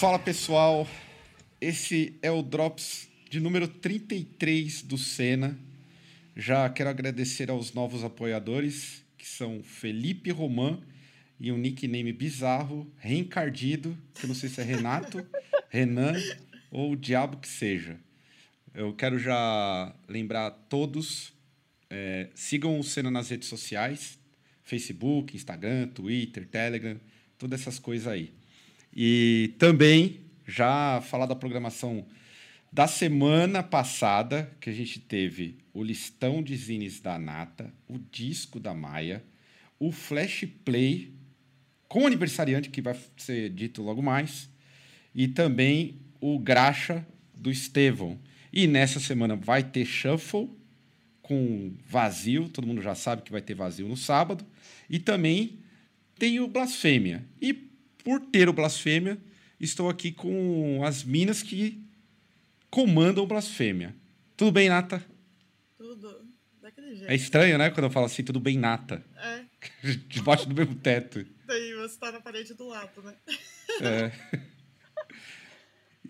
Fala 0.00 0.18
pessoal, 0.18 0.88
esse 1.60 2.18
é 2.22 2.30
o 2.30 2.40
Drops 2.40 3.06
de 3.28 3.38
número 3.38 3.68
33 3.68 4.80
do 4.80 4.96
Senna. 4.96 5.58
Já 6.34 6.70
quero 6.70 6.88
agradecer 6.88 7.50
aos 7.50 7.74
novos 7.74 8.02
apoiadores, 8.02 9.04
que 9.18 9.26
são 9.26 9.62
Felipe 9.62 10.30
Roman 10.30 10.80
e 11.38 11.52
um 11.52 11.58
nickname 11.58 12.14
bizarro, 12.14 12.90
Reencardido, 12.96 13.94
que 14.14 14.24
eu 14.24 14.28
não 14.28 14.34
sei 14.34 14.48
se 14.48 14.62
é 14.62 14.64
Renato, 14.64 15.22
Renan 15.68 16.14
ou 16.70 16.92
o 16.92 16.96
diabo 16.96 17.36
que 17.36 17.46
seja. 17.46 18.00
Eu 18.72 18.94
quero 18.94 19.18
já 19.18 19.94
lembrar 20.08 20.46
a 20.46 20.50
todos, 20.50 21.34
é, 21.90 22.30
sigam 22.34 22.80
o 22.80 22.82
Senna 22.82 23.10
nas 23.10 23.28
redes 23.28 23.50
sociais, 23.50 24.18
Facebook, 24.64 25.36
Instagram, 25.36 25.88
Twitter, 25.88 26.48
Telegram, 26.48 26.98
todas 27.36 27.60
essas 27.60 27.78
coisas 27.78 28.06
aí. 28.06 28.39
E 28.94 29.54
também 29.58 30.20
já 30.46 31.00
falar 31.02 31.26
da 31.26 31.36
programação 31.36 32.06
da 32.72 32.86
semana 32.86 33.62
passada, 33.62 34.50
que 34.60 34.70
a 34.70 34.72
gente 34.72 35.00
teve 35.00 35.58
o 35.72 35.82
listão 35.82 36.42
de 36.42 36.56
zines 36.56 37.00
da 37.00 37.18
Nata, 37.18 37.72
o 37.88 37.98
disco 37.98 38.60
da 38.60 38.74
Maia, 38.74 39.24
o 39.78 39.90
Flash 39.90 40.46
Play 40.64 41.12
com 41.88 42.04
o 42.04 42.06
aniversariante, 42.06 42.70
que 42.70 42.80
vai 42.80 42.96
ser 43.16 43.50
dito 43.50 43.82
logo 43.82 44.00
mais, 44.00 44.48
e 45.12 45.26
também 45.26 45.96
o 46.20 46.38
Graxa 46.38 47.04
do 47.34 47.50
Estevão. 47.50 48.18
E 48.52 48.66
nessa 48.68 49.00
semana 49.00 49.34
vai 49.34 49.64
ter 49.64 49.84
Shuffle 49.84 50.50
com 51.20 51.72
vazio, 51.86 52.48
todo 52.48 52.66
mundo 52.66 52.80
já 52.80 52.94
sabe 52.94 53.22
que 53.22 53.32
vai 53.32 53.40
ter 53.40 53.54
vazio 53.54 53.88
no 53.88 53.96
sábado, 53.96 54.44
e 54.88 55.00
também 55.00 55.58
tem 56.16 56.38
o 56.38 56.46
Blasfêmia. 56.46 57.24
E 57.40 57.69
por 58.04 58.20
ter 58.20 58.48
o 58.48 58.52
Blasfêmia, 58.52 59.18
estou 59.58 59.88
aqui 59.88 60.12
com 60.12 60.82
as 60.84 61.02
minas 61.04 61.42
que 61.42 61.82
comandam 62.70 63.24
o 63.24 63.26
Blasfêmia. 63.26 63.94
Tudo 64.36 64.52
bem, 64.52 64.68
Nata? 64.68 65.04
Tudo. 65.76 66.28
Daquele 66.60 66.94
jeito. 66.94 67.10
É 67.10 67.14
estranho, 67.14 67.58
né? 67.58 67.70
Quando 67.70 67.84
eu 67.84 67.90
falo 67.90 68.06
assim, 68.06 68.22
tudo 68.22 68.40
bem, 68.40 68.58
Nata. 68.58 69.04
É. 69.16 69.44
Debaixo 70.08 70.48
do 70.48 70.54
mesmo 70.54 70.74
teto. 70.76 71.26
Daí 71.46 71.74
você 71.74 71.98
tá 71.98 72.12
na 72.12 72.20
parede 72.20 72.54
do 72.54 72.68
lado, 72.68 73.02
né? 73.02 73.14
É. 73.82 74.12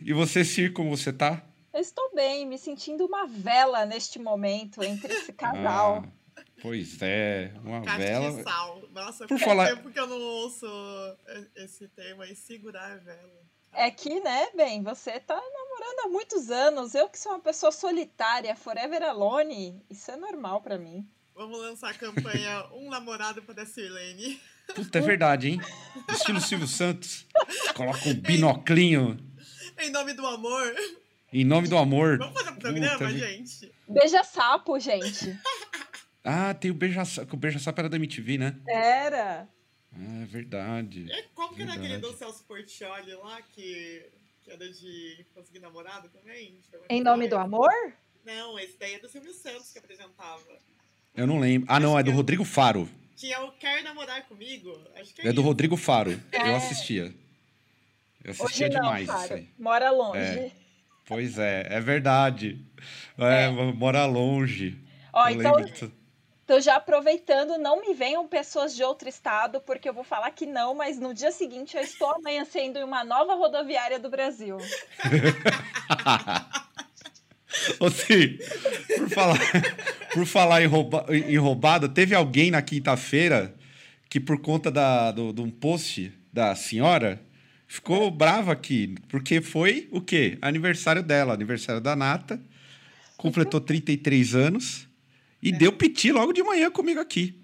E 0.03 0.13
você, 0.13 0.45
Cir, 0.45 0.73
como 0.73 0.97
você 0.97 1.13
tá? 1.13 1.45
Eu 1.73 1.81
estou 1.81 2.13
bem, 2.15 2.47
me 2.47 2.59
sentindo 2.59 3.05
uma 3.07 3.27
vela 3.27 3.85
neste 3.85 4.19
momento 4.19 4.83
entre 4.83 5.13
esse 5.13 5.33
casal. 5.33 6.05
Ah, 6.05 6.09
pois 6.63 7.01
é, 7.03 7.53
uma 7.65 7.83
Caixa 7.83 7.99
vela. 7.99 8.33
de 8.33 8.43
sal. 8.43 8.83
Nossa, 8.93 9.27
Por 9.27 9.39
faz 9.39 9.43
falar- 9.51 9.67
tempo 9.75 9.91
que 9.91 9.99
eu 9.99 10.07
não 10.07 10.21
ouço 10.21 10.67
esse 11.57 11.89
tema 11.89 12.25
aí, 12.25 12.35
segurar 12.35 12.93
a 12.93 12.97
vela. 12.97 13.41
É 13.73 13.89
que, 13.91 14.19
né, 14.21 14.49
bem, 14.57 14.83
você 14.83 15.21
tá 15.21 15.35
namorando 15.37 16.01
há 16.07 16.09
muitos 16.09 16.51
anos. 16.51 16.95
Eu 16.95 17.09
que 17.09 17.19
sou 17.19 17.33
uma 17.33 17.41
pessoa 17.41 17.71
solitária, 17.71 18.57
forever 18.57 19.03
alone, 19.03 19.81
isso 19.89 20.11
é 20.11 20.17
normal 20.17 20.61
pra 20.61 20.77
mim. 20.77 21.09
Vamos 21.37 21.59
lançar 21.61 21.91
a 21.91 21.95
campanha 21.95 22.67
Um 22.75 22.91
Namorado 22.91 23.41
para 23.43 23.63
a 23.63 23.67
Sirlene. 23.67 24.41
Puta, 24.75 24.99
é 24.99 25.01
verdade, 25.01 25.49
hein? 25.51 25.61
Estilo 26.13 26.41
Silvio 26.41 26.67
Santos. 26.67 27.27
Coloca 27.75 28.09
um 28.09 28.15
binoclinho 28.15 29.17
Em 29.79 29.91
nome 29.91 30.13
do 30.15 30.27
amor. 30.27 30.75
em 31.33 31.45
nome 31.45 31.67
do 31.69 31.79
amor. 31.79 32.19
Vamos 32.19 32.35
fazer 32.35 32.51
um 32.51 32.57
programa, 32.57 32.93
Puta, 32.99 33.11
gente? 33.11 33.73
Beija 33.89 34.23
sapo, 34.25 34.79
gente. 34.81 35.39
Ah, 36.25 36.53
tem 36.55 36.71
o 36.71 36.75
Beija-Sapo. 36.75 37.35
O 37.35 37.39
Beija-Sapo 37.39 37.81
era 37.81 37.89
da 37.89 37.97
MTV, 37.97 38.39
né? 38.39 38.57
Era. 38.69 39.49
Ah, 39.93 40.23
é 40.23 40.27
verdade. 40.27 41.11
É, 41.11 41.23
como 41.35 41.55
que 41.55 41.63
era 41.63 41.75
aquele 41.75 41.99
do 41.99 42.13
Celso 42.13 42.45
Portioli 42.45 43.13
lá, 43.15 43.41
que, 43.55 44.07
que 44.45 44.51
era 44.51 44.69
de 44.71 45.25
conseguir 45.35 45.59
namorado 45.61 46.09
também? 46.11 46.59
Eu 46.73 46.83
Em 46.89 47.03
nome 47.03 47.27
do 47.29 47.37
amor? 47.37 47.71
Não, 48.25 48.59
esse 48.59 48.77
daí 48.79 48.95
é 48.95 48.99
do 48.99 49.09
Silvio 49.09 49.33
Santos 49.33 49.73
que 49.73 49.79
apresentava. 49.79 50.41
Eu 51.17 51.27
não 51.27 51.39
lembro. 51.41 51.67
Ah, 51.73 51.81
não, 51.81 51.99
é 51.99 52.03
do 52.03 52.11
Rodrigo 52.13 52.45
Faro. 52.45 52.89
Tinha 53.17 53.41
o 53.43 53.53
Quer 53.53 53.83
Namorar 53.83 54.27
Comigo? 54.29 54.79
Acho 54.97 55.13
que 55.15 55.23
é, 55.23 55.27
É 55.29 55.33
do 55.33 55.41
isso. 55.41 55.49
Rodrigo 55.49 55.77
Faro. 55.77 56.13
Eu 56.33 56.41
É. 56.41 56.55
assistia. 56.57 57.15
Eu 58.23 58.33
Hoje 58.33 58.43
assistia 58.43 58.69
não, 58.69 58.81
demais 58.83 59.09
isso 59.09 59.17
cara. 59.19 59.35
aí. 59.37 59.49
Mora 59.59 59.91
longe. 59.91 60.21
É. 60.21 60.53
Pois 61.07 61.39
é, 61.39 61.67
é 61.69 61.81
verdade. 61.81 62.65
É, 63.19 63.49
mora 63.73 64.07
longe. 64.07 64.79
Ó, 65.13 65.29
Eu 65.29 65.41
então, 65.41 65.55
lembro 65.57 65.93
tô 66.51 66.61
já 66.61 66.75
aproveitando, 66.75 67.57
não 67.59 67.81
me 67.81 67.95
venham 67.95 68.27
pessoas 68.27 68.75
de 68.75 68.83
outro 68.83 69.09
estado, 69.09 69.61
porque 69.61 69.89
eu 69.89 69.95
vou 69.95 70.03
falar 70.03 70.33
que 70.33 70.45
não, 70.45 70.75
mas 70.75 70.99
no 70.99 71.15
dia 71.15 71.31
seguinte 71.31 71.77
eu 71.77 71.83
estou 71.85 72.11
amanhecendo 72.11 72.77
em 72.77 72.83
uma 72.83 73.05
nova 73.05 73.37
rodoviária 73.37 74.01
do 74.01 74.11
Brasil. 74.11 74.57
Ô, 77.79 77.89
Cir, 77.89 78.41
por 78.99 79.09
falar, 79.11 79.39
por 80.13 80.27
falar 80.27 80.63
em, 80.63 80.67
rouba, 80.67 81.07
em 81.09 81.37
roubada, 81.37 81.89
teve 81.89 82.17
alguém 82.17 82.51
na 82.51 82.61
quinta-feira 82.61 83.55
que, 84.09 84.19
por 84.19 84.41
conta 84.41 84.73
da, 84.73 85.13
do, 85.13 85.33
de 85.33 85.43
um 85.43 85.51
post 85.53 86.13
da 86.33 86.57
senhora, 86.57 87.23
ficou 87.69 88.11
brava 88.11 88.51
aqui, 88.51 88.97
porque 89.09 89.41
foi 89.41 89.89
o 89.93 90.01
quê? 90.01 90.37
Aniversário 90.43 91.05
dela, 91.05 91.33
aniversário 91.33 91.81
da 91.81 91.95
Nata, 91.95 92.41
completou 93.17 93.61
33 93.61 94.35
anos 94.35 94.90
e 95.43 95.53
deu 95.53 95.73
piti 95.73 96.13
logo 96.13 96.33
de 96.33 96.43
manhã 96.43 96.71
comigo 96.71 97.01
aqui. 97.01 97.41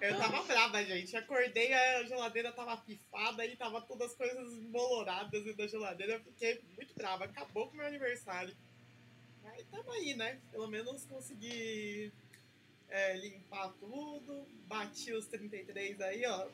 Eu 0.00 0.16
tava 0.16 0.42
brava, 0.42 0.84
gente. 0.84 1.16
Acordei, 1.16 1.72
a 1.72 2.04
geladeira 2.04 2.52
tava 2.52 2.76
pifada 2.76 3.44
e 3.44 3.56
tava 3.56 3.80
todas 3.80 4.10
as 4.10 4.16
coisas 4.16 4.52
emboloradas 4.54 5.42
dentro 5.42 5.56
da 5.56 5.66
geladeira. 5.66 6.14
Eu 6.14 6.20
fiquei 6.20 6.60
muito 6.76 6.94
brava. 6.94 7.24
Acabou 7.24 7.66
com 7.68 7.74
o 7.74 7.76
meu 7.76 7.86
aniversário. 7.86 8.54
Mas 9.42 9.64
tamo 9.70 9.90
aí, 9.92 10.14
né? 10.14 10.38
Pelo 10.52 10.68
menos 10.68 11.04
consegui 11.06 12.12
é, 12.88 13.16
limpar 13.16 13.72
tudo. 13.80 14.46
Bati 14.66 15.12
os 15.12 15.26
33 15.26 16.00
aí, 16.00 16.26
ó. 16.26 16.48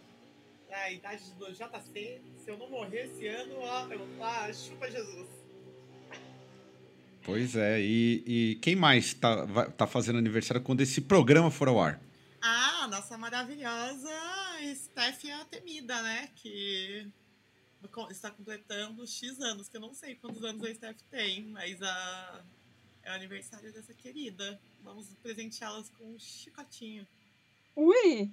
A 0.71 0.91
idade 0.91 1.31
do 1.35 1.53
JC. 1.53 2.23
Se 2.39 2.51
eu 2.51 2.57
não 2.57 2.71
morrer 2.71 3.07
esse 3.07 3.27
ano, 3.27 3.57
ó, 3.59 3.87
eu 3.93 4.07
tá, 4.19 4.53
chupa 4.53 4.91
Jesus. 4.91 5.44
Pois 7.25 7.57
é, 7.57 7.81
e, 7.81 8.23
e 8.27 8.55
quem 8.57 8.77
mais 8.77 9.15
tá, 9.15 9.45
vai- 9.47 9.71
tá 9.71 9.87
fazendo 9.87 10.19
aniversário 10.19 10.63
quando 10.63 10.83
esse 10.83 11.01
programa 11.01 11.51
for 11.51 11.69
ao 11.69 11.81
ar? 11.81 12.01
Ah, 12.43 12.87
nossa 12.91 13.17
maravilhosa 13.17 14.11
Steph 14.75 15.23
Temida, 15.51 16.03
né? 16.03 16.29
Que 16.37 17.07
está 18.11 18.31
completando 18.31 19.07
X 19.07 19.41
anos, 19.41 19.69
que 19.69 19.77
eu 19.77 19.81
não 19.81 19.95
sei 19.95 20.15
quantos 20.17 20.43
anos 20.45 20.63
a 20.63 20.75
Steph 20.75 21.01
tem, 21.11 21.45
mas 21.47 21.81
a... 21.83 22.41
é 23.03 23.11
o 23.11 23.15
aniversário 23.15 23.73
dessa 23.73 23.95
querida. 23.95 24.61
Vamos 24.83 25.07
presenteá-las 25.23 25.89
com 25.99 26.05
um 26.05 26.19
chicotinho. 26.19 27.07
Ui! 27.75 28.31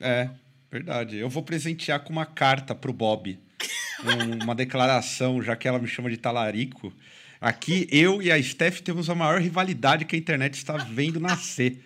É, 0.00 0.30
verdade. 0.70 1.16
Eu 1.16 1.28
vou 1.28 1.42
presentear 1.42 2.00
com 2.04 2.12
uma 2.12 2.26
carta 2.26 2.74
pro 2.74 2.92
Bob. 2.92 3.38
Um- 4.04 4.44
uma 4.44 4.54
declaração, 4.54 5.42
já 5.42 5.56
que 5.56 5.66
ela 5.66 5.78
me 5.78 5.88
chama 5.88 6.10
de 6.10 6.18
talarico. 6.18 6.92
Aqui, 7.40 7.86
eu 7.90 8.22
e 8.22 8.30
a 8.32 8.42
Steph 8.42 8.80
temos 8.80 9.08
a 9.10 9.14
maior 9.14 9.40
rivalidade 9.40 10.04
que 10.04 10.16
a 10.16 10.18
internet 10.18 10.54
está 10.54 10.76
vendo 10.76 11.20
nascer. 11.20 11.82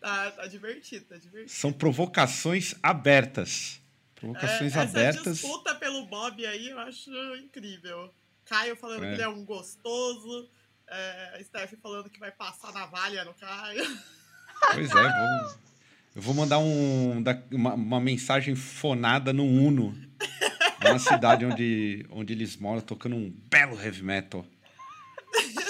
Tá, 0.00 0.30
tá 0.30 0.46
divertido, 0.46 1.04
tá 1.06 1.16
divertido. 1.16 1.50
São 1.50 1.72
provocações 1.72 2.74
abertas. 2.82 3.80
Provocações 4.14 4.74
É, 4.74 4.80
essa 4.80 4.82
abertas. 4.82 5.38
disputa 5.38 5.74
pelo 5.74 6.06
Bob 6.06 6.44
aí 6.46 6.70
eu 6.70 6.78
acho 6.78 7.10
incrível. 7.36 8.12
Caio 8.44 8.76
falando 8.76 9.04
É. 9.04 9.08
que 9.08 9.14
ele 9.14 9.22
é 9.22 9.28
um 9.28 9.44
gostoso. 9.44 10.48
É, 10.90 11.36
a 11.38 11.44
Steph 11.44 11.74
falando 11.82 12.08
que 12.08 12.18
vai 12.18 12.30
passar 12.32 12.72
navalha 12.72 13.24
no 13.24 13.34
Caio. 13.34 13.84
Pois 14.72 14.90
é, 14.90 14.94
vou, 14.94 15.58
eu 16.16 16.22
vou 16.22 16.34
mandar 16.34 16.58
um, 16.58 17.22
uma, 17.52 17.74
uma 17.74 18.00
mensagem 18.00 18.54
fonada 18.56 19.32
no 19.32 19.44
Uno. 19.44 19.94
Na 20.92 20.98
cidade 20.98 21.44
onde, 21.44 22.06
onde 22.10 22.32
eles 22.32 22.56
moram, 22.56 22.80
tocando 22.80 23.16
um 23.16 23.30
belo 23.50 23.80
heavy 23.80 24.02
metal. 24.02 24.44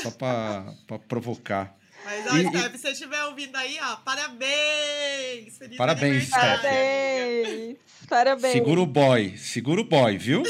Só 0.03 0.11
pra, 0.11 0.73
pra 0.87 0.99
provocar. 0.99 1.77
Mas, 2.05 2.27
ó, 2.33 2.37
E- 2.37 2.47
Steph, 2.49 2.73
se 2.73 2.79
você 2.79 2.89
estiver 2.93 3.25
ouvindo 3.25 3.57
aí, 3.57 3.77
ó, 3.83 3.97
parabéns! 3.97 5.59
Feliz 5.59 5.77
Parabéns, 5.77 6.27
Steph. 6.29 6.41
Parabéns! 6.41 7.77
Parabéns! 8.09 8.53
Segura 8.53 8.81
o 8.81 8.87
boy, 8.87 9.37
segura 9.37 9.81
o 9.81 9.85
boy, 9.85 10.17
viu? 10.17 10.43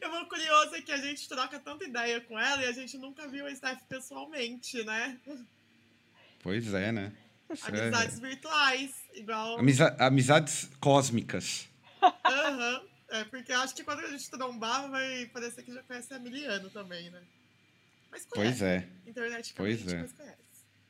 Eu 0.00 0.10
vou 0.10 0.24
curioso 0.26 0.74
é 0.74 0.80
que 0.80 0.90
a 0.92 0.96
gente 0.96 1.28
troca 1.28 1.58
tanta 1.60 1.84
ideia 1.84 2.20
com 2.22 2.38
ela 2.38 2.62
e 2.62 2.66
a 2.66 2.72
gente 2.72 2.96
nunca 2.98 3.28
viu 3.28 3.46
a 3.46 3.54
Steph 3.54 3.80
pessoalmente, 3.88 4.82
né? 4.84 5.18
Pois 6.42 6.72
é, 6.74 6.90
né? 6.90 7.12
Isso 7.52 7.66
é- 7.66 7.80
Amizades 7.80 8.18
virtuais, 8.18 8.90
igual. 9.14 9.58
Amiza- 9.58 9.94
Amizades 10.00 10.68
cósmicas. 10.80 11.68
Aham. 12.02 12.80
É, 13.14 13.22
porque 13.22 13.52
eu 13.52 13.60
acho 13.60 13.76
que 13.76 13.84
quando 13.84 14.00
a 14.00 14.08
gente 14.08 14.28
trombar, 14.28 14.90
vai 14.90 15.26
parecer 15.26 15.62
que 15.62 15.72
já 15.72 15.84
conhece 15.84 16.12
a 16.12 16.18
Miliano 16.18 16.68
também, 16.68 17.10
né? 17.10 17.22
Mas 18.10 18.26
conhece. 18.26 18.58
Pois 18.58 18.62
é. 18.62 18.88
Internet 19.06 19.54
Pois 19.56 19.92
é. 19.92 20.02
mas 20.02 20.12
conhece. 20.12 20.38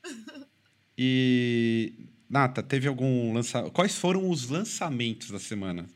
E. 0.97 1.93
Nata, 2.29 2.63
teve 2.63 2.87
algum 2.87 3.33
lançamento. 3.33 3.71
Quais 3.73 3.95
foram 3.97 4.29
os 4.29 4.49
lançamentos 4.49 5.29
da 5.29 5.37
semana? 5.37 5.87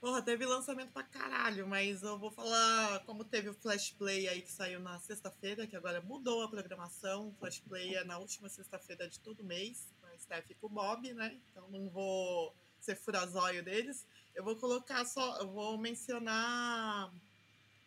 Porra, 0.00 0.20
teve 0.20 0.44
lançamento 0.44 0.92
pra 0.92 1.02
caralho, 1.02 1.66
mas 1.66 2.02
eu 2.02 2.18
vou 2.18 2.30
falar 2.30 3.00
como 3.06 3.24
teve 3.24 3.48
o 3.48 3.54
Flash 3.54 3.90
Play 3.92 4.28
aí 4.28 4.42
que 4.42 4.52
saiu 4.52 4.78
na 4.80 5.00
sexta-feira, 5.00 5.66
que 5.66 5.74
agora 5.74 6.00
mudou 6.02 6.42
a 6.42 6.48
programação. 6.48 7.28
O 7.28 7.34
Flash 7.40 7.58
Play 7.60 7.94
é 7.96 8.04
na 8.04 8.18
última 8.18 8.48
sexta-feira 8.50 9.08
de 9.08 9.18
todo 9.18 9.42
mês, 9.42 9.88
com 10.00 10.06
a 10.06 10.18
Steph 10.18 10.50
e 10.50 10.54
com 10.54 10.66
o 10.66 10.70
Bob, 10.70 11.12
né? 11.14 11.40
Então 11.50 11.68
não 11.70 11.88
vou 11.88 12.54
ser 12.78 12.96
furazóio 12.96 13.64
deles. 13.64 14.06
Eu 14.34 14.42
vou 14.42 14.56
colocar 14.56 15.04
só, 15.04 15.38
eu 15.38 15.48
vou 15.48 15.78
mencionar 15.78 17.12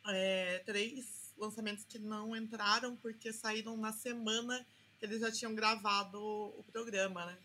é, 0.08 0.60
três 0.66 1.34
lançamentos 1.38 1.84
que 1.84 2.00
não 2.00 2.36
entraram 2.36 2.96
porque 2.96 3.34
saíram 3.34 3.76
na 3.76 3.92
semana 3.92 4.66
que 4.98 5.06
eles 5.06 5.20
já 5.20 5.32
tinham 5.32 5.54
gravado 5.54 6.20
o 6.20 6.64
programa, 6.72 7.26
né? 7.26 7.38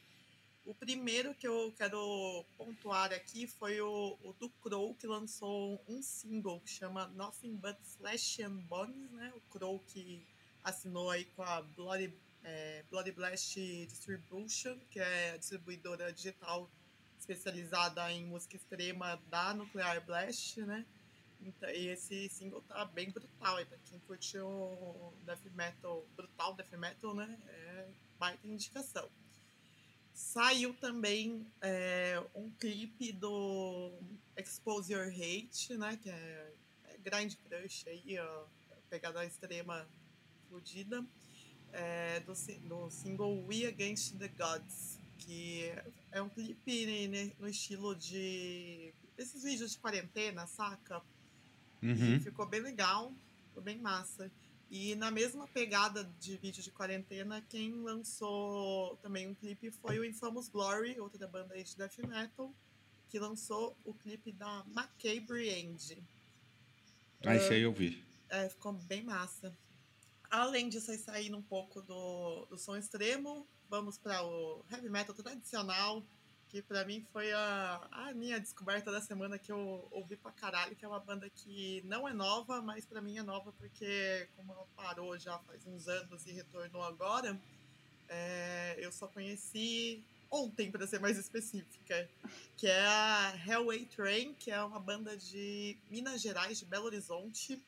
O 0.65 0.73
primeiro 0.73 1.35
que 1.35 1.47
eu 1.47 1.75
quero 1.77 2.45
pontuar 2.57 3.13
aqui 3.13 3.49
foi 3.49 3.81
o, 3.81 4.17
o 4.23 4.33
do 4.35 4.49
Crow, 4.49 4.95
que 4.95 5.09
lançou 5.09 5.83
um 5.89 6.01
single 6.01 6.61
que 6.61 6.71
chama 6.71 7.09
Nothing 7.09 7.57
But 7.57 7.77
Flesh 7.99 8.39
and 8.39 8.59
Bones, 8.69 9.11
né? 9.11 9.33
O 9.35 9.41
Crow 9.53 9.81
que 9.89 10.25
assinou 10.63 11.11
aí 11.11 11.25
com 11.25 11.43
a 11.43 11.63
Bloody, 11.63 12.15
é, 12.45 12.85
Bloody 12.89 13.11
Blast 13.11 13.57
Distribution, 13.57 14.79
que 14.89 15.01
é 15.01 15.33
a 15.33 15.37
distribuidora 15.37 16.13
digital 16.13 16.71
especializada 17.23 18.11
em 18.11 18.25
música 18.25 18.57
extrema 18.57 19.17
da 19.31 19.55
Nuclear 19.55 20.05
Blast, 20.05 20.61
né? 20.63 20.85
Então, 21.41 21.71
e 21.71 21.89
esse 21.89 22.29
single 22.29 22.61
tá 22.63 22.85
bem 22.85 23.11
brutal 23.11 23.57
aí, 23.57 23.65
pra 23.65 23.79
quem 23.85 23.99
curtiu 24.01 24.49
death 25.25 25.45
metal, 25.55 26.07
brutal 26.17 26.55
death 26.55 26.73
metal, 26.73 27.15
né? 27.15 27.39
É 27.49 27.89
baita 28.19 28.47
indicação. 28.47 29.09
Saiu 30.13 30.75
também 30.75 31.47
é, 31.61 32.23
um 32.35 32.51
clipe 32.51 33.13
do 33.13 33.93
Expose 34.37 34.93
Your 34.93 35.09
Hate, 35.09 35.77
né? 35.77 35.99
Que 36.03 36.11
é, 36.11 36.53
é 36.85 36.99
Grind 36.99 37.35
Crush 37.49 37.89
aí, 37.89 38.19
ó, 38.19 38.45
pegada 38.91 39.25
extrema 39.25 39.89
fodida. 40.49 41.05
É, 41.73 42.21
do, 42.21 42.35
do 42.69 42.91
single 42.91 43.47
We 43.47 43.65
Against 43.65 44.19
the 44.19 44.29
Gods, 44.29 44.99
que 45.25 45.73
é 46.11 46.21
um 46.21 46.29
clipe 46.29 47.09
né, 47.09 47.33
no 47.39 47.49
estilo 47.49 47.95
de. 47.95 48.93
esses 49.17 49.43
vídeos 49.43 49.73
de 49.73 49.79
quarentena, 49.79 50.47
saca? 50.47 51.03
Uhum. 51.83 52.21
Ficou 52.21 52.47
bem 52.47 52.61
legal, 52.61 53.13
ficou 53.49 53.63
bem 53.63 53.79
massa. 53.79 54.31
E 54.71 54.95
na 54.95 55.11
mesma 55.11 55.47
pegada 55.49 56.05
de 56.19 56.37
vídeo 56.39 56.63
de 56.63 56.71
quarentena, 56.71 57.43
quem 57.43 57.73
lançou 57.83 58.97
também 59.03 59.29
um 59.29 59.35
clipe 59.35 59.71
foi 59.71 59.99
o 59.99 60.05
Infamous 60.05 60.49
Glory, 60.49 60.99
outra 60.99 61.29
banda 61.29 61.55
aí 61.55 61.63
de 61.63 61.77
death 61.77 61.99
metal, 61.99 62.55
que 63.11 63.19
lançou 63.19 63.77
o 63.85 63.93
clipe 63.93 64.33
da 64.33 64.65
Macabre 64.69 65.51
End. 65.51 66.03
Ah, 67.25 67.37
esse 67.37 67.53
aí 67.53 67.63
eu 67.63 67.73
vi. 67.73 68.03
É, 68.31 68.49
ficou 68.49 68.73
bem 68.73 69.03
massa. 69.03 69.55
Além 70.31 70.71
disso, 70.71 70.91
aí 70.91 70.99
saindo 70.99 71.37
um 71.37 71.43
pouco 71.43 71.83
do, 71.83 72.47
do 72.47 72.57
som 72.57 72.75
extremo, 72.75 73.47
vamos 73.73 73.97
para 73.97 74.23
o 74.23 74.63
heavy 74.71 74.91
metal 74.91 75.15
tradicional, 75.15 76.05
que 76.51 76.61
pra 76.61 76.85
mim 76.85 77.03
foi 77.11 77.33
a, 77.33 77.81
a 77.91 78.13
minha 78.13 78.39
descoberta 78.39 78.93
da 78.93 79.01
semana 79.01 79.39
que 79.39 79.51
eu 79.51 79.89
ouvi 79.91 80.15
pra 80.15 80.31
caralho, 80.31 80.77
que 80.77 80.85
é 80.85 80.89
uma 80.89 81.01
banda 81.01 81.31
que 81.31 81.81
não 81.87 82.07
é 82.07 82.13
nova, 82.13 82.61
mas 82.61 82.85
pra 82.85 83.01
mim 83.01 83.17
é 83.17 83.23
nova 83.23 83.51
porque, 83.53 84.29
como 84.37 84.53
ela 84.53 84.67
parou 84.77 85.19
já 85.19 85.39
faz 85.39 85.67
uns 85.67 85.89
anos 85.89 86.27
e 86.27 86.33
retornou 86.33 86.83
agora, 86.83 87.41
é, 88.11 88.77
eu 88.79 88.93
só 88.93 89.09
conheci 89.09 90.05
ontem, 90.31 90.71
pra 90.71 90.87
ser 90.87 91.01
mais 91.01 91.17
específica, 91.17 92.11
que 92.59 92.67
é 92.67 92.85
a 92.85 93.35
Hellway 93.47 93.87
Train, 93.87 94.35
que 94.35 94.51
é 94.51 94.63
uma 94.63 94.81
banda 94.81 95.17
de 95.17 95.79
Minas 95.91 96.21
Gerais, 96.21 96.59
de 96.59 96.67
Belo 96.67 96.85
Horizonte, 96.85 97.59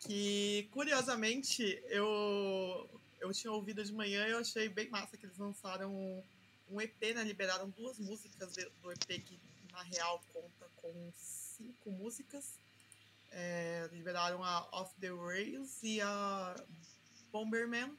que 0.00 0.68
curiosamente 0.70 1.82
eu 1.88 2.99
eu 3.20 3.32
tinha 3.32 3.52
ouvido 3.52 3.84
de 3.84 3.92
manhã 3.92 4.26
e 4.26 4.30
eu 4.30 4.38
achei 4.38 4.68
bem 4.68 4.88
massa 4.88 5.16
que 5.16 5.26
eles 5.26 5.38
lançaram 5.38 6.24
um 6.68 6.80
EP, 6.80 7.14
né? 7.14 7.24
Liberaram 7.24 7.68
duas 7.70 7.98
músicas 7.98 8.54
do 8.82 8.92
EP 8.92 9.24
que 9.24 9.38
na 9.72 9.82
real 9.82 10.22
conta 10.32 10.68
com 10.76 11.12
cinco 11.14 11.90
músicas. 11.90 12.58
É, 13.32 13.88
liberaram 13.92 14.42
a 14.42 14.68
Off 14.72 14.94
the 15.00 15.10
Rails 15.10 15.82
e 15.82 16.00
a 16.00 16.56
Bomberman. 17.30 17.96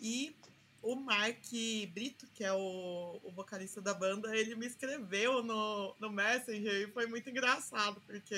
E 0.00 0.34
o 0.82 0.96
Mark 0.96 1.44
Brito, 1.92 2.26
que 2.34 2.42
é 2.42 2.52
o, 2.52 3.20
o 3.22 3.30
vocalista 3.30 3.80
da 3.80 3.94
banda, 3.94 4.36
ele 4.36 4.56
me 4.56 4.66
escreveu 4.66 5.42
no, 5.42 5.94
no 6.00 6.10
Messenger 6.10 6.88
e 6.88 6.92
foi 6.92 7.06
muito 7.06 7.30
engraçado, 7.30 8.00
porque 8.04 8.34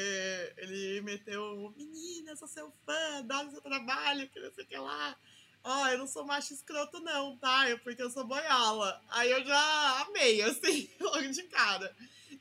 ele 0.59 1.01
meteu, 1.01 1.73
menina, 1.75 2.37
sou 2.37 2.47
seu 2.47 2.71
fã, 2.85 3.19
adoro 3.19 3.51
seu 3.51 3.63
trabalho, 3.63 4.29
que 4.29 4.39
não 4.39 4.53
sei 4.53 4.65
o 4.65 4.67
que 4.67 4.77
lá. 4.77 5.17
Ó, 5.65 5.89
eu 5.89 5.99
não 5.99 6.07
sou 6.07 6.25
macho 6.27 6.53
escroto 6.53 7.01
não, 7.01 7.37
tá? 7.39 7.69
É 7.69 7.77
porque 7.77 8.03
eu 8.03 8.11
sou 8.11 8.25
boiola. 8.25 9.01
Aí 9.09 9.31
eu 9.31 9.43
já 9.45 10.03
amei, 10.03 10.43
assim, 10.43 10.91
logo 11.01 11.27
de 11.29 11.43
cara. 11.45 11.95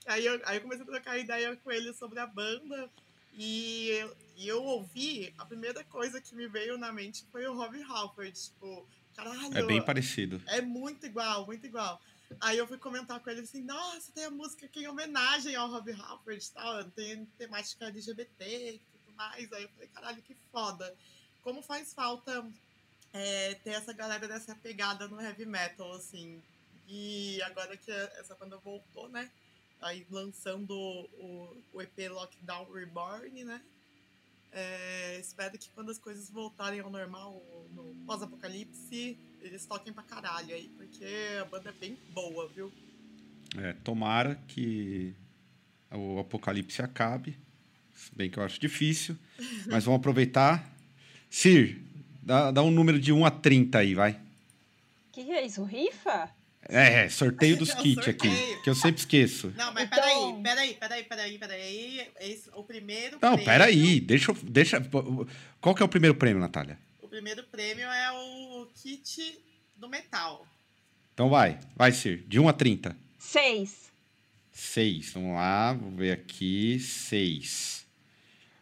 Aí 0.05 0.25
eu, 0.25 0.41
aí 0.45 0.57
eu 0.57 0.61
comecei 0.61 0.83
a 0.83 0.87
trocar 0.87 1.17
ideia 1.17 1.55
com 1.55 1.71
ele 1.71 1.93
sobre 1.93 2.19
a 2.19 2.27
banda. 2.27 2.89
E 3.35 3.87
eu, 3.89 4.17
e 4.35 4.47
eu 4.47 4.63
ouvi, 4.63 5.33
a 5.37 5.45
primeira 5.45 5.83
coisa 5.85 6.21
que 6.21 6.35
me 6.35 6.47
veio 6.47 6.77
na 6.77 6.91
mente 6.91 7.25
foi 7.31 7.47
o 7.47 7.53
Rob 7.55 7.81
Halford. 7.83 8.31
Tipo, 8.33 8.87
caralho, 9.15 9.57
É 9.57 9.63
bem 9.63 9.81
parecido. 9.81 10.41
é 10.47 10.61
muito 10.61 11.05
igual, 11.05 11.45
muito 11.45 11.65
igual. 11.65 11.99
Aí 12.41 12.57
eu 12.57 12.67
fui 12.67 12.77
comentar 12.77 13.19
com 13.19 13.29
ele 13.29 13.41
assim, 13.41 13.61
nossa, 13.61 14.11
tem 14.11 14.25
a 14.25 14.31
música 14.31 14.65
aqui 14.65 14.81
em 14.81 14.87
homenagem 14.87 15.55
ao 15.55 15.69
Rob 15.69 15.91
Halford 15.91 16.43
e 16.43 16.51
tal, 16.51 16.83
tem 16.91 17.25
temática 17.37 17.85
LGBT 17.85 18.73
e 18.73 18.79
tudo 18.79 19.15
mais. 19.15 19.53
Aí 19.53 19.63
eu 19.63 19.69
falei, 19.69 19.87
caralho, 19.87 20.21
que 20.21 20.35
foda. 20.51 20.95
Como 21.41 21.61
faz 21.61 21.93
falta 21.93 22.45
é, 23.13 23.53
ter 23.55 23.71
essa 23.71 23.93
galera 23.93 24.27
dessa 24.27 24.55
pegada 24.55 25.07
no 25.07 25.21
heavy 25.21 25.45
metal, 25.45 25.93
assim. 25.93 26.41
E 26.87 27.41
agora 27.43 27.77
que 27.77 27.91
essa 27.91 28.35
banda 28.35 28.57
voltou, 28.57 29.07
né? 29.09 29.29
Aí 29.79 30.05
lançando 30.09 30.71
o, 30.73 31.63
o 31.71 31.81
EP 31.81 32.09
Lockdown 32.09 32.71
Reborn, 32.71 33.43
né? 33.43 33.61
É, 34.51 35.17
espero 35.19 35.57
que 35.57 35.69
quando 35.69 35.89
as 35.89 35.97
coisas 35.97 36.29
voltarem 36.29 36.79
ao 36.79 36.89
normal, 36.89 37.41
no 37.73 37.95
pós-apocalipse, 38.05 39.17
eles 39.41 39.65
toquem 39.65 39.91
pra 39.91 40.03
caralho 40.03 40.53
aí, 40.53 40.69
porque 40.77 41.05
a 41.41 41.45
banda 41.45 41.69
é 41.69 41.73
bem 41.73 41.97
boa, 42.11 42.47
viu? 42.49 42.71
É, 43.57 43.73
tomara 43.83 44.35
que 44.47 45.15
o 45.91 46.19
apocalipse 46.19 46.81
acabe. 46.81 47.37
Se 47.93 48.13
bem 48.15 48.29
que 48.29 48.37
eu 48.37 48.43
acho 48.43 48.59
difícil. 48.59 49.17
Mas 49.67 49.85
vamos 49.85 49.99
aproveitar. 49.99 50.71
Sir, 51.29 51.81
dá, 52.25 52.51
dá 52.51 52.63
um 52.63 52.71
número 52.71 52.99
de 52.99 53.11
1 53.11 53.25
a 53.25 53.31
30 53.31 53.79
aí, 53.79 53.93
vai. 53.93 54.19
que, 55.11 55.23
que 55.25 55.31
é 55.31 55.45
isso? 55.45 55.63
Rifa? 55.63 56.29
É, 56.69 57.03
é, 57.05 57.09
sorteio 57.09 57.57
dos 57.57 57.69
É 57.71 57.75
kits 57.75 58.07
aqui, 58.07 58.29
que 58.63 58.69
eu 58.69 58.73
sempre 58.75 58.99
esqueço. 59.01 59.53
Não, 59.57 59.73
mas 59.73 59.83
Então- 59.85 60.41
peraí, 60.41 60.41
peraí, 60.41 60.73
peraí, 60.75 61.03
peraí, 61.03 61.37
peraí. 61.37 62.07
Esse, 62.21 62.49
o 62.55 62.63
primeiro 62.63 63.17
Não, 63.21 63.33
prêmio- 63.33 63.45
peraí, 63.45 63.99
deixa 63.99 64.31
eu. 64.31 64.35
Deixa, 64.43 64.81
qual 65.59 65.75
que 65.75 65.81
é 65.83 65.85
o 65.85 65.89
primeiro 65.89 66.15
prêmio, 66.15 66.39
Natália? 66.41 66.79
O 67.01 67.07
primeiro 67.09 67.43
prêmio 67.43 67.85
é 67.85 68.11
o 68.13 68.67
kit 68.81 69.39
do 69.75 69.89
metal. 69.89 70.47
Então 71.13 71.29
vai, 71.29 71.59
vai, 71.75 71.91
Sir, 71.91 72.23
de 72.27 72.39
1 72.39 72.47
a 72.47 72.53
30. 72.53 72.95
Seis. 73.19 73.91
6, 74.51 75.11
vamos 75.13 75.35
lá, 75.35 75.73
vou 75.73 75.91
ver 75.91 76.11
aqui. 76.13 76.79
6. 76.79 77.85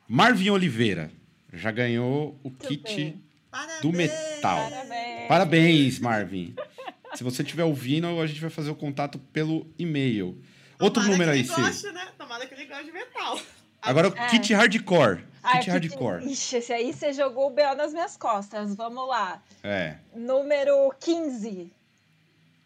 Marvin 0.07 0.49
Oliveira 0.49 1.11
já 1.53 1.69
ganhou 1.71 2.39
o 2.43 2.49
Muito 2.49 2.67
kit 2.67 2.81
bem. 2.95 3.21
Parabéns! 3.51 3.81
do 3.81 3.91
metal. 3.91 4.69
Parabéns. 4.69 5.27
Parabéns, 5.27 5.99
Marvin. 5.99 6.55
Se 7.13 7.23
você 7.23 7.43
estiver 7.43 7.65
ouvindo, 7.65 8.07
a 8.21 8.25
gente 8.25 8.39
vai 8.39 8.49
fazer 8.49 8.71
o 8.71 8.75
contato 8.75 9.19
pelo 9.19 9.67
e-mail. 9.77 10.41
Outro 10.79 11.03
número 11.03 11.29
aí, 11.31 11.43
Cir. 11.43 11.55
goste, 11.61 11.91
né? 11.91 12.07
Tomara 12.17 12.45
que 12.47 12.53
ele 12.53 12.65
goste 12.65 12.85
de 12.85 12.91
metal. 12.93 13.39
Agora 13.81 14.09
o 14.09 14.17
É. 14.17 14.27
kit 14.29 14.53
hardcore. 14.53 15.25
Ah, 15.43 15.57
Kit 15.57 15.69
hardcore. 15.71 16.23
Ixi, 16.31 16.57
esse 16.57 16.71
aí 16.71 16.93
você 16.93 17.11
jogou 17.13 17.47
o 17.47 17.49
B.O. 17.49 17.75
nas 17.75 17.91
minhas 17.91 18.15
costas. 18.15 18.75
Vamos 18.75 19.07
lá. 19.07 19.43
É. 19.63 19.95
Número 20.15 20.93
15. 20.99 21.71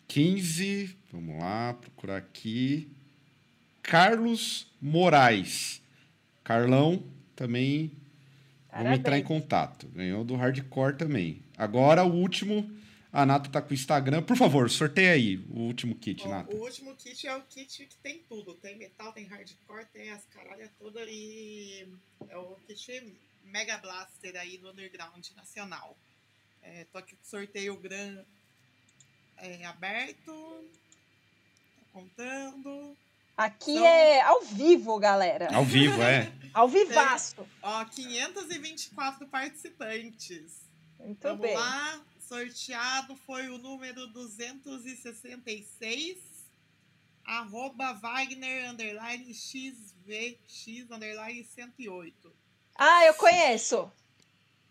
15. 0.08 0.96
Vamos 1.12 1.40
lá, 1.40 1.74
procurar 1.80 2.18
aqui. 2.18 2.92
Carlos 3.82 4.68
Moraes. 4.82 5.82
Carlão 6.44 7.04
também. 7.36 7.92
Vamos 8.76 9.00
entrar 9.00 9.18
em 9.18 9.24
Parabéns. 9.24 9.28
contato. 9.28 9.88
Ganhou 9.88 10.24
do 10.24 10.36
hardcore 10.36 10.98
também. 10.98 11.42
Agora 11.58 12.04
o 12.04 12.14
último. 12.14 12.70
A 13.12 13.26
Nata 13.26 13.50
tá 13.50 13.62
com 13.62 13.72
o 13.72 13.74
Instagram. 13.74 14.22
Por 14.24 14.36
favor, 14.36 14.70
sorteia 14.70 15.14
aí 15.14 15.38
o 15.50 15.62
último 15.62 15.96
kit, 15.96 16.24
Ó, 16.26 16.30
Nata. 16.30 16.54
o 16.54 16.60
último 16.60 16.94
kit 16.96 17.26
é 17.26 17.34
o 17.34 17.42
kit 17.44 17.86
que 17.86 17.96
tem 17.98 18.20
tudo. 18.28 18.54
Tem 18.56 18.78
metal, 18.78 19.14
tem 19.14 19.24
hardcore, 19.26 19.86
tem 19.94 20.12
as 20.12 20.26
caralhas 20.26 20.70
todas 20.78 21.08
e 21.10 21.88
é 22.28 22.38
o 22.38 22.58
kit 22.68 23.14
Mega 23.46 23.78
Blaster 23.78 24.36
aí 24.36 24.58
do 24.58 24.70
Underground 24.70 25.26
Nacional. 25.38 25.98
É, 26.62 26.86
tô 26.92 26.98
aqui 26.98 27.16
com 27.16 27.24
o 27.24 27.26
sorteio 27.26 27.78
gran, 27.78 28.18
é, 29.38 29.64
aberto. 29.66 30.26
Tô 30.26 30.66
contando. 31.94 32.98
Aqui 33.38 33.72
Então- 33.72 33.86
é 33.86 34.22
ao 34.22 34.42
vivo, 34.44 34.98
galera. 35.00 35.50
Ao 35.56 35.64
vivo, 35.66 36.02
é. 36.02 36.32
Ao 36.56 36.70
vivaço. 36.70 37.46
Ó, 37.62 37.84
524 37.84 39.28
participantes. 39.28 40.62
Muito 40.98 41.22
Vamos 41.22 41.42
bem. 41.42 41.54
lá. 41.54 42.02
Sorteado 42.26 43.14
foi 43.28 43.50
o 43.50 43.58
número 43.58 44.08
266. 44.08 46.18
Arroba 47.26 47.92
Wagner 47.94 48.70
underline 48.70 49.34
XVX 49.34 50.90
underline 50.90 51.44
108. 51.44 52.32
Ah, 52.78 53.04
eu 53.06 53.14
conheço. 53.16 53.92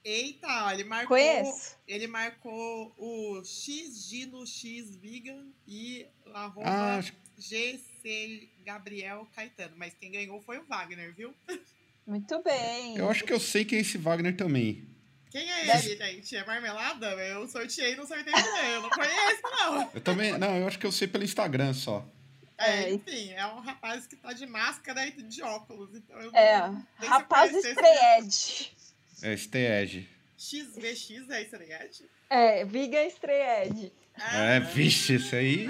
Eita, 0.03 0.73
ele 0.73 0.85
marcou. 0.85 1.09
Conheço. 1.17 1.77
Ele 1.87 2.07
marcou 2.07 2.95
o 2.97 3.43
XG 3.45 4.25
no 4.27 4.47
X 4.47 4.95
Vegan 4.97 5.47
e 5.67 6.07
arroba 6.33 6.67
Ah, 6.69 6.97
acho- 6.99 7.13
GC 8.09 8.49
Gabriel 8.65 9.27
Caetano. 9.35 9.75
Mas 9.77 9.95
quem 9.95 10.13
ganhou 10.13 10.41
foi 10.43 10.59
o 10.59 10.65
Wagner, 10.65 11.15
viu? 11.15 11.35
Muito 12.07 12.43
bem. 12.43 12.97
eu 12.99 13.09
acho 13.11 13.25
que 13.25 13.33
eu 13.33 13.41
sei 13.41 13.65
quem 13.65 13.79
é 13.79 13.81
esse 13.81 13.97
Wagner 13.97 14.37
também. 14.37 14.87
Quem 15.31 15.51
é 15.51 15.63
ele, 15.63 15.97
gente? 15.97 16.37
É 16.37 16.45
marmelada? 16.47 17.07
Eu 17.07 17.49
sorteei 17.49 17.97
no 17.97 18.07
sorteio 18.07 18.37
também. 18.37 18.71
Eu 18.73 18.83
não 18.83 18.91
conheço, 18.91 19.43
não. 19.43 19.91
Eu 19.95 20.01
também. 20.01 20.39
Não, 20.39 20.57
eu 20.59 20.69
acho 20.69 20.79
que 20.79 20.87
eu 20.87 20.93
sei 20.93 21.09
pelo 21.09 21.25
Instagram 21.25 21.73
só. 21.73 22.07
É, 22.57 22.85
É, 22.85 22.93
enfim, 22.93 23.33
é 23.33 23.45
um 23.47 23.59
rapaz 23.59 24.07
que 24.07 24.15
tá 24.15 24.33
de 24.33 24.47
máscara 24.47 25.05
e 25.07 25.11
de 25.11 25.43
óculos. 25.43 25.91
Então 25.95 26.21
eu 26.21 26.31
É, 26.33 26.61
não- 26.61 26.87
rapaz 27.01 27.53
Edge. 27.53 28.71
É 29.23 29.37
Steed. 29.37 30.07
XVX 30.39 31.31
é 31.31 31.43
isso, 31.43 31.57
né? 31.57 31.89
É, 32.31 32.65
Vegan 32.65 33.07
Stray 33.07 33.67
Edge. 33.67 33.93
É, 34.33 34.61
vixe, 34.61 35.15
esse 35.15 35.35
aí 35.35 35.67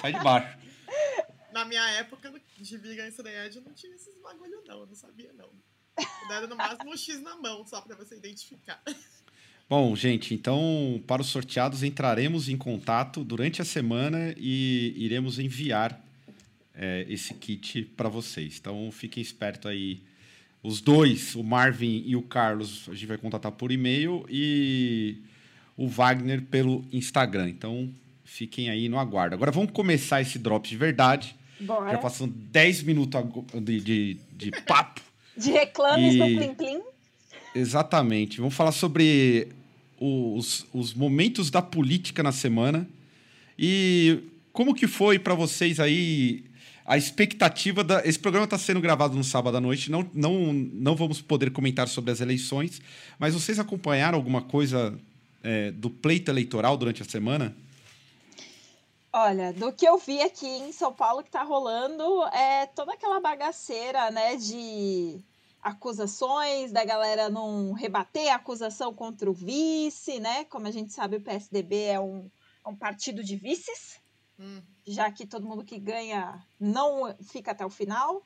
sai 0.00 0.12
de 0.12 0.20
baixo. 0.22 0.56
Na 1.58 1.64
minha 1.64 1.90
época 1.90 2.32
de 2.56 2.76
Vegan 2.76 3.10
Thread 3.10 3.60
não 3.62 3.72
tinha 3.72 3.92
esses 3.92 4.14
bagulho, 4.22 4.62
não. 4.64 4.78
Eu 4.78 4.86
não 4.86 4.94
sabia, 4.94 5.32
não. 5.36 5.50
Era 6.30 6.46
no 6.46 6.54
máximo 6.54 6.92
um 6.92 6.96
X 6.96 7.20
na 7.20 7.34
mão, 7.34 7.66
só 7.66 7.80
pra 7.80 7.96
você 7.96 8.14
identificar. 8.14 8.80
Bom, 9.68 9.96
gente, 9.96 10.32
então 10.32 11.02
para 11.04 11.20
os 11.20 11.26
sorteados 11.26 11.82
entraremos 11.82 12.48
em 12.48 12.56
contato 12.56 13.24
durante 13.24 13.60
a 13.60 13.64
semana 13.64 14.32
e 14.36 14.94
iremos 14.96 15.40
enviar 15.40 16.00
é, 16.72 17.04
esse 17.08 17.34
kit 17.34 17.82
para 17.96 18.08
vocês. 18.08 18.56
Então 18.60 18.88
fiquem 18.92 19.20
espertos 19.20 19.68
aí. 19.68 20.00
Os 20.62 20.80
dois, 20.80 21.34
o 21.34 21.42
Marvin 21.42 22.04
e 22.06 22.14
o 22.14 22.22
Carlos, 22.22 22.88
a 22.88 22.94
gente 22.94 23.06
vai 23.06 23.18
contatar 23.18 23.50
por 23.50 23.72
e-mail 23.72 24.24
e 24.28 25.24
o 25.76 25.88
Wagner 25.88 26.40
pelo 26.40 26.86
Instagram. 26.92 27.48
Então 27.48 27.92
fiquem 28.24 28.70
aí 28.70 28.88
no 28.88 28.96
aguardo. 28.96 29.34
Agora 29.34 29.50
vamos 29.50 29.72
começar 29.72 30.20
esse 30.20 30.38
drop 30.38 30.68
de 30.68 30.76
verdade. 30.76 31.36
Bora. 31.60 31.92
Já 31.92 31.98
passando 31.98 32.32
10 32.32 32.82
minutos 32.82 33.20
de, 33.62 33.80
de, 33.80 34.16
de 34.32 34.50
papo. 34.62 35.00
De 35.36 35.52
reclames 35.52 36.14
E- 36.14 36.18
do 36.18 36.24
Plim 36.24 36.54
Plim. 36.54 36.80
Exatamente. 37.54 38.38
Vamos 38.38 38.54
falar 38.54 38.72
sobre 38.72 39.48
os, 40.00 40.66
os 40.72 40.92
momentos 40.94 41.48
da 41.50 41.62
política 41.62 42.22
na 42.24 42.32
semana 42.32 42.88
e 43.58 44.18
como 44.52 44.74
que 44.74 44.86
foi 44.88 45.18
para 45.18 45.34
vocês 45.34 45.78
aí 45.78 46.44
a 46.84 46.96
expectativa 46.96 47.84
da. 47.84 48.04
Esse 48.04 48.18
programa 48.18 48.44
está 48.44 48.56
sendo 48.58 48.80
gravado 48.80 49.16
no 49.16 49.22
sábado 49.22 49.56
à 49.56 49.60
noite. 49.60 49.90
Não, 49.90 50.08
não, 50.14 50.52
não 50.52 50.96
vamos 50.96 51.20
poder 51.20 51.50
comentar 51.50 51.86
sobre 51.86 52.10
as 52.10 52.20
eleições, 52.20 52.80
mas 53.18 53.34
vocês 53.34 53.58
acompanharam 53.58 54.16
alguma 54.16 54.42
coisa 54.42 54.98
é, 55.42 55.70
do 55.70 55.90
pleito 55.90 56.30
eleitoral 56.30 56.76
durante 56.76 57.02
a 57.02 57.04
semana? 57.04 57.54
Olha, 59.20 59.52
do 59.52 59.72
que 59.72 59.84
eu 59.84 59.98
vi 59.98 60.22
aqui 60.22 60.46
em 60.46 60.70
São 60.70 60.92
Paulo 60.92 61.24
que 61.24 61.30
tá 61.30 61.42
rolando 61.42 62.24
é 62.26 62.66
toda 62.66 62.92
aquela 62.92 63.18
bagaceira, 63.20 64.12
né, 64.12 64.36
de 64.36 65.20
acusações, 65.60 66.70
da 66.70 66.84
galera 66.84 67.28
não 67.28 67.72
rebater 67.72 68.32
a 68.32 68.36
acusação 68.36 68.94
contra 68.94 69.28
o 69.28 69.32
vice, 69.32 70.20
né? 70.20 70.44
Como 70.44 70.68
a 70.68 70.70
gente 70.70 70.92
sabe, 70.92 71.16
o 71.16 71.20
PSDB 71.20 71.86
é 71.86 71.98
um, 71.98 72.30
é 72.64 72.68
um 72.68 72.76
partido 72.76 73.24
de 73.24 73.34
vices, 73.34 74.00
Hum. 74.38 74.62
já 74.86 75.10
que 75.10 75.26
todo 75.26 75.48
mundo 75.48 75.64
que 75.64 75.80
ganha 75.80 76.40
não 76.60 77.12
fica 77.24 77.50
até 77.50 77.66
o 77.66 77.70
final 77.70 78.22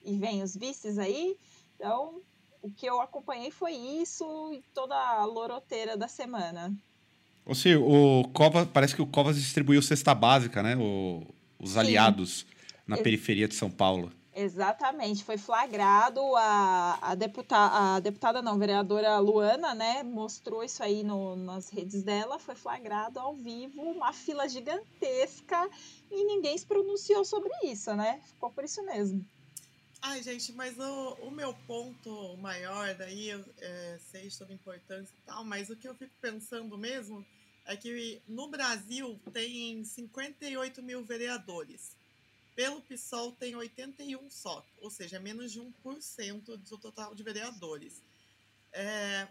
e 0.00 0.16
vem 0.16 0.44
os 0.44 0.54
vices 0.54 0.96
aí. 0.96 1.36
Então, 1.74 2.22
o 2.62 2.70
que 2.70 2.86
eu 2.86 3.00
acompanhei 3.00 3.50
foi 3.50 3.72
isso 3.72 4.52
e 4.52 4.62
toda 4.72 4.94
a 4.94 5.24
loroteira 5.24 5.96
da 5.96 6.06
semana. 6.06 6.72
Ou 7.46 7.54
seja, 7.54 7.78
o 7.80 8.28
Covas, 8.34 8.66
parece 8.72 8.94
que 8.94 9.00
o 9.00 9.06
Covas 9.06 9.36
distribuiu 9.36 9.80
cesta 9.80 10.14
básica, 10.14 10.62
né? 10.62 10.76
O- 10.76 11.22
os 11.58 11.70
Sim. 11.72 11.78
aliados 11.78 12.44
na 12.86 12.96
Ex- 12.96 13.02
periferia 13.04 13.48
de 13.48 13.54
São 13.54 13.70
Paulo. 13.70 14.12
Exatamente, 14.38 15.24
foi 15.24 15.38
flagrado 15.38 16.20
a, 16.36 16.98
a, 17.00 17.14
deputa, 17.14 17.56
a 17.56 18.00
deputada, 18.00 18.42
não, 18.42 18.58
vereadora 18.58 19.18
Luana, 19.18 19.74
né, 19.74 20.02
mostrou 20.02 20.62
isso 20.62 20.82
aí 20.82 21.02
no, 21.02 21.34
nas 21.36 21.70
redes 21.70 22.02
dela, 22.02 22.38
foi 22.38 22.54
flagrado 22.54 23.18
ao 23.18 23.34
vivo, 23.34 23.80
uma 23.80 24.12
fila 24.12 24.46
gigantesca 24.46 25.66
e 26.10 26.22
ninguém 26.24 26.58
se 26.58 26.66
pronunciou 26.66 27.24
sobre 27.24 27.50
isso, 27.64 27.94
né? 27.94 28.20
Ficou 28.26 28.50
por 28.50 28.62
isso 28.62 28.84
mesmo. 28.84 29.24
Ai, 30.08 30.22
gente, 30.22 30.52
mas 30.52 30.78
o, 30.78 31.14
o 31.14 31.30
meu 31.32 31.52
ponto 31.66 32.36
maior 32.36 32.94
daí, 32.94 33.28
eu 33.28 33.44
é, 33.58 33.98
sei 34.12 34.30
a 34.48 34.52
importância 34.52 35.12
e 35.12 35.26
tal, 35.26 35.44
mas 35.44 35.68
o 35.68 35.74
que 35.74 35.88
eu 35.88 35.96
fico 35.96 36.14
pensando 36.20 36.78
mesmo 36.78 37.26
é 37.64 37.76
que 37.76 38.22
no 38.28 38.46
Brasil 38.46 39.20
tem 39.32 39.84
58 39.84 40.80
mil 40.80 41.04
vereadores. 41.04 41.96
Pelo 42.54 42.80
PSOL 42.82 43.32
tem 43.32 43.56
81 43.56 44.30
só, 44.30 44.64
ou 44.80 44.92
seja, 44.92 45.18
menos 45.18 45.50
de 45.50 45.60
1% 45.60 46.56
do 46.56 46.78
total 46.78 47.12
de 47.12 47.24
vereadores. 47.24 48.00
É, 48.72 49.26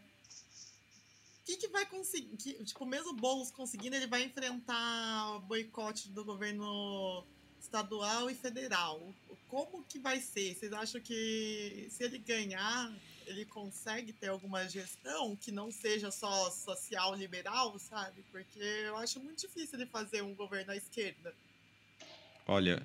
o 1.41 1.45
que, 1.45 1.55
que 1.55 1.67
vai 1.69 1.85
conseguir? 1.85 2.35
que- 2.35 2.65
tipo, 2.65 2.85
mesmo 2.85 3.11
o 3.11 3.15
Boulos 3.15 3.49
conseguindo, 3.49 3.95
ele 3.95 4.07
vai 4.07 4.23
enfrentar 4.23 5.37
o 5.37 5.39
boicote 5.39 6.09
do 6.09 6.25
governo 6.25 7.25
estadual 7.65 8.29
e 8.29 8.35
federal. 8.35 9.01
Como 9.49 9.83
que 9.83 9.99
vai 9.99 10.19
ser? 10.19 10.53
Vocês 10.55 10.71
acham 10.73 11.01
que 11.01 11.87
se 11.89 12.03
ele 12.03 12.17
ganhar, 12.19 12.91
ele 13.25 13.45
consegue 13.45 14.13
ter 14.13 14.27
alguma 14.27 14.67
gestão 14.67 15.35
que 15.35 15.51
não 15.51 15.71
seja 15.71 16.11
só 16.11 16.49
social 16.49 17.15
liberal, 17.15 17.77
sabe? 17.79 18.23
Porque 18.31 18.59
eu 18.59 18.97
acho 18.97 19.19
muito 19.19 19.41
difícil 19.41 19.79
ele 19.79 19.89
fazer 19.89 20.21
um 20.21 20.33
governo 20.35 20.71
à 20.71 20.75
esquerda. 20.75 21.33
Olha, 22.47 22.81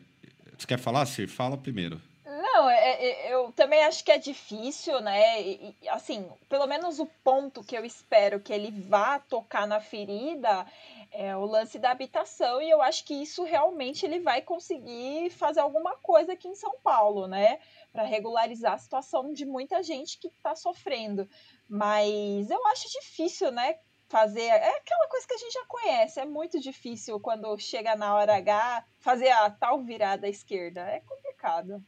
você 0.58 0.66
quer 0.66 0.78
falar, 0.78 1.06
Cir? 1.06 1.28
Fala 1.28 1.56
primeiro. 1.56 2.00
Não, 2.24 2.70
é- 2.70 3.04
é- 3.04 3.34
eu 3.34 3.52
também 3.52 3.82
acho 3.84 4.04
que 4.04 4.12
é 4.12 4.18
difícil, 4.18 5.00
né? 5.00 5.42
E, 5.42 5.74
assim, 5.88 6.26
pelo 6.48 6.66
menos 6.66 6.98
o 6.98 7.06
ponto 7.24 7.64
que 7.64 7.76
eu 7.76 7.84
espero 7.84 8.38
que 8.40 8.52
ele 8.52 8.70
vá 8.70 9.18
tocar 9.18 9.66
na 9.66 9.80
ferida 9.80 10.66
é 11.12 11.36
o 11.36 11.44
lance 11.44 11.78
da 11.78 11.90
habitação, 11.90 12.62
e 12.62 12.70
eu 12.70 12.80
acho 12.80 13.04
que 13.04 13.14
isso 13.14 13.42
realmente 13.42 14.06
ele 14.06 14.20
vai 14.20 14.40
conseguir 14.42 15.30
fazer 15.30 15.60
alguma 15.60 15.96
coisa 15.96 16.32
aqui 16.32 16.48
em 16.48 16.54
São 16.54 16.74
Paulo, 16.82 17.26
né? 17.26 17.58
Para 17.92 18.04
regularizar 18.04 18.74
a 18.74 18.78
situação 18.78 19.32
de 19.32 19.44
muita 19.44 19.82
gente 19.82 20.18
que 20.18 20.28
está 20.28 20.54
sofrendo. 20.54 21.28
Mas 21.68 22.50
eu 22.50 22.66
acho 22.68 22.88
difícil, 22.90 23.50
né? 23.50 23.76
Fazer. 24.08 24.42
É 24.46 24.76
aquela 24.76 25.08
coisa 25.08 25.26
que 25.26 25.34
a 25.34 25.38
gente 25.38 25.52
já 25.52 25.64
conhece. 25.66 26.20
É 26.20 26.24
muito 26.24 26.60
difícil 26.60 27.18
quando 27.20 27.56
chega 27.58 27.94
na 27.96 28.14
hora 28.14 28.36
H 28.36 28.84
fazer 28.98 29.30
a 29.30 29.50
tal 29.50 29.82
virada 29.82 30.26
à 30.26 30.30
esquerda. 30.30 30.80
É 30.82 31.00
complicado. 31.00 31.84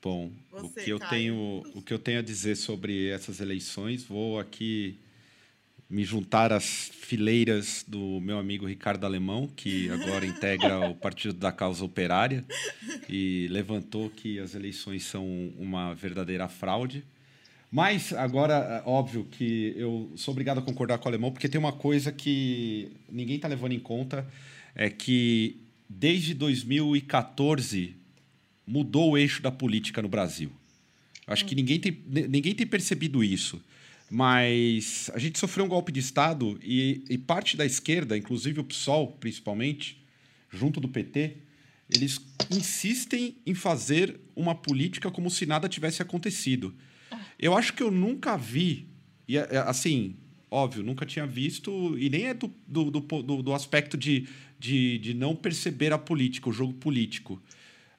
Bom, 0.00 0.30
Você, 0.50 0.66
o 0.80 0.84
que 0.84 0.90
eu 0.90 0.98
Caio. 0.98 1.10
tenho, 1.10 1.62
o 1.76 1.82
que 1.82 1.92
eu 1.92 1.98
tenho 1.98 2.20
a 2.20 2.22
dizer 2.22 2.56
sobre 2.56 3.10
essas 3.10 3.40
eleições, 3.40 4.04
vou 4.04 4.38
aqui 4.38 5.00
me 5.88 6.04
juntar 6.04 6.52
às 6.52 6.90
fileiras 6.92 7.84
do 7.88 8.20
meu 8.20 8.38
amigo 8.38 8.66
Ricardo 8.66 9.04
Alemão, 9.04 9.48
que 9.56 9.88
agora 9.90 10.26
integra 10.26 10.90
o 10.90 10.94
Partido 10.94 11.34
da 11.34 11.50
Causa 11.50 11.82
Operária 11.82 12.44
e 13.08 13.48
levantou 13.50 14.10
que 14.10 14.38
as 14.38 14.54
eleições 14.54 15.04
são 15.04 15.24
uma 15.58 15.94
verdadeira 15.94 16.46
fraude. 16.46 17.02
Mas 17.70 18.12
agora, 18.12 18.82
é 18.84 18.88
óbvio 18.88 19.26
que 19.30 19.74
eu 19.76 20.12
sou 20.14 20.32
obrigado 20.32 20.58
a 20.58 20.62
concordar 20.62 20.98
com 20.98 21.06
o 21.06 21.08
Alemão, 21.08 21.32
porque 21.32 21.48
tem 21.48 21.58
uma 21.58 21.72
coisa 21.72 22.12
que 22.12 22.92
ninguém 23.10 23.36
está 23.36 23.48
levando 23.48 23.72
em 23.72 23.80
conta, 23.80 24.26
é 24.74 24.90
que 24.90 25.56
desde 25.88 26.34
2014 26.34 27.94
mudou 28.66 29.12
o 29.12 29.18
eixo 29.18 29.40
da 29.40 29.50
política 29.50 30.02
no 30.02 30.08
Brasil. 30.08 30.50
Acho 31.26 31.44
que 31.44 31.54
ninguém 31.54 31.78
tem, 31.78 31.98
ninguém 32.06 32.54
tem 32.54 32.66
percebido 32.66 33.24
isso. 33.24 33.62
Mas 34.10 35.10
a 35.12 35.18
gente 35.18 35.38
sofreu 35.38 35.64
um 35.64 35.68
golpe 35.68 35.92
de 35.92 36.00
Estado 36.00 36.58
e, 36.62 37.04
e 37.10 37.18
parte 37.18 37.56
da 37.56 37.66
esquerda, 37.66 38.16
inclusive 38.16 38.60
o 38.60 38.64
PSOL, 38.64 39.12
principalmente, 39.20 40.02
junto 40.50 40.80
do 40.80 40.88
PT, 40.88 41.36
eles 41.94 42.20
insistem 42.50 43.36
em 43.44 43.54
fazer 43.54 44.18
uma 44.34 44.54
política 44.54 45.10
como 45.10 45.30
se 45.30 45.44
nada 45.46 45.68
tivesse 45.68 46.00
acontecido. 46.00 46.74
Eu 47.38 47.56
acho 47.56 47.72
que 47.74 47.82
eu 47.82 47.90
nunca 47.90 48.36
vi, 48.36 48.88
e 49.26 49.36
é, 49.36 49.46
é, 49.50 49.58
assim, 49.58 50.16
óbvio, 50.50 50.82
nunca 50.82 51.04
tinha 51.04 51.26
visto, 51.26 51.98
e 51.98 52.08
nem 52.08 52.26
é 52.26 52.34
do, 52.34 52.52
do, 52.66 52.90
do, 52.90 53.42
do 53.42 53.54
aspecto 53.54 53.96
de, 53.96 54.26
de, 54.58 54.98
de 54.98 55.14
não 55.14 55.36
perceber 55.36 55.92
a 55.92 55.98
política, 55.98 56.48
o 56.48 56.52
jogo 56.52 56.72
político. 56.74 57.40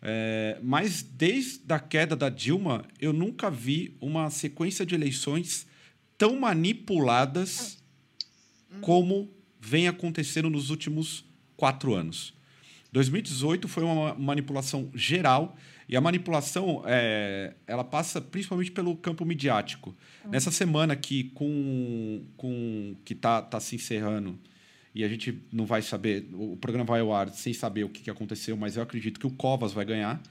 É, 0.02 0.58
mas 0.64 1.02
desde 1.02 1.62
a 1.72 1.80
queda 1.80 2.16
da 2.16 2.30
Dilma, 2.30 2.86
eu 3.00 3.14
nunca 3.14 3.50
vi 3.50 3.96
uma 4.00 4.30
sequência 4.30 4.86
de 4.86 4.96
eleições 4.96 5.68
tão 6.20 6.38
manipuladas 6.38 7.82
como 8.82 9.32
vem 9.60 9.88
acontecendo 9.88 10.50
nos 10.50 10.70
últimos 10.70 11.26
quatro 11.58 11.96
anos. 11.96 12.38
2018 12.92 13.68
foi 13.68 13.84
uma 13.84 14.14
manipulação 14.16 14.92
geral 14.94 15.56
e 15.88 15.96
a 15.96 16.02
manipulação 16.02 16.84
é, 16.86 17.54
ela 17.66 17.84
passa 17.84 18.20
principalmente 18.20 18.72
pelo 18.72 18.96
campo 18.98 19.26
midiático. 19.26 19.96
Uhum. 20.26 20.32
Nessa 20.32 20.52
semana 20.52 20.96
que 20.96 21.26
com, 21.36 22.26
com 22.36 22.96
que 23.06 23.14
está 23.14 23.42
tá 23.42 23.60
se 23.60 23.76
encerrando 23.76 24.38
e 24.94 25.04
a 25.04 25.08
gente 25.08 25.42
não 25.52 25.66
vai 25.66 25.82
saber, 25.82 26.28
o 26.34 26.58
programa 26.58 26.86
vai 26.86 27.00
ao 27.00 27.14
ar 27.14 27.30
sem 27.30 27.54
saber 27.54 27.86
o 27.86 27.90
que, 27.90 28.02
que 28.02 28.10
aconteceu, 28.10 28.58
mas 28.58 28.76
eu 28.76 28.84
acredito 28.84 29.20
que 29.20 29.28
o 29.28 29.32
Covas 29.32 29.72
vai 29.72 29.86
ganhar. 29.86 30.22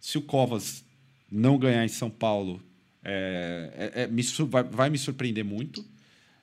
Se 0.00 0.18
o 0.18 0.22
Covas 0.22 0.84
não 1.30 1.58
ganhar 1.58 1.84
em 1.84 1.88
São 1.88 2.10
Paulo, 2.10 2.62
é, 3.08 3.92
é, 3.94 4.02
é, 4.02 4.06
me, 4.08 4.20
vai, 4.22 4.64
vai, 4.64 4.90
me 4.90 4.98
surpreender 4.98 5.44
muito. 5.44 5.84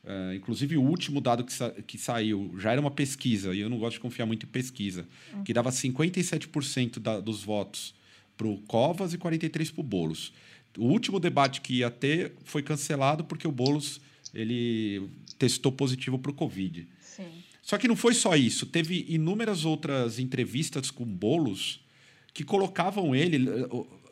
É, 0.06 0.36
inclusive, 0.36 0.78
o 0.78 0.82
último 0.82 1.20
dado 1.20 1.44
que, 1.44 1.52
sa 1.52 1.72
que 1.72 1.98
saiu 1.98 2.56
já 2.58 2.72
era 2.72 2.80
uma 2.80 2.90
pesquisa, 2.92 3.54
e 3.54 3.60
eu 3.60 3.70
não 3.70 3.78
gosto 3.78 3.96
de 3.96 4.00
confiar 4.00 4.26
muito 4.26 4.46
em 4.46 4.50
pesquisa, 4.50 5.06
uhum. 5.34 5.44
que 5.44 5.54
dava 5.54 5.70
57% 5.70 7.00
da, 7.00 7.20
dos 7.20 7.44
votos 7.44 7.94
para 8.38 8.48
o 8.48 8.58
Covas 8.60 9.14
e 9.14 9.18
43% 9.18 9.74
para 9.74 9.82
o 9.82 9.84
Boulos. 9.84 10.32
O 10.78 10.86
último 10.86 11.20
debate 11.20 11.60
que 11.60 11.80
ia 11.80 11.92
ter 11.92 12.32
foi 12.46 12.64
cancelado 12.64 13.26
porque 13.26 13.48
o 13.48 13.52
Boulos 13.52 14.00
ele 14.34 15.10
testou 15.38 15.72
positivo 15.72 16.18
para 16.18 16.32
o 16.32 16.34
Covid. 16.34 16.88
Sim. 17.02 17.28
Só 17.62 17.78
que 17.78 17.88
não 17.88 17.96
foi 17.96 18.14
só 18.14 18.36
isso. 18.36 18.66
Teve 18.66 19.06
inúmeras 19.10 19.66
outras 19.66 20.18
entrevistas 20.18 20.90
com 20.90 21.06
Boulos 21.06 21.82
que 22.34 22.44
colocavam 22.44 23.14
ele 23.14 23.48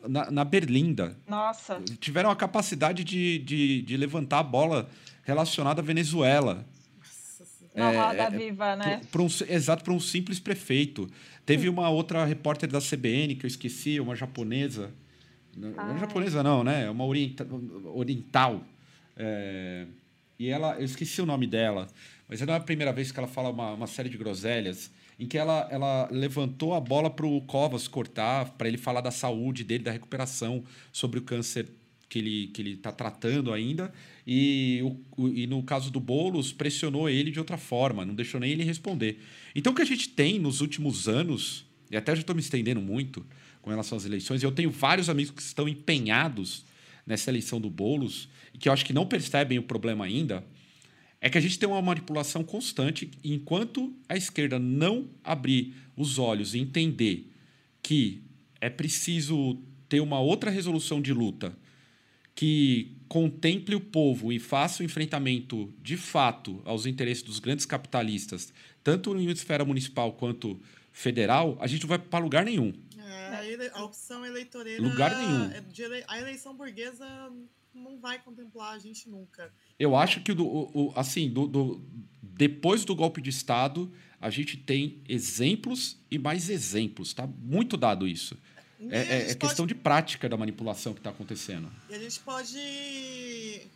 na, 0.08 0.30
na 0.30 0.44
Berlinda. 0.44 1.16
Nossa. 1.26 1.80
Tiveram 2.00 2.30
a 2.30 2.36
capacidade 2.36 3.04
de, 3.04 3.38
de, 3.38 3.82
de 3.82 3.96
levantar 3.96 4.40
a 4.40 4.42
bola 4.42 4.88
relacionada 5.24 5.80
à 5.80 5.84
Venezuela. 5.84 6.66
Na 7.74 7.90
é, 7.90 7.96
roda 7.96 8.22
é, 8.22 8.30
viva, 8.30 8.76
né? 8.76 9.00
Pra, 9.10 9.22
um, 9.22 9.28
exato, 9.48 9.82
para 9.82 9.92
um 9.92 10.00
simples 10.00 10.38
prefeito. 10.38 11.08
Teve 11.46 11.68
uma 11.68 11.88
outra 11.88 12.24
repórter 12.24 12.70
da 12.70 12.80
CBN, 12.80 13.34
que 13.34 13.46
eu 13.46 13.48
esqueci, 13.48 13.98
uma 13.98 14.14
japonesa. 14.14 14.92
Ah. 15.76 15.86
Não 15.86 15.96
é 15.96 15.98
japonesa, 15.98 16.42
não, 16.42 16.62
né? 16.62 16.84
É 16.84 16.90
uma 16.90 17.04
orienta, 17.04 17.46
oriental. 17.94 18.62
É, 19.16 19.86
e 20.38 20.48
ela, 20.48 20.76
eu 20.76 20.84
esqueci 20.84 21.22
o 21.22 21.26
nome 21.26 21.46
dela, 21.46 21.88
mas 22.28 22.40
não 22.40 22.52
é 22.52 22.56
a 22.56 22.60
primeira 22.60 22.92
vez 22.92 23.10
que 23.10 23.18
ela 23.18 23.28
fala 23.28 23.50
uma, 23.50 23.72
uma 23.72 23.86
série 23.86 24.08
de 24.08 24.18
groselhas 24.18 24.90
em 25.22 25.26
que 25.26 25.38
ela, 25.38 25.68
ela 25.70 26.08
levantou 26.10 26.74
a 26.74 26.80
bola 26.80 27.08
para 27.08 27.24
o 27.24 27.40
Covas 27.42 27.86
cortar, 27.86 28.50
para 28.58 28.66
ele 28.66 28.76
falar 28.76 29.00
da 29.00 29.12
saúde 29.12 29.62
dele, 29.62 29.84
da 29.84 29.92
recuperação, 29.92 30.64
sobre 30.92 31.20
o 31.20 31.22
câncer 31.22 31.68
que 32.08 32.18
ele 32.18 32.46
que 32.48 32.60
ele 32.60 32.72
está 32.72 32.90
tratando 32.90 33.52
ainda. 33.52 33.92
E, 34.26 34.80
o, 35.16 35.28
e 35.28 35.46
no 35.46 35.62
caso 35.62 35.92
do 35.92 36.00
Boulos, 36.00 36.52
pressionou 36.52 37.08
ele 37.08 37.30
de 37.30 37.38
outra 37.38 37.56
forma, 37.56 38.04
não 38.04 38.16
deixou 38.16 38.40
nem 38.40 38.50
ele 38.50 38.64
responder. 38.64 39.20
Então, 39.54 39.72
o 39.72 39.76
que 39.76 39.82
a 39.82 39.84
gente 39.86 40.08
tem 40.08 40.40
nos 40.40 40.60
últimos 40.60 41.06
anos, 41.06 41.64
e 41.88 41.96
até 41.96 42.16
já 42.16 42.22
estou 42.22 42.34
me 42.34 42.42
estendendo 42.42 42.80
muito 42.80 43.24
com 43.60 43.70
relação 43.70 43.96
às 43.96 44.04
eleições, 44.04 44.42
eu 44.42 44.50
tenho 44.50 44.72
vários 44.72 45.08
amigos 45.08 45.30
que 45.30 45.42
estão 45.42 45.68
empenhados 45.68 46.64
nessa 47.06 47.30
eleição 47.30 47.60
do 47.60 47.70
Boulos, 47.70 48.28
e 48.52 48.58
que 48.58 48.68
eu 48.68 48.72
acho 48.72 48.84
que 48.84 48.92
não 48.92 49.06
percebem 49.06 49.56
o 49.60 49.62
problema 49.62 50.04
ainda, 50.04 50.44
é 51.22 51.30
que 51.30 51.38
a 51.38 51.40
gente 51.40 51.56
tem 51.56 51.68
uma 51.68 51.80
manipulação 51.80 52.42
constante 52.42 53.08
enquanto 53.22 53.94
a 54.08 54.16
esquerda 54.16 54.58
não 54.58 55.08
abrir 55.22 55.72
os 55.96 56.18
olhos 56.18 56.52
e 56.52 56.58
entender 56.58 57.32
que 57.80 58.24
é 58.60 58.68
preciso 58.68 59.56
ter 59.88 60.00
uma 60.00 60.18
outra 60.18 60.50
resolução 60.50 61.00
de 61.00 61.12
luta 61.12 61.56
que 62.34 62.96
contemple 63.08 63.76
o 63.76 63.80
povo 63.80 64.32
e 64.32 64.40
faça 64.40 64.82
o 64.82 64.86
enfrentamento 64.86 65.72
de 65.80 65.96
fato 65.96 66.60
aos 66.64 66.86
interesses 66.86 67.22
dos 67.22 67.38
grandes 67.38 67.66
capitalistas, 67.66 68.52
tanto 68.82 69.16
em 69.16 69.30
esfera 69.30 69.64
municipal 69.64 70.14
quanto 70.14 70.60
federal, 70.90 71.56
a 71.60 71.68
gente 71.68 71.82
não 71.82 71.88
vai 71.88 71.98
para 71.98 72.24
lugar 72.24 72.44
nenhum. 72.44 72.72
É, 72.98 73.70
a 73.74 73.84
opção 73.84 74.26
eleitoreira. 74.26 74.82
Lugar 74.82 75.16
nenhum. 75.16 75.50
É 75.52 76.04
a 76.08 76.18
eleição 76.18 76.56
burguesa 76.56 77.06
não 77.74 77.98
vai 77.98 78.18
contemplar 78.18 78.74
a 78.74 78.78
gente 78.78 79.08
nunca. 79.08 79.52
Eu 79.82 79.96
acho 79.96 80.20
que 80.20 80.32
do, 80.32 80.46
o, 80.46 80.92
assim, 80.94 81.28
do, 81.28 81.48
do, 81.48 81.82
depois 82.22 82.84
do 82.84 82.94
golpe 82.94 83.20
de 83.20 83.30
Estado, 83.30 83.92
a 84.20 84.30
gente 84.30 84.56
tem 84.56 85.02
exemplos 85.08 85.98
e 86.08 86.20
mais 86.20 86.48
exemplos. 86.48 87.12
Tá 87.12 87.26
muito 87.26 87.76
dado 87.76 88.06
isso. 88.06 88.38
É, 88.90 88.98
é, 88.98 89.30
é 89.32 89.34
questão 89.34 89.66
de 89.66 89.74
prática 89.74 90.28
da 90.28 90.36
manipulação 90.36 90.94
que 90.94 91.00
está 91.00 91.10
acontecendo. 91.10 91.68
E 91.90 91.94
a 91.96 91.98
gente 91.98 92.20
pode. 92.20 92.52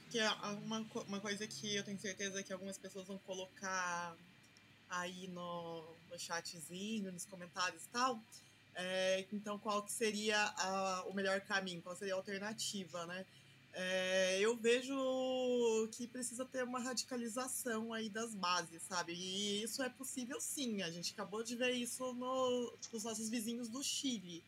Que 0.09 0.21
é 0.21 0.31
uma, 0.65 0.87
uma 1.09 1.19
coisa 1.19 1.45
que 1.45 1.75
eu 1.75 1.83
tenho 1.83 1.99
certeza 1.99 2.41
que 2.41 2.53
algumas 2.53 2.79
pessoas 2.79 3.09
vão 3.09 3.19
colocar 3.27 4.15
aí 4.89 5.27
no, 5.35 5.83
no 6.09 6.19
chatzinho, 6.21 7.11
nos 7.11 7.25
comentários 7.25 7.83
e 7.83 7.89
tal. 7.89 8.23
É, 8.77 9.25
então, 9.33 9.59
qual 9.59 9.83
que 9.83 9.91
seria 9.91 10.41
a, 10.41 11.05
o 11.09 11.15
melhor 11.15 11.41
caminho? 11.41 11.83
Qual 11.83 11.97
seria 11.97 12.15
a 12.15 12.17
alternativa, 12.17 13.07
né? 13.07 13.27
É, 13.79 14.39
eu 14.41 14.57
vejo 14.57 14.97
que 15.93 16.07
precisa 16.07 16.47
ter 16.47 16.65
uma 16.65 16.81
radicalização 16.81 17.93
aí 17.93 18.09
das 18.09 18.35
bases, 18.35 18.83
sabe? 18.83 19.13
E 19.13 19.63
isso 19.63 19.83
é 19.83 19.91
possível 19.91 20.41
sim. 20.41 20.81
A 20.81 20.91
gente 20.91 21.13
acabou 21.13 21.43
de 21.43 21.55
ver 21.55 21.73
isso 21.73 22.15
no, 22.15 22.73
nos 22.91 23.05
nossos 23.05 23.29
vizinhos 23.29 23.69
do 23.69 23.83
Chile. 23.83 24.43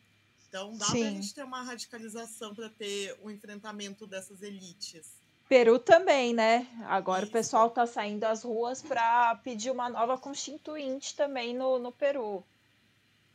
Então 0.47 0.75
dá 0.75 0.85
sim. 0.87 1.01
pra 1.01 1.09
gente 1.11 1.35
ter 1.35 1.43
uma 1.43 1.61
radicalização 1.61 2.55
para 2.55 2.69
ter 2.69 3.15
o 3.21 3.27
um 3.27 3.29
enfrentamento 3.29 4.07
dessas 4.07 4.41
elites. 4.41 5.19
Peru 5.47 5.77
também, 5.77 6.33
né? 6.33 6.67
Agora 6.87 7.21
isso. 7.21 7.29
o 7.29 7.31
pessoal 7.31 7.69
tá 7.69 7.85
saindo 7.85 8.23
às 8.23 8.41
ruas 8.41 8.81
para 8.81 9.35
pedir 9.43 9.69
uma 9.69 9.89
nova 9.89 10.17
constituinte 10.17 11.15
também 11.15 11.55
no, 11.55 11.77
no 11.77 11.91
Peru. 11.91 12.43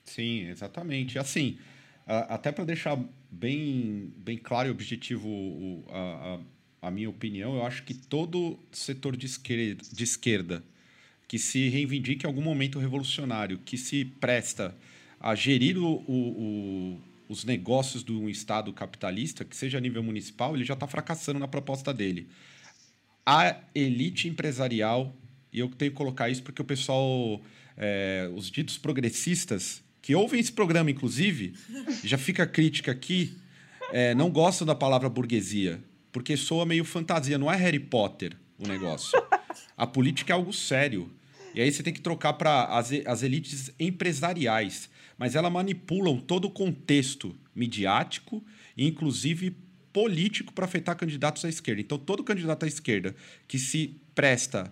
Sim, 0.05 0.49
exatamente. 0.49 1.21
Assim, 1.21 1.57
até 2.07 2.53
para 2.53 2.65
deixar 2.65 2.99
bem, 3.31 4.13
bem 4.17 4.37
claro 4.37 4.69
e 4.69 4.71
objetivo 4.71 5.85
a, 5.89 6.39
a, 6.83 6.89
a, 6.89 6.91
minha 6.91 7.09
opinião, 7.09 7.57
eu 7.57 7.65
acho 7.65 7.83
que 7.85 7.95
todo 7.95 8.59
setor 8.71 9.17
de 9.17 9.27
esquerda, 9.27 9.83
de 9.91 10.05
esquerda 10.05 10.63
que 11.27 11.39
se 11.39 11.69
reivindique 11.69 12.27
em 12.27 12.29
algum 12.29 12.43
momento 12.43 12.79
revolucionário, 12.79 13.59
que 13.59 13.79
se 13.79 14.05
presta 14.05 14.75
a 15.19 15.35
gerir 15.35 15.79
o, 15.79 16.05
o, 16.07 16.13
o, 16.13 17.01
os 17.29 17.45
negócios 17.45 18.05
de 18.05 18.13
um 18.13 18.29
Estado 18.29 18.73
capitalista, 18.73 19.45
que 19.45 19.57
seja 19.57 19.79
a 19.79 19.81
nível 19.81 20.03
municipal, 20.03 20.55
ele 20.55 20.65
já 20.65 20.75
está 20.75 20.87
fracassando 20.87 21.39
na 21.39 21.49
proposta 21.49 21.95
dele. 21.95 22.29
A 23.25 23.59
elite 23.75 24.29
empresarial, 24.29 25.17
e 25.51 25.59
eu 25.59 25.69
tenho 25.71 25.91
que 25.91 25.97
colocar 25.97 26.29
isso 26.29 26.43
porque 26.43 26.61
o 26.61 26.65
pessoal, 26.65 27.41
é, 27.77 28.31
os 28.35 28.51
ditos 28.51 28.77
progressistas, 28.77 29.83
que 30.05 30.15
ouvem 30.15 30.39
esse 30.39 30.53
programa, 30.53 30.91
inclusive, 30.91 31.55
já 32.05 32.19
fica 32.19 32.43
a 32.43 32.47
crítica 32.47 32.93
aqui, 32.93 33.39
é, 33.91 34.15
não 34.15 34.29
gostam 34.29 34.67
da 34.67 34.75
palavra 34.75 35.09
burguesia, 35.09 35.83
porque 36.13 36.37
soa 36.37 36.67
meio 36.67 36.85
fantasia, 36.85 37.39
não 37.39 37.51
é 37.51 37.57
Harry 37.57 37.81
Potter 37.81 38.37
o 38.59 38.69
negócio. 38.69 39.19
A 39.75 39.87
política 39.87 40.35
é 40.35 40.37
algo 40.37 40.53
sério. 40.53 41.11
E 41.55 41.63
aí 41.63 41.73
você 41.73 41.83
tem 41.83 41.91
que 41.91 42.03
trocar 42.03 42.35
para 42.35 42.65
as, 42.65 42.91
as 43.07 43.23
elites 43.23 43.73
empresariais. 43.81 44.91
Mas 45.17 45.35
elas 45.35 45.51
manipulam 45.51 46.21
todo 46.21 46.49
o 46.49 46.51
contexto 46.51 47.35
midiático, 47.57 48.45
inclusive 48.77 49.57
político, 49.91 50.53
para 50.53 50.67
afetar 50.67 50.99
candidatos 50.99 51.47
à 51.47 51.49
esquerda. 51.49 51.81
Então, 51.81 51.97
todo 51.97 52.23
candidato 52.23 52.65
à 52.65 52.69
esquerda 52.69 53.17
que 53.49 53.59
se 53.59 53.99
presta 54.15 54.71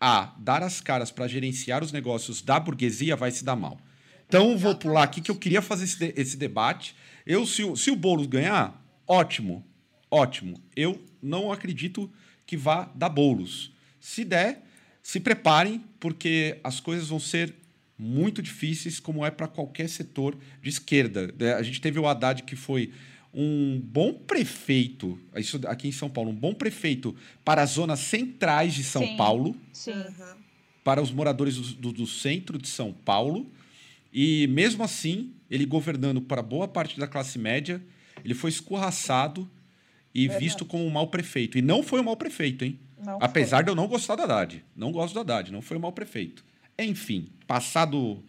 a 0.00 0.34
dar 0.38 0.62
as 0.62 0.80
caras 0.80 1.10
para 1.10 1.28
gerenciar 1.28 1.84
os 1.84 1.92
negócios 1.92 2.40
da 2.40 2.58
burguesia 2.58 3.14
vai 3.14 3.30
se 3.30 3.44
dar 3.44 3.56
mal. 3.56 3.78
Então, 4.26 4.56
vou 4.58 4.74
pular 4.74 5.02
aqui 5.04 5.20
que 5.20 5.30
eu 5.30 5.36
queria 5.36 5.62
fazer 5.62 5.84
esse, 5.84 5.98
de, 5.98 6.14
esse 6.20 6.36
debate. 6.36 6.94
Eu, 7.26 7.46
se, 7.46 7.62
o, 7.62 7.76
se 7.76 7.90
o 7.90 7.96
Boulos 7.96 8.26
ganhar, 8.26 8.82
ótimo, 9.06 9.64
ótimo. 10.10 10.60
Eu 10.74 11.00
não 11.22 11.52
acredito 11.52 12.10
que 12.46 12.56
vá 12.56 12.90
dar 12.94 13.08
Boulos. 13.08 13.72
Se 14.00 14.24
der, 14.24 14.62
se 15.02 15.20
preparem, 15.20 15.82
porque 16.00 16.58
as 16.64 16.80
coisas 16.80 17.08
vão 17.08 17.20
ser 17.20 17.54
muito 17.96 18.42
difíceis, 18.42 18.98
como 18.98 19.24
é 19.24 19.30
para 19.30 19.46
qualquer 19.46 19.88
setor 19.88 20.36
de 20.60 20.68
esquerda. 20.68 21.32
A 21.56 21.62
gente 21.62 21.80
teve 21.80 21.98
o 21.98 22.06
Haddad, 22.08 22.42
que 22.42 22.56
foi 22.56 22.92
um 23.32 23.80
bom 23.82 24.12
prefeito, 24.12 25.18
isso 25.36 25.60
aqui 25.66 25.88
em 25.88 25.92
São 25.92 26.08
Paulo, 26.10 26.30
um 26.30 26.34
bom 26.34 26.54
prefeito 26.54 27.14
para 27.44 27.62
as 27.62 27.70
zonas 27.70 28.00
centrais 28.00 28.74
de 28.74 28.84
São 28.84 29.02
Sim. 29.02 29.16
Paulo, 29.16 29.56
Sim. 29.72 30.04
Para 30.84 31.00
os 31.02 31.10
moradores 31.10 31.56
do, 31.56 31.62
do- 31.74 31.92
do 31.92 32.06
centro 32.06 32.58
de 32.58 32.68
São 32.68 32.92
Paulo. 32.92 33.50
E 34.14 34.46
mesmo 34.46 34.84
assim, 34.84 35.34
ele 35.50 35.66
governando 35.66 36.22
para 36.22 36.40
boa 36.40 36.68
parte 36.68 37.00
da 37.00 37.06
classe 37.08 37.36
média, 37.36 37.82
ele 38.24 38.32
foi 38.34 38.48
escorraçado 38.50 39.50
e 40.14 40.28
Verdade. 40.28 40.44
visto 40.44 40.64
como 40.64 40.86
um 40.86 40.90
mau 40.90 41.08
prefeito. 41.08 41.58
E 41.58 41.62
não 41.62 41.82
foi 41.82 41.98
um 42.00 42.04
mau 42.04 42.16
prefeito, 42.16 42.64
hein? 42.64 42.78
Não 43.04 43.18
Apesar 43.20 43.56
foi. 43.56 43.64
de 43.64 43.70
eu 43.70 43.74
não 43.74 43.88
gostar 43.88 44.14
do 44.14 44.22
Haddad. 44.22 44.64
Não 44.76 44.92
gosto 44.92 45.12
do 45.14 45.20
Haddad, 45.20 45.50
não 45.50 45.60
foi 45.60 45.76
um 45.76 45.80
mau 45.80 45.92
prefeito. 45.92 46.44
Enfim, 46.78 47.32
passado 47.46 48.24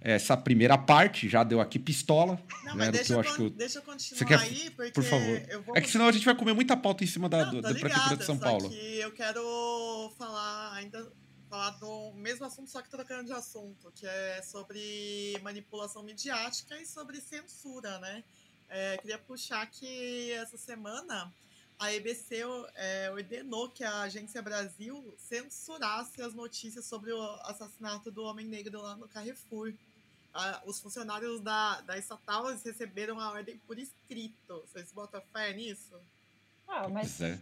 essa 0.00 0.36
primeira 0.36 0.76
parte, 0.76 1.28
já 1.28 1.42
deu 1.44 1.60
aqui 1.60 1.78
pistola. 1.78 2.40
Não, 2.64 2.74
né, 2.76 2.86
mas 2.86 2.90
deixa 2.90 3.04
que 3.06 3.12
eu 3.12 3.16
eu, 3.16 3.20
acho 3.20 3.30
con- 3.30 3.36
que 3.36 3.42
eu- 3.44 3.50
deixa 3.50 3.78
eu 3.78 3.82
continuar 3.82 4.18
Você 4.18 4.24
quer- 4.24 4.38
aí, 4.40 4.70
porque 4.70 4.92
Por 4.92 5.02
favor. 5.04 5.42
eu 5.48 5.62
vou... 5.62 5.76
É 5.76 5.80
que 5.80 5.90
senão 5.90 6.06
a 6.08 6.12
gente 6.12 6.24
vai 6.24 6.34
comer 6.36 6.52
muita 6.52 6.76
pauta 6.76 7.02
em 7.04 7.06
cima 7.06 7.28
da, 7.28 7.44
Não, 7.46 7.50
do- 7.54 7.62
da 7.62 7.70
Prefeitura 7.74 8.16
de 8.16 8.24
São 8.24 8.36
só 8.36 8.42
Paulo. 8.44 8.68
que 8.70 8.98
eu 9.00 9.10
quero 9.12 10.12
falar 10.18 10.74
ainda 10.74 11.10
falar 11.48 11.70
do 11.70 12.12
mesmo 12.14 12.44
assunto, 12.44 12.70
só 12.70 12.82
que 12.82 12.90
trocando 12.90 13.24
de 13.24 13.32
assunto, 13.32 13.90
que 13.94 14.06
é 14.06 14.42
sobre 14.42 15.38
manipulação 15.42 16.02
midiática 16.02 16.80
e 16.80 16.86
sobre 16.86 17.20
censura, 17.20 17.98
né? 17.98 18.22
É, 18.68 18.98
queria 18.98 19.18
puxar 19.18 19.66
que 19.66 20.30
essa 20.32 20.58
semana 20.58 21.32
a 21.78 21.92
EBC 21.92 22.42
é, 22.74 23.10
ordenou 23.10 23.68
que 23.70 23.84
a 23.84 24.00
Agência 24.02 24.42
Brasil 24.42 25.14
censurasse 25.16 26.20
as 26.20 26.34
notícias 26.34 26.84
sobre 26.84 27.12
o 27.12 27.22
assassinato 27.42 28.10
do 28.10 28.24
homem 28.24 28.46
negro 28.46 28.82
lá 28.82 28.96
no 28.96 29.08
Carrefour. 29.08 29.72
Ah, 30.34 30.60
os 30.66 30.80
funcionários 30.80 31.40
da, 31.40 31.80
da 31.82 31.96
estatal 31.96 32.46
receberam 32.46 33.20
a 33.20 33.30
ordem 33.30 33.56
por 33.58 33.78
escrito. 33.78 34.60
Vocês 34.66 34.92
botam 34.92 35.22
fé 35.32 35.52
nisso? 35.52 35.98
Ah, 36.66 36.88
mas 36.88 37.20
é. 37.20 37.38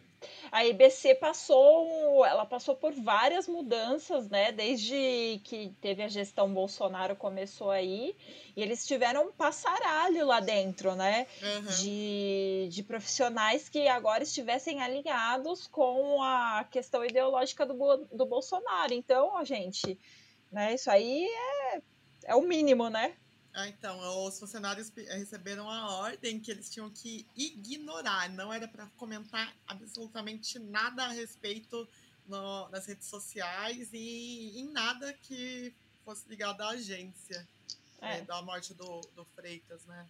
A 0.50 0.64
IBC 0.64 1.16
passou, 1.16 2.24
ela 2.24 2.46
passou 2.46 2.74
por 2.74 2.92
várias 2.92 3.46
mudanças, 3.48 4.28
né? 4.28 4.52
Desde 4.52 5.40
que 5.44 5.74
teve 5.80 6.02
a 6.02 6.08
gestão 6.08 6.52
Bolsonaro 6.52 7.16
começou 7.16 7.70
aí, 7.70 8.16
e 8.56 8.62
eles 8.62 8.86
tiveram 8.86 9.28
um 9.28 9.32
passaralho 9.32 10.26
lá 10.26 10.40
dentro, 10.40 10.94
né? 10.94 11.26
Aham. 11.42 11.76
De, 11.80 12.68
de 12.70 12.82
profissionais 12.82 13.68
que 13.68 13.86
agora 13.88 14.22
estivessem 14.22 14.80
alinhados 14.80 15.66
com 15.66 16.22
a 16.22 16.64
questão 16.70 17.04
ideológica 17.04 17.66
do, 17.66 17.74
do 18.12 18.26
Bolsonaro. 18.26 18.92
Então, 18.92 19.32
ó, 19.34 19.44
gente, 19.44 19.98
né? 20.50 20.74
Isso 20.74 20.90
aí 20.90 21.26
é, 21.26 21.82
é 22.24 22.34
o 22.34 22.42
mínimo, 22.42 22.88
né? 22.88 23.14
Ah, 23.58 23.68
então, 23.68 23.98
os 24.26 24.38
funcionários 24.38 24.92
receberam 24.94 25.70
a 25.70 25.90
ordem 26.00 26.38
que 26.38 26.50
eles 26.50 26.68
tinham 26.68 26.90
que 26.90 27.24
ignorar, 27.34 28.28
não 28.28 28.52
era 28.52 28.68
para 28.68 28.84
comentar 28.98 29.50
absolutamente 29.66 30.58
nada 30.58 31.04
a 31.04 31.08
respeito 31.08 31.88
no- 32.28 32.68
nas 32.68 32.84
redes 32.84 33.06
sociais 33.08 33.88
e 33.94 34.60
em 34.60 34.68
nada 34.72 35.10
que 35.22 35.72
fosse 36.04 36.28
ligado 36.28 36.60
à 36.60 36.68
agência 36.68 37.48
É. 38.02 38.18
eh, 38.18 38.20
da 38.22 38.42
morte 38.42 38.74
do, 38.74 39.00
do 39.16 39.24
Freitas, 39.34 39.80
né? 39.86 40.04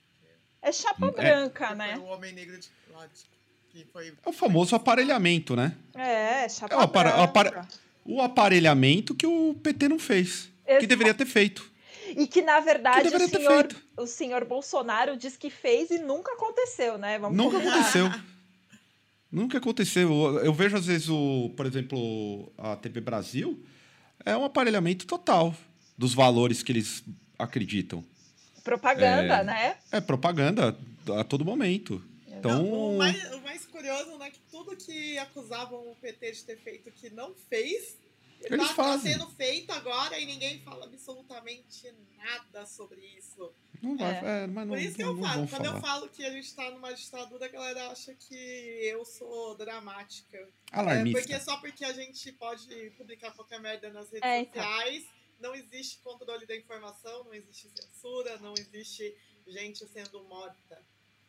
É 0.61 0.73
chapa 0.73 1.07
É. 1.07 1.11
branca, 1.13 1.69
Que 1.69 1.75
né? 1.77 1.99
O 1.99 2.05
homem 2.07 2.33
negro 2.33 2.59
de, 2.59 2.69
lá 2.91 3.07
de- 3.07 3.27
que 3.71 3.85
foi 3.93 4.09
É 4.09 4.29
o 4.29 4.33
famoso 4.33 4.75
aparelhamento, 4.75 5.55
né? 5.55 5.77
É, 5.95 6.49
chapa 6.49 6.75
É 6.75 6.79
o 6.79 6.87
branca. 6.89 7.69
O 8.05 8.21
aparelhamento 8.21 9.15
que 9.15 9.27
o 9.27 9.55
PT 9.63 9.89
não 9.89 10.01
fez. 10.01 10.49
Que 10.65 10.73
Exato. 10.73 10.87
deveria 10.89 11.15
ter 11.15 11.27
feito. 11.27 11.71
E 12.17 12.27
que, 12.27 12.43
na 12.43 12.61
verdade, 12.61 13.11
Que 13.11 13.17
o 13.17 13.29
senhor, 13.29 13.69
o 13.97 14.07
senhor 14.07 14.45
Bolsonaro 14.45 15.17
diz 15.17 15.37
que 15.37 15.51
fez 15.51 15.91
e 15.91 15.99
nunca 15.99 16.33
aconteceu, 16.35 16.99
né? 16.99 17.19
Vamos 17.19 17.37
Nunca 17.37 17.57
combinar. 17.59 17.75
aconteceu. 17.75 18.11
Nunca 19.31 19.59
aconteceu. 19.59 20.39
Eu- 20.45 20.55
vejo, 20.55 20.77
às 20.77 20.87
vezes, 20.87 21.09
o, 21.09 21.53
por 21.57 21.67
exemplo, 21.67 22.53
a 22.57 22.77
TV 22.77 23.01
Brasil, 23.01 23.63
é 24.25 24.37
um 24.37 24.45
aparelhamento 24.45 25.07
total 25.07 25.55
dos 25.99 26.15
valores 26.15 26.63
que 26.63 26.73
eles 26.73 27.03
acreditam. 27.39 28.05
Propaganda, 28.63 29.35
É. 29.39 29.45
né? 29.45 29.77
É 29.93 30.01
propaganda 30.01 30.77
a 31.19 31.25
todo 31.25 31.45
momento. 31.45 32.03
Então, 32.29 32.63
Não, 32.63 32.91
o, 32.95 32.99
mais, 32.99 33.33
o 33.35 33.41
mais 33.41 33.65
curioso, 33.67 34.17
né, 34.19 34.31
que 34.31 34.39
tudo 34.51 34.77
que 34.77 35.19
acusavam 35.19 35.79
o 35.79 35.97
PT 36.01 36.33
de 36.33 36.45
ter 36.45 36.57
feito 36.59 36.91
que 36.91 37.11
não 37.11 37.33
fez, 37.49 37.97
Eles 38.43 38.61
tá, 38.61 38.69
tá 38.69 38.75
fazem. 38.75 39.13
sendo 39.13 39.29
feito 39.31 39.71
agora 39.73 40.19
e 40.19 40.27
ninguém 40.27 40.61
fala 40.61 40.85
absolutamente 40.85 41.93
nada 42.17 42.65
sobre 42.67 43.01
isso. 43.19 43.53
não 43.83 43.97
vai. 43.97 44.15
É. 44.15 44.45
é, 44.45 44.47
mas 44.47 44.67
não, 44.67 44.75
Por 44.75 44.83
isso 44.83 44.97
que 44.97 45.03
eu 45.03 45.15
não 45.15 45.23
falo, 45.23 45.49
quando 45.49 45.65
falar. 45.65 45.77
eu 45.77 45.81
falo 45.81 46.09
que 46.09 46.25
a 46.25 46.31
gente 46.31 46.55
tá 46.55 46.71
numa 46.71 46.93
ditadura, 46.95 47.47
a 47.47 47.49
galera 47.49 47.91
acha 47.91 48.15
que 48.15 48.35
eu 48.35 49.05
sou 49.05 49.57
dramática. 49.57 50.37
É, 50.39 50.49
Alarmista. 50.73 51.21
porque 51.21 51.41
só 51.41 51.57
porque 51.59 51.85
a 51.85 51.93
gente 51.93 52.33
pode 52.33 52.91
publicar 52.97 53.33
qualquer 53.33 53.61
merda 53.61 53.91
nas 53.91 54.11
redes 54.11 54.23
É, 54.29 54.41
então. 54.41 54.63
sociais, 54.63 55.05
não 55.41 55.55
existe 55.55 55.99
controle 55.99 56.47
da 56.47 56.57
informação, 56.57 57.25
não 57.25 57.35
existe 57.35 57.69
censura, 57.71 58.39
não 58.39 58.55
existe 58.57 59.15
gente 59.47 59.87
sendo 59.89 60.23
morta. 60.25 60.83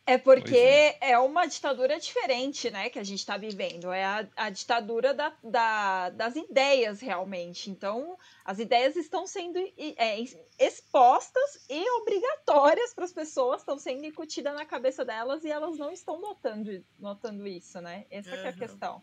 É 0.09 0.17
porque 0.17 0.95
Pois 0.99 1.11
é. 1.11 1.19
uma 1.19 1.45
ditadura 1.45 1.99
diferente, 1.99 2.71
né, 2.71 2.89
que 2.89 2.97
a 2.97 3.03
gente 3.03 3.19
está 3.19 3.35
vivendo. 3.35 3.91
É 3.91 4.05
a, 4.05 4.25
a 4.37 4.49
ditadura 4.49 5.13
da, 5.13 5.33
da- 5.43 6.09
das 6.11 6.37
ideias, 6.37 7.01
realmente. 7.01 7.69
Então, 7.69 8.17
as 8.45 8.57
ideias 8.57 8.95
estão 8.95 9.27
sendo 9.27 9.59
é, 9.77 10.17
expostas 10.57 11.65
e 11.69 11.83
obrigatórias 11.99 12.93
para 12.93 13.03
as 13.03 13.11
pessoas, 13.11 13.59
estão 13.59 13.77
sendo 13.77 14.05
incutidas 14.05 14.55
na 14.55 14.65
cabeça 14.65 15.03
delas 15.03 15.43
e 15.43 15.49
elas 15.51 15.77
não 15.77 15.91
estão 15.91 16.21
notando, 16.21 16.81
notando 16.97 17.45
isso, 17.45 17.81
né? 17.81 18.05
Essa 18.09 18.31
que 18.31 18.45
é 18.45 18.49
a 18.49 18.53
questão. 18.53 19.01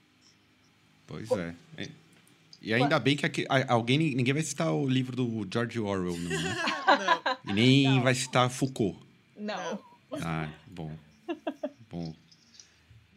Pois 1.06 1.30
é. 1.32 1.54
É. 1.76 1.88
E 2.62 2.72
ainda 2.72 2.98
bem 2.98 3.14
que 3.14 3.26
aqui, 3.26 3.44
alguém, 3.68 3.98
ninguém 3.98 4.32
vai 4.32 4.42
citar 4.42 4.72
o 4.72 4.88
livro 4.88 5.14
do 5.14 5.46
George 5.52 5.78
Orwell, 5.78 6.16
não, 6.16 6.30
né? 6.30 6.56
não. 7.44 7.50
E 7.50 7.52
nem 7.52 7.84
Não. 7.88 8.02
vai 8.02 8.14
citar 8.14 8.48
Foucault. 8.48 8.98
Não. 9.36 9.78
Ah, 10.22 10.48
bom. 10.74 10.96
Bom. 11.90 12.14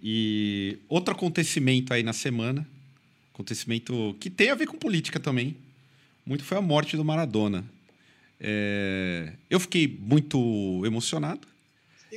E 0.01 0.77
outro 0.87 1.13
acontecimento 1.13 1.93
aí 1.93 2.03
na 2.03 2.13
semana, 2.13 2.67
acontecimento 3.33 4.15
que 4.19 4.29
tem 4.29 4.49
a 4.51 4.55
ver 4.55 4.67
com 4.67 4.77
política 4.77 5.19
também, 5.19 5.57
muito 6.25 6.43
foi 6.43 6.57
a 6.57 6.61
morte 6.61 6.95
do 6.95 7.03
Maradona. 7.03 7.65
É, 8.39 9.33
eu 9.49 9.59
fiquei 9.59 9.87
muito 9.87 10.83
emocionado. 10.85 11.47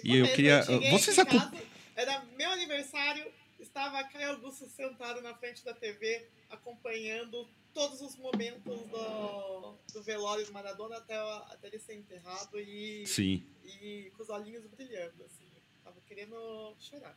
E 0.05 0.17
eu 0.17 0.29
queria- 0.35 0.63
cheguei 0.63 0.91
vocês 0.91 1.19
acu- 1.19 1.39
casa, 1.39 1.57
Era 1.97 2.23
meu 2.39 2.51
aniversário, 2.53 3.25
estava 3.59 3.99
a 3.99 4.05
Caio 4.05 4.31
Augusto 4.31 4.67
sentado 4.69 5.21
na 5.23 5.35
frente 5.35 5.65
da 5.65 5.73
TV, 5.75 6.27
acompanhando 6.51 7.47
todos 7.73 8.01
os 8.01 8.17
momentos 8.17 8.83
do, 8.83 9.75
do 9.93 10.03
velório 10.03 10.45
do 10.45 10.53
Maradona 10.53 10.97
até, 10.97 11.17
até 11.17 11.69
ele 11.69 11.79
ser 11.79 11.95
enterrado 11.95 12.59
e, 12.59 13.07
Sim. 13.07 13.43
e 13.65 14.11
com 14.17 14.23
os 14.23 14.29
olhinhos 14.29 14.67
brilhando. 14.67 15.25
Assim. 15.25 15.47
Tava 15.83 16.01
querendo 16.07 16.75
chorar. 16.79 17.17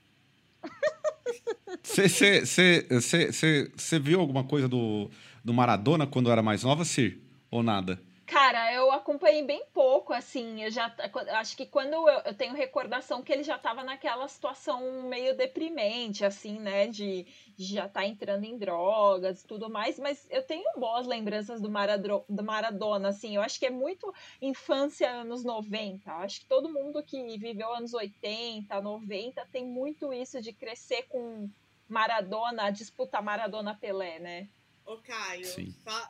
Você 1.83 3.99
viu 3.99 4.19
alguma 4.19 4.43
coisa 4.43 4.67
do, 4.67 5.09
do 5.43 5.53
Maradona 5.53 6.07
quando 6.07 6.31
era 6.31 6.41
mais 6.41 6.63
nova, 6.63 6.85
Sir? 6.85 7.19
Ou 7.51 7.61
nada? 7.61 8.01
Cara, 8.33 8.73
eu 8.73 8.91
acompanhei 8.91 9.43
bem 9.43 9.63
pouco, 9.71 10.11
assim, 10.11 10.63
eu 10.63 10.71
já 10.71 10.91
acho 11.33 11.55
que 11.55 11.67
quando 11.67 11.93
eu, 11.93 12.07
eu 12.25 12.33
tenho 12.33 12.55
recordação 12.55 13.21
que 13.21 13.31
ele 13.31 13.43
já 13.43 13.59
tava 13.59 13.83
naquela 13.83 14.27
situação 14.27 15.03
meio 15.03 15.37
deprimente, 15.37 16.25
assim, 16.25 16.59
né, 16.59 16.87
de, 16.87 17.27
de 17.55 17.63
já 17.75 17.87
tá 17.87 18.03
entrando 18.03 18.43
em 18.43 18.57
drogas 18.57 19.43
e 19.43 19.47
tudo 19.47 19.69
mais, 19.69 19.99
mas 19.99 20.25
eu 20.31 20.41
tenho 20.41 20.65
boas 20.79 21.05
lembranças 21.05 21.61
do, 21.61 21.69
Maradro, 21.69 22.25
do 22.27 22.43
Maradona, 22.43 23.09
assim, 23.09 23.35
eu 23.35 23.41
acho 23.43 23.59
que 23.59 23.67
é 23.67 23.69
muito 23.69 24.11
infância 24.41 25.07
anos 25.11 25.43
90, 25.43 26.09
eu 26.09 26.15
acho 26.15 26.39
que 26.39 26.47
todo 26.47 26.73
mundo 26.73 27.03
que 27.03 27.37
viveu 27.37 27.71
anos 27.71 27.93
80, 27.93 28.81
90 28.81 29.47
tem 29.51 29.63
muito 29.63 30.11
isso 30.11 30.41
de 30.41 30.51
crescer 30.51 31.03
com 31.03 31.47
Maradona, 31.87 32.63
a 32.63 32.71
disputa 32.71 33.21
Maradona-Pelé, 33.21 34.17
né? 34.17 34.47
Ô, 34.85 34.97
Caio, 34.97 35.47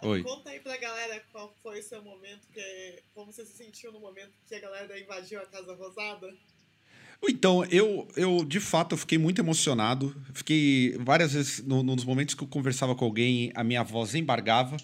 Oi. 0.01 0.23
conta 0.23 0.49
aí 0.49 0.59
pra 0.59 0.75
galera 0.77 1.23
qual 1.31 1.55
foi 1.61 1.79
o 1.79 1.83
seu 1.83 2.01
momento, 2.03 2.47
que, 2.51 3.03
como 3.13 3.31
você 3.31 3.45
se 3.45 3.55
sentiu 3.55 3.91
no 3.91 3.99
momento 3.99 4.31
que 4.47 4.55
a 4.55 4.59
galera 4.59 4.99
invadiu 4.99 5.39
a 5.39 5.45
Casa 5.45 5.75
Rosada. 5.75 6.33
Então, 7.29 7.63
eu, 7.65 8.07
eu 8.17 8.43
de 8.43 8.59
fato 8.59 8.93
eu 8.93 8.97
fiquei 8.97 9.17
muito 9.17 9.39
emocionado. 9.39 10.15
Fiquei 10.33 10.97
várias 10.99 11.33
vezes, 11.33 11.63
no, 11.63 11.83
nos 11.83 12.03
momentos 12.03 12.35
que 12.35 12.43
eu 12.43 12.47
conversava 12.47 12.95
com 12.95 13.05
alguém, 13.05 13.51
a 13.55 13.63
minha 13.63 13.83
voz 13.83 14.15
embargava, 14.15 14.75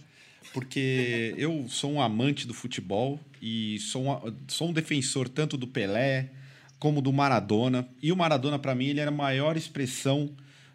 porque 0.53 1.33
eu 1.37 1.67
sou 1.67 1.91
um 1.93 2.01
amante 2.01 2.47
do 2.47 2.53
futebol 2.53 3.19
e 3.41 3.79
sou 3.79 4.07
um, 4.07 4.35
sou 4.47 4.69
um 4.69 4.73
defensor 4.73 5.27
tanto 5.27 5.57
do 5.57 5.67
Pelé 5.67 6.29
como 6.79 7.01
do 7.01 7.11
Maradona. 7.11 7.89
E 8.01 8.11
o 8.11 8.15
Maradona, 8.15 8.57
para 8.57 8.73
mim, 8.73 8.85
ele 8.85 8.99
era 9.01 9.09
a 9.09 9.13
maior 9.13 9.57
expressão 9.57 10.29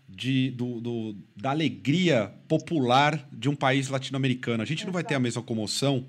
de, 0.08 0.50
do, 0.50 0.80
do, 0.80 1.16
da 1.36 1.50
alegria 1.50 2.32
popular 2.46 3.28
de 3.32 3.48
um 3.48 3.54
país 3.54 3.88
latino-americano. 3.88 4.62
A 4.62 4.66
gente 4.66 4.78
Exato. 4.78 4.86
não 4.88 4.92
vai 4.92 5.04
ter 5.04 5.14
a 5.14 5.20
mesma 5.20 5.42
comoção 5.42 6.06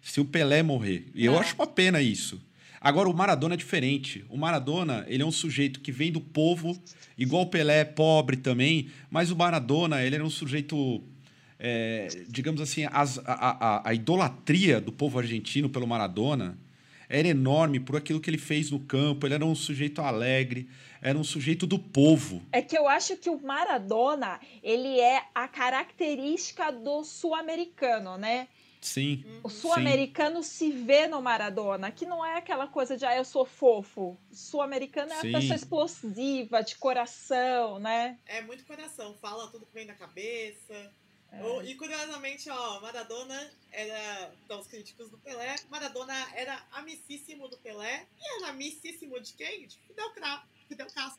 se 0.00 0.20
o 0.20 0.24
Pelé 0.24 0.62
morrer. 0.62 1.06
E 1.14 1.24
eu 1.24 1.38
acho 1.38 1.54
uma 1.54 1.66
pena 1.66 2.00
isso. 2.00 2.40
Agora, 2.80 3.08
o 3.08 3.14
Maradona 3.14 3.54
é 3.54 3.56
diferente. 3.56 4.24
O 4.28 4.36
Maradona, 4.36 5.04
ele 5.08 5.22
é 5.22 5.26
um 5.26 5.30
sujeito 5.30 5.80
que 5.80 5.92
vem 5.92 6.10
do 6.10 6.20
povo, 6.20 6.76
igual 7.16 7.42
o 7.42 7.46
Pelé 7.46 7.80
é 7.80 7.84
pobre 7.84 8.36
também, 8.36 8.88
mas 9.08 9.30
o 9.30 9.36
Maradona, 9.36 10.02
ele 10.02 10.16
era 10.16 10.24
um 10.24 10.30
sujeito, 10.30 11.00
é, 11.60 12.08
digamos 12.28 12.60
assim, 12.60 12.84
as, 12.90 13.18
a, 13.18 13.22
a, 13.24 13.88
a 13.90 13.94
idolatria 13.94 14.80
do 14.80 14.90
povo 14.90 15.18
argentino 15.20 15.68
pelo 15.68 15.86
Maradona 15.86 16.58
era 17.08 17.28
enorme 17.28 17.78
por 17.78 17.94
aquilo 17.94 18.18
que 18.18 18.28
ele 18.28 18.38
fez 18.38 18.70
no 18.70 18.80
campo. 18.80 19.26
Ele 19.26 19.34
era 19.34 19.46
um 19.46 19.54
sujeito 19.54 20.00
alegre, 20.00 20.66
era 21.02 21.18
um 21.18 21.24
sujeito 21.24 21.66
do 21.66 21.78
povo. 21.78 22.40
É 22.52 22.62
que 22.62 22.78
eu 22.78 22.88
acho 22.88 23.16
que 23.16 23.28
o 23.28 23.38
Maradona, 23.42 24.40
ele 24.62 25.00
é 25.00 25.24
a 25.34 25.48
característica 25.48 26.70
do 26.70 27.02
sul-americano, 27.02 28.16
né? 28.16 28.46
Sim. 28.80 29.24
O 29.42 29.48
sul-americano 29.48 30.42
se 30.42 30.70
vê 30.70 31.06
no 31.06 31.20
Maradona, 31.20 31.90
que 31.90 32.06
não 32.06 32.24
é 32.24 32.36
aquela 32.36 32.66
coisa 32.66 32.96
de 32.96 33.04
ah, 33.04 33.16
eu 33.16 33.24
sou 33.24 33.44
fofo. 33.44 34.16
O 34.30 34.34
sul-americano 34.34 35.12
é 35.12 35.20
sim. 35.20 35.28
a 35.28 35.38
pessoa 35.38 35.56
explosiva, 35.56 36.62
de 36.62 36.76
coração, 36.76 37.78
né? 37.78 38.18
É 38.26 38.40
muito 38.40 38.64
coração, 38.64 39.14
fala 39.20 39.48
tudo 39.48 39.66
que 39.66 39.74
vem 39.74 39.86
da 39.86 39.94
cabeça. 39.94 40.92
É. 41.32 41.64
E 41.64 41.74
curiosamente, 41.76 42.50
ó, 42.50 42.80
Maradona 42.80 43.50
era, 43.70 44.32
então, 44.44 44.60
os 44.60 44.66
críticos 44.66 45.10
do 45.10 45.16
Pelé, 45.18 45.54
Maradona 45.70 46.14
era 46.34 46.62
amicíssimo 46.72 47.48
do 47.48 47.56
Pelé 47.56 48.06
e 48.20 48.36
era 48.36 48.50
amicíssimo 48.50 49.18
de 49.18 49.32
quem? 49.32 49.66
De 49.66 49.78
Fidel 49.78 50.10
Castro. 50.10 50.52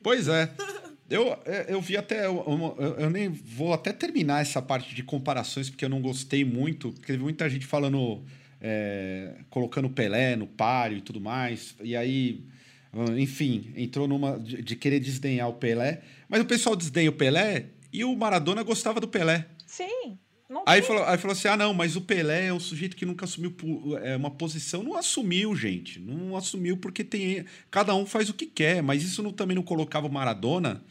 Pois 0.01 0.27
é. 0.27 0.49
Eu, 1.09 1.37
é, 1.45 1.65
eu 1.67 1.81
vi 1.81 1.95
até. 1.95 2.25
Eu, 2.25 2.95
eu, 2.97 3.09
nem 3.09 3.29
vou 3.29 3.73
até 3.73 3.91
terminar 3.91 4.41
essa 4.41 4.61
parte 4.61 4.95
de 4.95 5.03
comparações, 5.03 5.69
porque 5.69 5.85
eu 5.85 5.89
não 5.89 6.01
gostei 6.01 6.43
muito. 6.43 6.91
Porque 6.91 7.07
teve 7.07 7.21
muita 7.21 7.47
gente 7.49 7.67
falando. 7.67 8.23
É, 8.59 9.35
colocando 9.49 9.89
Pelé 9.89 10.37
no 10.37 10.47
páreo 10.47 10.97
e 10.97 11.01
tudo 11.01 11.19
mais. 11.19 11.75
E 11.83 11.95
aí, 11.95 12.45
enfim, 13.17 13.73
entrou 13.75 14.07
numa 14.07 14.39
de, 14.39 14.61
de 14.61 14.75
querer 14.75 15.01
desdenhar 15.01 15.49
o 15.49 15.53
Pelé. 15.53 16.01
Mas 16.29 16.41
o 16.41 16.45
pessoal 16.45 16.75
desdenha 16.75 17.09
o 17.09 17.13
Pelé 17.13 17.65
e 17.91 18.03
o 18.05 18.15
Maradona 18.15 18.63
gostava 18.63 19.01
do 19.01 19.07
Pelé. 19.07 19.45
Sim. 19.67 20.17
Aí 20.65 20.81
falou, 20.81 21.03
aí 21.03 21.17
falou 21.17 21.33
assim: 21.33 21.47
ah, 21.47 21.57
não, 21.57 21.73
mas 21.73 21.95
o 21.95 22.01
Pelé 22.01 22.47
é 22.47 22.53
um 22.53 22.59
sujeito 22.59 22.95
que 22.95 23.05
nunca 23.05 23.25
assumiu 23.25 23.55
é, 24.01 24.15
uma 24.15 24.29
posição. 24.29 24.83
Não 24.83 24.97
assumiu, 24.97 25.55
gente. 25.55 25.99
Não 25.99 26.35
assumiu 26.35 26.77
porque 26.77 27.03
tem. 27.03 27.45
Cada 27.71 27.95
um 27.95 28.05
faz 28.05 28.29
o 28.29 28.33
que 28.33 28.45
quer, 28.45 28.83
mas 28.83 29.03
isso 29.03 29.23
não, 29.23 29.31
também 29.31 29.55
não 29.55 29.63
colocava 29.63 30.07
o 30.07 30.11
Maradona 30.11 30.83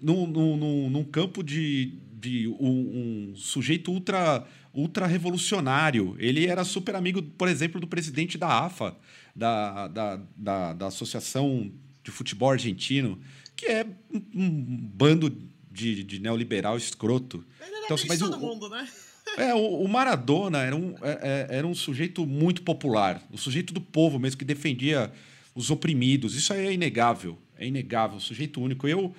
num, 0.00 0.26
num, 0.26 0.90
num 0.90 1.04
campo 1.04 1.42
de, 1.42 1.98
de 2.12 2.48
um, 2.48 3.30
um, 3.30 3.36
sujeito 3.36 3.92
ultra, 3.92 4.46
ultra 4.72 5.06
revolucionário. 5.06 6.16
Ele 6.18 6.46
era 6.46 6.64
super 6.64 6.94
amigo, 6.94 7.22
por 7.22 7.48
exemplo, 7.48 7.80
do 7.80 7.86
presidente 7.86 8.38
da 8.38 8.64
AFA, 8.64 8.96
da, 9.34 9.88
da, 9.88 10.20
da, 10.36 10.72
da 10.72 10.86
Associação 10.86 11.70
de 12.02 12.10
Futebol 12.10 12.50
Argentino, 12.50 13.20
que 13.54 13.66
é 13.66 13.86
um, 14.12 14.22
um 14.34 14.50
bando 14.94 15.36
de, 15.70 16.02
de 16.02 16.18
neoliberal 16.18 16.76
escroto. 16.76 17.44
Então, 17.84 17.94
assim, 17.94 18.08
mas 18.08 18.18
todo 18.18 18.36
o, 18.36 18.40
mundo, 18.40 18.68
né? 18.68 18.88
É, 19.36 19.54
o, 19.54 19.82
o 19.82 19.88
Maradona 19.88 20.62
era 20.62 20.74
um, 20.74 20.94
é, 21.02 21.46
é, 21.50 21.56
era 21.58 21.66
um 21.66 21.74
sujeito 21.74 22.26
muito 22.26 22.62
popular, 22.62 23.22
o 23.30 23.34
um 23.34 23.38
sujeito 23.38 23.72
do 23.72 23.80
povo 23.80 24.18
mesmo, 24.18 24.38
que 24.38 24.44
defendia 24.44 25.12
os 25.54 25.70
oprimidos. 25.70 26.34
Isso 26.34 26.52
aí 26.52 26.66
é 26.66 26.72
inegável, 26.72 27.38
é 27.56 27.66
inegável, 27.66 28.16
um 28.16 28.20
sujeito 28.20 28.60
único. 28.60 28.88
Eu, 28.88 29.14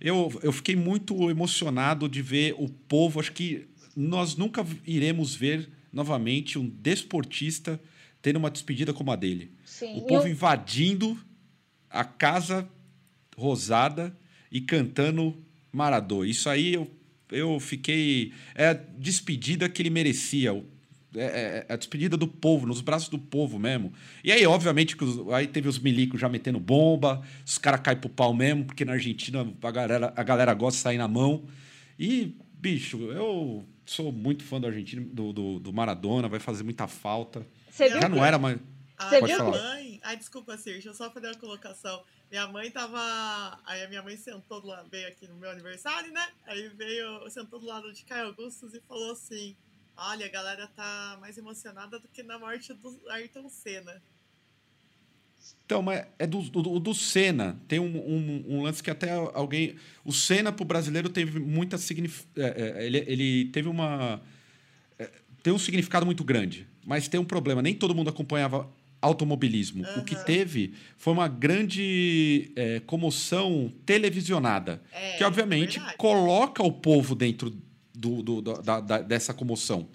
eu, 0.00 0.40
eu 0.42 0.52
fiquei 0.52 0.76
muito 0.76 1.30
emocionado 1.30 2.08
de 2.08 2.20
ver 2.20 2.54
o 2.58 2.68
povo. 2.68 3.20
Acho 3.20 3.32
que 3.32 3.66
nós 3.96 4.36
nunca 4.36 4.66
iremos 4.86 5.34
ver 5.34 5.68
novamente 5.92 6.58
um 6.58 6.68
desportista 6.68 7.80
tendo 8.20 8.36
uma 8.36 8.50
despedida 8.50 8.92
como 8.92 9.12
a 9.12 9.16
dele. 9.16 9.52
Sim, 9.64 9.98
o 9.98 10.02
povo 10.02 10.26
eu... 10.26 10.32
invadindo 10.32 11.18
a 11.90 12.04
casa 12.04 12.68
rosada 13.36 14.16
e 14.50 14.60
cantando 14.60 15.43
Maradona. 15.74 16.28
Isso 16.28 16.48
aí 16.48 16.74
eu, 16.74 16.90
eu 17.30 17.58
fiquei. 17.60 18.32
É 18.54 18.68
a 18.68 18.72
despedida 18.72 19.68
que 19.68 19.82
ele 19.82 19.90
merecia. 19.90 20.50
É, 21.16 21.22
é, 21.22 21.66
é, 21.68 21.72
a 21.72 21.76
despedida 21.76 22.16
do 22.16 22.26
povo, 22.26 22.66
nos 22.66 22.80
braços 22.80 23.08
do 23.08 23.18
povo 23.18 23.56
mesmo. 23.58 23.92
E 24.24 24.32
aí, 24.32 24.44
obviamente, 24.46 24.96
que 24.96 25.04
os, 25.04 25.32
aí 25.32 25.46
teve 25.46 25.68
os 25.68 25.78
milicos 25.78 26.20
já 26.20 26.28
metendo 26.28 26.58
bomba, 26.58 27.22
os 27.46 27.56
caras 27.56 27.80
caem 27.80 27.98
pro 27.98 28.08
pau 28.08 28.34
mesmo, 28.34 28.64
porque 28.64 28.84
na 28.84 28.94
Argentina 28.94 29.46
a 29.62 29.70
galera, 29.70 30.12
a 30.16 30.22
galera 30.24 30.52
gosta 30.54 30.76
de 30.78 30.82
sair 30.82 30.98
na 30.98 31.06
mão. 31.06 31.44
E, 31.96 32.36
bicho, 32.54 32.98
eu 33.12 33.64
sou 33.86 34.10
muito 34.10 34.42
fã 34.42 34.60
do 34.60 34.66
Argentina, 34.66 35.06
do, 35.12 35.32
do, 35.32 35.58
do 35.60 35.72
Maradona, 35.72 36.28
vai 36.28 36.40
fazer 36.40 36.64
muita 36.64 36.88
falta. 36.88 37.46
Você 37.70 37.88
já 37.88 38.08
não 38.08 38.24
era 38.24 38.38
mais. 38.38 38.58
A 38.98 39.06
Pode 39.06 39.24
minha 39.24 39.36
falar. 39.36 39.58
mãe. 39.58 40.00
Ai, 40.02 40.16
desculpa, 40.16 40.56
Sérgio, 40.56 40.94
só 40.94 41.10
fazer 41.10 41.28
uma 41.28 41.36
colocação. 41.36 42.02
Minha 42.34 42.48
mãe 42.48 42.68
tava. 42.68 43.60
Aí 43.64 43.84
a 43.84 43.88
minha 43.88 44.02
mãe 44.02 44.16
sentou 44.16 44.60
do 44.60 44.66
lado, 44.66 44.90
veio 44.90 45.06
aqui 45.06 45.28
no 45.28 45.36
meu 45.36 45.48
aniversário, 45.48 46.12
né? 46.12 46.28
Aí 46.44 46.68
veio, 46.70 47.30
sentou 47.30 47.60
do 47.60 47.66
lado 47.66 47.92
de 47.92 48.04
Caio 48.04 48.26
Augustus 48.26 48.74
e 48.74 48.80
falou 48.80 49.12
assim: 49.12 49.54
Olha, 49.96 50.26
a 50.26 50.28
galera 50.28 50.66
tá 50.66 51.16
mais 51.20 51.38
emocionada 51.38 51.96
do 51.96 52.08
que 52.08 52.24
na 52.24 52.36
morte 52.36 52.74
do 52.74 53.00
Ayrton 53.08 53.48
Senna. 53.48 54.02
Então, 55.64 55.80
mas 55.80 56.08
é 56.18 56.26
do, 56.26 56.42
do, 56.42 56.80
do 56.80 56.92
Senna. 56.92 57.56
Tem 57.68 57.78
um, 57.78 57.96
um, 57.96 58.44
um, 58.48 58.62
lance 58.64 58.82
que 58.82 58.90
até 58.90 59.12
alguém. 59.12 59.76
O 60.04 60.12
Senna 60.12 60.50
pro 60.50 60.64
brasileiro 60.64 61.08
teve 61.08 61.38
muita 61.38 61.78
significação. 61.78 62.32
É, 62.36 62.80
é, 62.80 62.84
ele, 62.84 62.98
ele 63.06 63.44
teve 63.52 63.68
uma. 63.68 64.20
É, 64.98 65.08
tem 65.40 65.52
um 65.52 65.58
significado 65.58 66.04
muito 66.04 66.24
grande. 66.24 66.66
Mas 66.84 67.06
tem 67.06 67.20
um 67.20 67.24
problema. 67.24 67.62
Nem 67.62 67.76
todo 67.76 67.94
mundo 67.94 68.10
acompanhava 68.10 68.68
automobilismo. 69.04 69.84
Uhum. 69.84 70.00
O 70.00 70.04
que 70.04 70.16
teve 70.24 70.74
foi 70.96 71.12
uma 71.12 71.28
grande 71.28 72.52
é, 72.56 72.80
comoção 72.80 73.72
televisionada, 73.84 74.82
é, 74.92 75.16
que 75.16 75.24
obviamente 75.24 75.78
verdade. 75.78 75.96
coloca 75.98 76.62
o 76.62 76.72
povo 76.72 77.14
dentro 77.14 77.50
do, 77.94 78.22
do, 78.22 78.40
do 78.40 78.62
da, 78.62 78.80
da, 78.80 78.98
dessa 79.02 79.32
comoção. 79.32 79.88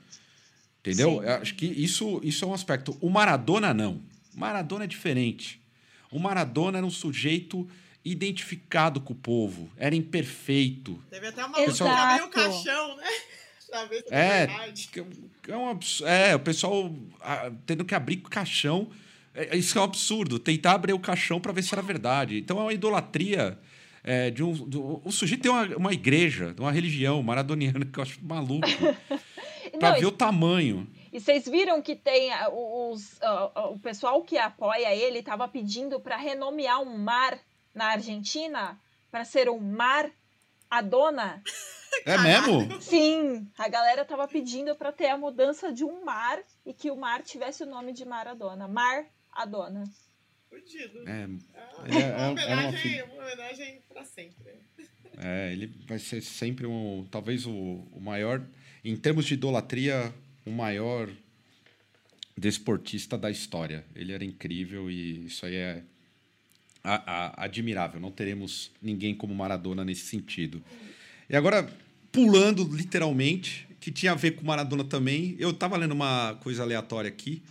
Entendeu? 0.79 1.21
Acho 1.41 1.55
que 1.55 1.65
isso, 1.65 2.21
isso 2.23 2.45
é 2.45 2.47
um 2.47 2.53
aspecto. 2.53 2.97
O 3.01 3.09
Maradona 3.09 3.73
não. 3.73 4.01
O 4.33 4.39
Maradona 4.39 4.85
é 4.85 4.87
diferente. 4.87 5.61
O 6.09 6.19
Maradona 6.19 6.77
era 6.77 6.87
um 6.87 6.91
sujeito 6.91 7.67
identificado 8.03 9.01
com 9.01 9.13
o 9.13 9.15
povo, 9.15 9.69
era 9.77 9.93
imperfeito. 9.93 10.97
Teve 11.09 11.27
até 11.27 11.45
uma 11.45 11.57
pessoal... 11.57 11.93
que 11.93 12.01
abriu 12.01 12.25
o 12.25 12.29
caixão, 12.29 12.95
né? 12.95 13.07
É, 14.11 14.43
é, 14.43 15.55
um 15.55 15.79
é, 16.07 16.35
o 16.35 16.39
pessoal 16.39 16.93
ah, 17.21 17.51
tendo 17.65 17.85
que 17.85 17.95
abrir 17.95 18.17
o 18.17 18.29
caixão. 18.29 18.89
É, 19.33 19.55
isso 19.55 19.77
é 19.77 19.81
um 19.81 19.85
absurdo. 19.85 20.39
Tentar 20.39 20.73
abrir 20.73 20.93
o 20.93 20.99
caixão 20.99 21.39
para 21.39 21.51
ver 21.51 21.63
se 21.63 21.73
era 21.73 21.81
verdade. 21.81 22.37
Então 22.37 22.59
é 22.59 22.61
uma 22.61 22.73
idolatria. 22.73 23.57
É, 24.01 24.31
de 24.31 24.41
um, 24.41 24.53
do, 24.53 25.01
o 25.03 25.11
sujeito 25.11 25.41
tem 25.41 25.51
uma, 25.51 25.65
uma 25.75 25.93
igreja, 25.93 26.55
uma 26.57 26.71
religião 26.71 27.21
maradoniana 27.21 27.85
que 27.85 27.99
eu 27.99 28.03
acho 28.03 28.19
maluco. 28.23 28.67
para 29.77 29.91
ver 29.91 30.03
e, 30.03 30.05
o 30.05 30.11
tamanho. 30.11 30.87
E 31.11 31.19
vocês 31.19 31.45
viram 31.47 31.81
que 31.81 31.95
tem 31.95 32.31
os, 32.51 33.13
uh, 33.17 33.71
o 33.73 33.79
pessoal 33.79 34.21
que 34.23 34.37
apoia 34.37 34.93
ele 34.95 35.19
estava 35.19 35.47
pedindo 35.47 35.99
para 35.99 36.17
renomear 36.17 36.81
um 36.81 36.97
mar 36.97 37.39
na 37.73 37.87
Argentina 37.87 38.79
para 39.11 39.23
ser 39.23 39.49
um 39.49 39.59
mar 39.59 40.09
Adona. 40.69 41.41
É 42.05 42.17
mesmo? 42.17 42.67
Sim, 42.81 43.47
a 43.57 43.67
galera 43.67 44.05
tava 44.05 44.27
pedindo 44.27 44.75
para 44.75 44.91
ter 44.91 45.07
a 45.07 45.17
mudança 45.17 45.73
de 45.73 45.83
um 45.83 46.03
mar 46.03 46.39
e 46.65 46.73
que 46.73 46.91
o 46.91 46.95
mar 46.95 47.23
tivesse 47.23 47.63
o 47.63 47.65
nome 47.65 47.93
de 47.93 48.05
Maradona. 48.05 48.67
Mar 48.67 49.05
Adona. 49.31 49.83
Fudido. 50.49 51.07
É, 51.07 51.27
é, 51.95 52.01
é, 52.01 52.17
uma, 52.17 52.31
homenagem, 52.31 53.03
uma 53.03 53.23
homenagem 53.23 53.81
pra 53.87 54.03
sempre. 54.03 54.59
É, 55.17 55.51
ele 55.51 55.67
vai 55.85 55.99
ser 55.99 56.21
sempre 56.21 56.65
um, 56.65 57.07
talvez 57.09 57.45
o, 57.45 57.51
o 57.51 57.99
maior, 57.99 58.43
em 58.83 58.95
termos 58.95 59.25
de 59.25 59.33
idolatria, 59.33 60.13
o 60.45 60.51
maior 60.51 61.09
desportista 62.37 63.17
da 63.17 63.29
história. 63.29 63.85
Ele 63.95 64.13
era 64.13 64.23
incrível 64.23 64.89
e 64.89 65.25
isso 65.25 65.45
aí 65.45 65.55
é 65.55 65.83
a, 66.83 67.41
a, 67.41 67.45
admirável. 67.45 67.99
Não 67.99 68.11
teremos 68.11 68.71
ninguém 68.81 69.15
como 69.15 69.33
Maradona 69.33 69.83
nesse 69.83 70.05
sentido. 70.05 70.61
E 71.29 71.35
agora, 71.35 71.71
pulando 72.11 72.63
literalmente, 72.63 73.67
que 73.79 73.91
tinha 73.91 74.11
a 74.11 74.15
ver 74.15 74.31
com 74.31 74.45
Maradona 74.45 74.83
também. 74.83 75.35
Eu 75.39 75.51
estava 75.51 75.77
lendo 75.77 75.91
uma 75.91 76.37
coisa 76.41 76.63
aleatória 76.63 77.07
aqui 77.07 77.41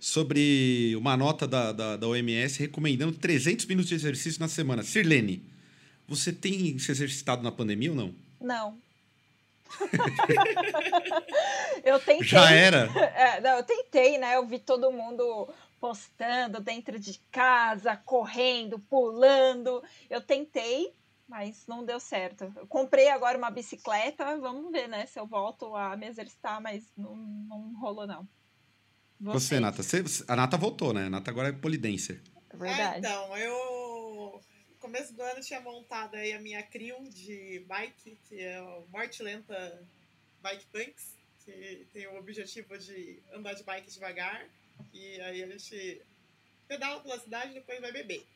sobre 0.00 0.94
uma 0.96 1.16
nota 1.16 1.46
da, 1.46 1.72
da, 1.72 1.96
da 1.96 2.06
OMS 2.06 2.58
recomendando 2.58 3.12
300 3.12 3.66
minutos 3.66 3.88
de 3.88 3.94
exercício 3.94 4.40
na 4.40 4.48
semana. 4.48 4.82
Sirlene, 4.82 5.42
você 6.06 6.32
tem 6.32 6.78
se 6.78 6.90
exercitado 6.90 7.42
na 7.42 7.50
pandemia 7.50 7.90
ou 7.90 7.96
não? 7.96 8.14
Não. 8.40 8.78
eu 11.84 11.98
tentei. 12.00 12.26
Já 12.26 12.50
era? 12.50 12.90
É, 13.14 13.40
não, 13.40 13.56
eu 13.56 13.62
tentei, 13.62 14.18
né? 14.18 14.36
Eu 14.36 14.46
vi 14.46 14.58
todo 14.58 14.92
mundo 14.92 15.48
postando 15.80 16.60
dentro 16.60 16.98
de 16.98 17.20
casa, 17.30 17.96
correndo, 17.96 18.78
pulando. 18.78 19.82
Eu 20.08 20.20
tentei, 20.20 20.94
mas 21.28 21.66
não 21.66 21.84
deu 21.84 22.00
certo. 22.00 22.52
Eu 22.56 22.66
comprei 22.66 23.08
agora 23.08 23.36
uma 23.36 23.50
bicicleta, 23.50 24.36
vamos 24.38 24.70
ver, 24.72 24.88
né? 24.88 25.06
Se 25.06 25.18
eu 25.18 25.26
volto 25.26 25.74
a 25.74 25.96
me 25.96 26.06
exercitar, 26.06 26.60
mas 26.60 26.84
não, 26.96 27.16
não 27.16 27.74
rolou, 27.80 28.06
não. 28.06 28.28
Vocês. 29.20 29.42
Você, 29.42 29.60
Nata, 29.60 29.82
você, 29.82 30.04
a 30.28 30.36
Nata 30.36 30.56
voltou, 30.56 30.92
né? 30.92 31.06
A 31.06 31.10
Nata 31.10 31.30
agora 31.30 31.48
é 31.48 31.52
polidenser. 31.52 32.20
É 32.50 32.56
verdade. 32.56 32.96
É, 32.96 32.98
então, 32.98 33.36
eu 33.36 34.40
no 34.68 34.76
começo 34.78 35.14
do 35.14 35.22
ano 35.22 35.40
tinha 35.40 35.60
montado 35.60 36.14
aí 36.14 36.32
a 36.32 36.40
minha 36.40 36.62
crew 36.62 37.02
de 37.08 37.64
bike, 37.66 38.18
que 38.28 38.40
é 38.40 38.60
o 38.60 38.86
Morte 38.88 39.22
Lenta 39.22 39.82
Bike 40.42 40.66
Punks, 40.66 41.16
que 41.44 41.86
tem 41.92 42.06
o 42.06 42.18
objetivo 42.18 42.76
de 42.78 43.22
andar 43.32 43.54
de 43.54 43.62
bike 43.62 43.90
devagar. 43.90 44.46
E 44.92 45.20
aí 45.20 45.42
a 45.42 45.46
gente 45.46 46.02
pedala 46.66 47.00
pela 47.00 47.18
cidade 47.18 47.52
e 47.52 47.54
depois 47.54 47.80
vai 47.80 47.92
beber. 47.92 48.26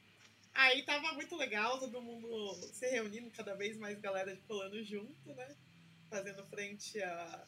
Aí 0.55 0.83
tava 0.83 1.13
muito 1.13 1.37
legal, 1.37 1.79
todo 1.79 2.03
mundo 2.03 2.55
se 2.73 2.89
reunindo, 2.89 3.31
cada 3.31 3.55
vez 3.55 3.77
mais 3.77 3.99
galera 4.01 4.37
pulando 4.47 4.83
junto, 4.83 5.35
né? 5.35 5.57
Fazendo 6.11 6.45
frente 6.47 7.01
a 7.03 7.47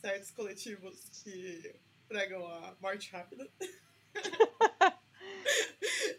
certos 0.00 0.30
coletivos 0.30 0.98
que 1.22 1.74
pregam 2.06 2.46
a 2.46 2.76
morte 2.80 3.10
rápida. 3.10 3.48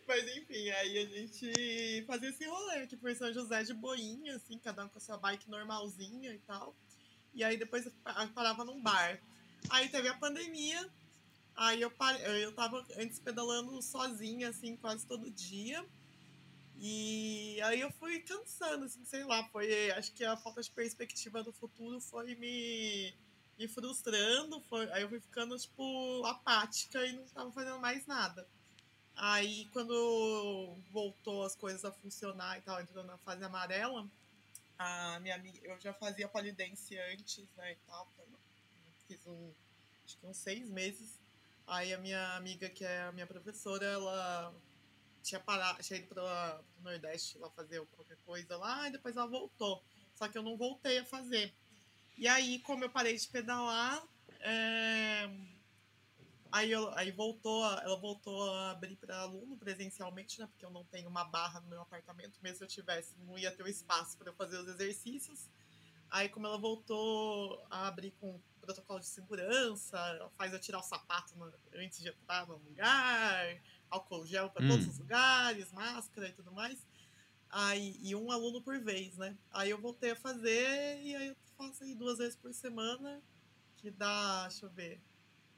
Mas 0.07 0.37
enfim, 0.37 0.69
aí 0.69 0.97
a 0.97 1.05
gente 1.05 2.03
fazia 2.05 2.29
esse 2.29 2.45
rolê 2.45 2.79
aqui 2.79 2.97
por 2.97 3.15
São 3.15 3.33
José 3.33 3.63
de 3.63 3.73
boinha, 3.73 4.35
assim, 4.35 4.57
cada 4.57 4.85
um 4.85 4.89
com 4.89 4.97
a 4.97 5.01
sua 5.01 5.17
bike 5.17 5.49
normalzinha 5.49 6.33
e 6.33 6.39
tal. 6.39 6.75
E 7.33 7.43
aí 7.43 7.57
depois 7.57 7.87
parava 8.35 8.63
num 8.65 8.81
bar. 8.81 9.19
Aí 9.69 9.87
teve 9.89 10.07
a 10.07 10.13
pandemia, 10.15 10.89
aí 11.55 11.81
eu, 11.81 11.91
eu 12.41 12.53
tava 12.53 12.85
antes 12.97 13.19
pedalando 13.19 13.81
sozinha, 13.81 14.49
assim, 14.49 14.75
quase 14.77 15.05
todo 15.05 15.29
dia. 15.31 15.85
E 16.77 17.61
aí 17.61 17.81
eu 17.81 17.91
fui 17.93 18.19
cansando, 18.19 18.85
assim, 18.85 19.05
sei 19.05 19.23
lá, 19.23 19.43
foi. 19.49 19.91
Acho 19.91 20.11
que 20.13 20.25
a 20.25 20.35
falta 20.35 20.61
de 20.61 20.71
perspectiva 20.71 21.43
do 21.43 21.53
futuro 21.53 22.01
foi 22.01 22.35
me, 22.35 23.13
me 23.57 23.67
frustrando. 23.67 24.61
Foi, 24.63 24.91
aí 24.91 25.03
eu 25.03 25.09
fui 25.09 25.19
ficando, 25.19 25.57
tipo, 25.57 26.25
apática 26.25 27.05
e 27.05 27.13
não 27.13 27.25
tava 27.25 27.51
fazendo 27.51 27.79
mais 27.79 28.05
nada. 28.05 28.47
Aí 29.15 29.65
quando 29.71 30.75
voltou 30.91 31.43
as 31.43 31.55
coisas 31.55 31.85
a 31.85 31.91
funcionar 31.91 32.57
e 32.57 32.61
tal, 32.61 32.81
entrou 32.81 33.03
na 33.03 33.17
fase 33.19 33.43
amarela, 33.43 34.09
a 34.77 35.19
minha 35.19 35.35
amiga, 35.35 35.59
eu 35.63 35.79
já 35.79 35.93
fazia 35.93 36.27
polidência 36.27 36.99
antes, 37.13 37.47
né, 37.55 37.73
e 37.73 37.75
tal, 37.87 38.11
fiz 39.07 39.25
um, 39.27 39.53
acho 40.03 40.17
que 40.17 40.25
uns 40.25 40.37
seis 40.37 40.67
meses. 40.69 41.19
Aí 41.65 41.93
a 41.93 41.97
minha 41.97 42.35
amiga, 42.35 42.69
que 42.69 42.83
é 42.83 43.03
a 43.03 43.11
minha 43.11 43.27
professora, 43.27 43.85
ela 43.85 44.53
tinha 45.21 45.39
parado, 45.39 45.81
tinha 45.81 45.99
ido 45.99 46.07
para 46.07 46.61
o 46.79 46.83
Nordeste 46.83 47.37
lá 47.37 47.49
fazer 47.51 47.81
qualquer 47.95 48.17
coisa 48.25 48.57
lá, 48.57 48.87
e 48.87 48.91
depois 48.91 49.15
ela 49.15 49.25
voltou. 49.25 49.81
Só 50.13 50.27
que 50.27 50.37
eu 50.37 50.43
não 50.43 50.57
voltei 50.57 50.99
a 50.99 51.05
fazer. 51.05 51.53
E 52.17 52.27
aí, 52.27 52.59
como 52.59 52.83
eu 52.83 52.89
parei 52.89 53.17
de 53.17 53.27
pedalar, 53.27 54.03
é... 54.41 55.29
aí, 56.51 56.71
eu, 56.71 56.91
aí 56.97 57.11
voltou, 57.11 57.65
ela 57.79 57.97
voltou 57.97 58.51
a 58.51 58.71
abrir 58.71 58.95
para 58.97 59.17
aluno 59.17 59.57
presencialmente, 59.57 60.39
né? 60.39 60.47
Porque 60.47 60.65
eu 60.65 60.69
não 60.69 60.83
tenho 60.85 61.09
uma 61.09 61.23
barra 61.23 61.61
no 61.61 61.67
meu 61.67 61.81
apartamento, 61.81 62.37
mesmo 62.41 62.57
se 62.57 62.63
eu 62.65 62.67
tivesse, 62.67 63.15
não 63.19 63.37
ia 63.37 63.51
ter 63.51 63.63
o 63.63 63.67
espaço 63.67 64.17
para 64.17 64.29
eu 64.29 64.35
fazer 64.35 64.57
os 64.57 64.67
exercícios. 64.67 65.49
Aí, 66.13 66.29
como 66.29 66.45
ela 66.45 66.59
voltou 66.59 67.65
a 67.71 67.87
abrir 67.87 68.11
com 68.21 68.39
protocolo 68.61 68.99
de 68.99 69.07
segurança, 69.07 69.97
faz 70.37 70.53
eu 70.53 70.59
tirar 70.59 70.77
o 70.77 70.83
sapato 70.83 71.35
no, 71.35 71.51
antes 71.73 72.03
de 72.03 72.09
entrar 72.09 72.47
no 72.47 72.55
lugar, 72.57 73.59
álcool 73.89 74.23
gel 74.23 74.47
para 74.51 74.63
hum. 74.63 74.67
todos 74.67 74.87
os 74.89 74.99
lugares, 74.99 75.71
máscara 75.71 76.29
e 76.29 76.31
tudo 76.31 76.51
mais. 76.51 76.85
Aí, 77.49 77.97
e 77.99 78.15
um 78.15 78.31
aluno 78.31 78.61
por 78.61 78.79
vez, 78.79 79.17
né? 79.17 79.35
Aí 79.49 79.71
eu 79.71 79.81
voltei 79.81 80.11
a 80.11 80.15
fazer 80.15 81.01
e 81.01 81.15
aí 81.15 81.29
eu 81.29 81.35
faço 81.57 81.83
aí 81.83 81.95
duas 81.95 82.19
vezes 82.19 82.35
por 82.35 82.53
semana, 82.53 83.19
que 83.77 83.89
dá, 83.89 84.47
deixa 84.47 84.67
eu 84.67 84.69
ver, 84.69 85.01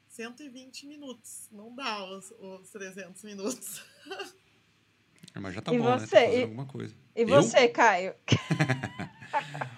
120 0.08 0.86
minutos. 0.86 1.50
Não 1.52 1.74
dá 1.74 2.02
os, 2.02 2.30
os 2.30 2.70
300 2.70 3.22
minutos. 3.24 3.84
É, 5.34 5.36
mas 5.38 5.54
já 5.54 5.60
tá 5.60 5.70
e 5.70 5.78
bom, 5.78 5.98
você? 5.98 6.16
né? 6.16 6.26
Tá 6.28 6.32
e, 6.32 6.42
alguma 6.44 6.66
coisa. 6.66 6.96
E 7.14 7.20
eu? 7.20 7.26
você, 7.26 7.68
Caio? 7.68 8.14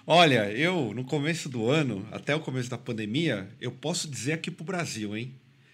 Olha, 0.05 0.51
eu, 0.51 0.93
no 0.93 1.03
começo 1.03 1.49
do 1.49 1.69
ano, 1.69 2.07
até 2.11 2.35
o 2.35 2.39
começo 2.39 2.69
da 2.69 2.77
pandemia, 2.77 3.49
eu 3.59 3.71
posso 3.71 4.09
dizer 4.09 4.33
aqui 4.33 4.49
pro 4.51 4.65
Brasil, 4.65 5.15
hein? 5.15 5.33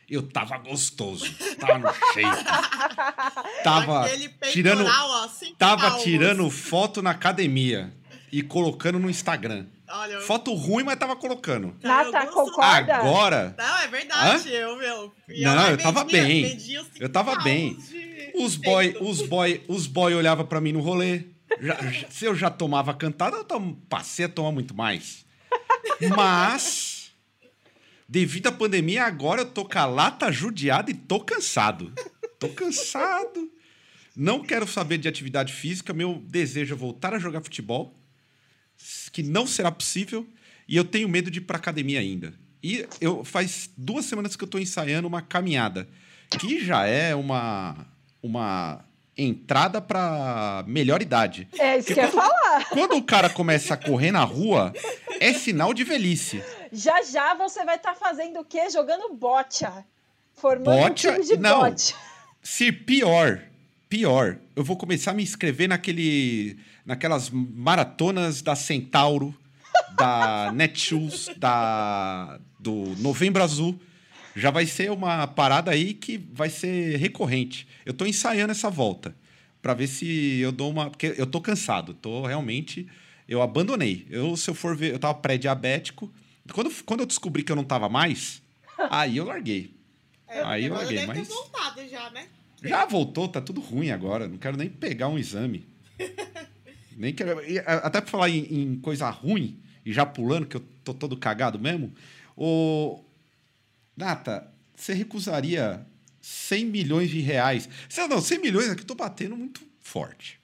eu 0.10 0.22
tava 0.22 0.58
gostoso, 0.58 1.26
tava 1.60 1.80
no 1.80 1.94
shape. 1.94 2.44
tava 3.64 4.10
tirando, 4.52 4.86
ó, 4.86 5.30
tava 5.58 5.98
tirando 6.00 6.50
foto 6.50 7.02
na 7.02 7.12
academia 7.12 7.94
e 8.32 8.42
colocando 8.42 9.00
no 9.00 9.10
Instagram. 9.10 9.66
Olha, 9.88 10.20
foto 10.22 10.54
ruim, 10.54 10.84
mas 10.84 10.98
tava 10.98 11.16
colocando. 11.16 11.76
Nata, 11.82 12.26
concorda? 12.28 12.96
Agora. 12.96 13.56
Não, 13.58 13.80
é 13.80 13.88
verdade. 13.88 14.52
Eu, 14.52 14.78
meu. 14.78 15.14
Não, 15.28 15.70
eu 15.70 15.78
tava 15.78 16.04
bem. 16.04 16.58
Eu 17.00 17.10
tava 17.10 17.36
bem. 17.44 17.78
Os 18.36 18.56
boy, 18.56 18.98
os 19.00 19.22
boy, 19.22 19.64
os 19.68 19.88
boy 19.88 20.14
olhava 20.14 20.44
para 20.44 20.60
mim 20.60 20.72
no 20.72 20.82
rolê. 20.82 21.24
Já, 21.62 22.10
se 22.10 22.26
eu 22.26 22.36
já 22.36 22.50
tomava 22.50 22.94
cantada, 22.94 23.38
eu 23.38 23.78
passei 23.90 24.26
a 24.26 24.30
tomar 24.30 24.52
muito 24.52 24.76
mais. 24.76 25.26
Mas 26.16 26.96
Devido 28.08 28.48
à 28.48 28.52
pandemia, 28.52 29.04
agora 29.04 29.42
eu 29.42 29.50
tô 29.50 29.66
com 29.66 29.80
a 29.80 29.86
lata 29.86 30.32
judiada 30.32 30.92
e 30.92 30.94
tô 30.94 31.20
cansado. 31.20 31.92
Tô 32.40 32.50
cansado. 32.50 33.52
Não 34.16 34.44
quero 34.44 34.68
saber 34.68 35.00
de 35.00 35.08
atividade 35.08 35.52
física. 35.52 35.92
Meu 35.92 36.22
desejo 36.28 36.76
é 36.76 36.78
voltar 36.78 37.14
a 37.16 37.20
jogar 37.20 37.42
futebol, 37.42 38.00
que 39.12 39.24
não 39.24 39.48
será 39.48 39.72
possível. 39.72 40.28
E 40.68 40.78
eu 40.78 40.86
tenho 40.86 41.10
medo 41.10 41.32
de 41.32 41.40
ir 41.40 41.42
pra 41.42 41.58
academia 41.58 42.00
ainda. 42.00 42.34
E 42.62 42.86
eu 43.02 43.24
faz 43.24 43.70
duas 43.76 44.06
semanas 44.06 44.36
que 44.36 44.44
eu 44.44 44.48
tô 44.48 44.60
ensaiando 44.60 45.08
uma 45.08 45.22
caminhada, 45.22 45.88
que 46.40 46.64
já 46.64 46.86
é 46.86 47.16
uma, 47.16 47.88
uma 48.22 48.85
entrada 49.18 49.82
para 49.82 50.64
melhor 50.68 51.02
idade. 51.02 51.48
É 51.58 51.78
isso 51.78 51.88
Porque 51.88 51.94
que 51.94 52.00
eu 52.00 52.06
ia 52.06 52.12
falar. 52.12 52.66
Quando 52.70 52.96
o 52.96 53.04
cara 53.04 53.30
começa 53.30 53.74
a 53.74 53.78
correr 53.78 54.12
na 54.12 54.24
rua, 54.24 54.74
é 55.20 55.34
sinal 55.34 55.74
de 55.74 55.84
velhice. 55.84 56.44
Já 56.72 57.02
já 57.04 57.34
você 57.34 57.64
vai 57.64 57.76
estar 57.78 57.94
tá 57.94 58.00
fazendo 58.00 58.40
o 58.40 58.46
quê? 58.46 58.70
Jogando 58.70 59.14
bocha. 59.14 59.86
Formando 60.34 60.66
bocha? 60.66 60.90
um 60.90 60.94
time 60.94 61.26
de 61.26 61.38
Não. 61.38 61.62
bocha. 61.62 61.96
Se 62.44 62.72
pior, 62.72 63.42
pior, 63.90 64.38
eu 64.56 64.64
vou 64.64 64.76
começar 64.76 65.12
a 65.12 65.14
me 65.14 65.24
inscrever 65.24 65.70
naquele, 65.70 66.60
naquelas 66.86 67.30
maratonas 67.32 68.42
da 68.42 68.56
Centauro, 68.56 69.34
da 69.96 70.52
Netshoes, 70.54 71.30
da 71.38 72.40
do 72.60 72.96
Novembro 72.98 73.42
Azul. 73.44 73.80
Já 74.36 74.52
vai 74.52 74.66
ser 74.66 74.92
uma 74.92 75.26
parada 75.28 75.72
aí 75.72 75.94
que 75.94 76.18
vai 76.18 76.50
ser 76.50 76.98
recorrente. 76.98 77.68
Eu 77.86 77.94
tô 77.94 78.06
ensaiando 78.06 78.52
essa 78.52 78.70
volta 78.70 79.16
para 79.62 79.74
ver 79.74 79.88
se 79.88 80.40
eu 80.40 80.52
dou 80.52 80.70
uma, 80.70 80.90
porque 80.90 81.16
eu 81.18 81.26
tô 81.26 81.42
cansado, 81.42 81.94
tô 81.94 82.26
realmente 82.26 82.88
eu 83.28 83.42
abandonei. 83.42 84.06
Eu 84.10 84.36
se 84.38 84.50
eu 84.50 84.54
for 84.54 84.76
ver, 84.76 84.94
eu 84.94 85.00
tava 85.00 85.16
pré-diabético, 85.16 86.12
quando, 86.54 86.72
quando 86.84 87.00
eu 87.00 87.06
descobri 87.06 87.44
que 87.44 87.52
eu 87.52 87.56
não 87.56 87.64
tava 87.64 87.90
mais, 87.90 88.42
aí 88.90 89.18
eu 89.18 89.26
larguei. 89.26 89.74
É, 90.28 90.44
aí 90.44 90.66
eu 90.66 90.74
larguei, 90.74 91.06
mas. 91.06 91.28
voltado 91.28 91.88
já, 91.88 92.10
né? 92.12 92.28
Já 92.64 92.86
voltou, 92.86 93.28
tá 93.28 93.42
tudo 93.42 93.62
ruim 93.62 93.92
agora. 93.92 94.28
Não 94.28 94.38
quero 94.38 94.58
nem 94.58 94.70
pegar 94.70 95.08
um 95.08 95.18
exame. 95.18 95.68
nem 96.96 97.14
quero. 97.14 97.40
Até 97.66 98.02
pra 98.02 98.10
falar 98.10 98.30
em, 98.30 98.42
em, 98.54 98.76
coisa 98.80 99.10
ruim, 99.10 99.60
e 99.86 99.94
já 99.94 100.06
pulando, 100.06 100.48
que 100.48 100.58
eu 100.58 100.64
tô 100.84 100.94
todo 100.94 101.18
cagado 101.18 101.60
mesmo. 101.60 101.94
O. 102.36 103.04
Nata, 103.96 104.52
você 104.76 104.94
recusaria 104.94 105.86
100 106.22 106.66
milhões 106.66 107.10
de 107.10 107.20
reais? 107.22 107.70
Não, 108.10 108.22
100 108.22 108.40
milhões 108.40 108.70
aqui 108.70 108.82
eu 108.82 108.88
tô 108.88 108.96
batendo 108.96 109.38
muito 109.38 109.62
forte. 109.80 110.40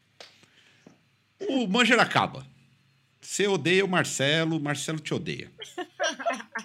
O 1.39 1.67
Manjeracaba. 1.67 2.45
Você 3.19 3.47
odeia 3.47 3.83
o 3.83 3.87
Marcelo, 3.87 4.57
o 4.57 4.59
Marcelo 4.59 4.99
te 4.99 5.13
odeia. 5.13 5.51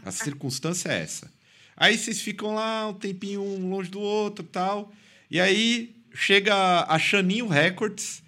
A 0.05 0.11
circunstância 0.11 0.91
é 0.91 1.03
essa. 1.03 1.33
Aí 1.77 1.97
vocês 1.97 2.21
ficam 2.21 2.55
lá 2.55 2.89
um 2.89 2.95
tempinho 2.95 3.43
um 3.43 3.69
longe 3.69 3.91
do 3.91 4.01
outro 4.01 4.45
tal. 4.45 4.93
E 5.31 5.41
aí 5.41 5.95
chega 6.15 6.85
a 6.89 6.99
Chaninho 6.99 7.49
Records 7.49 8.23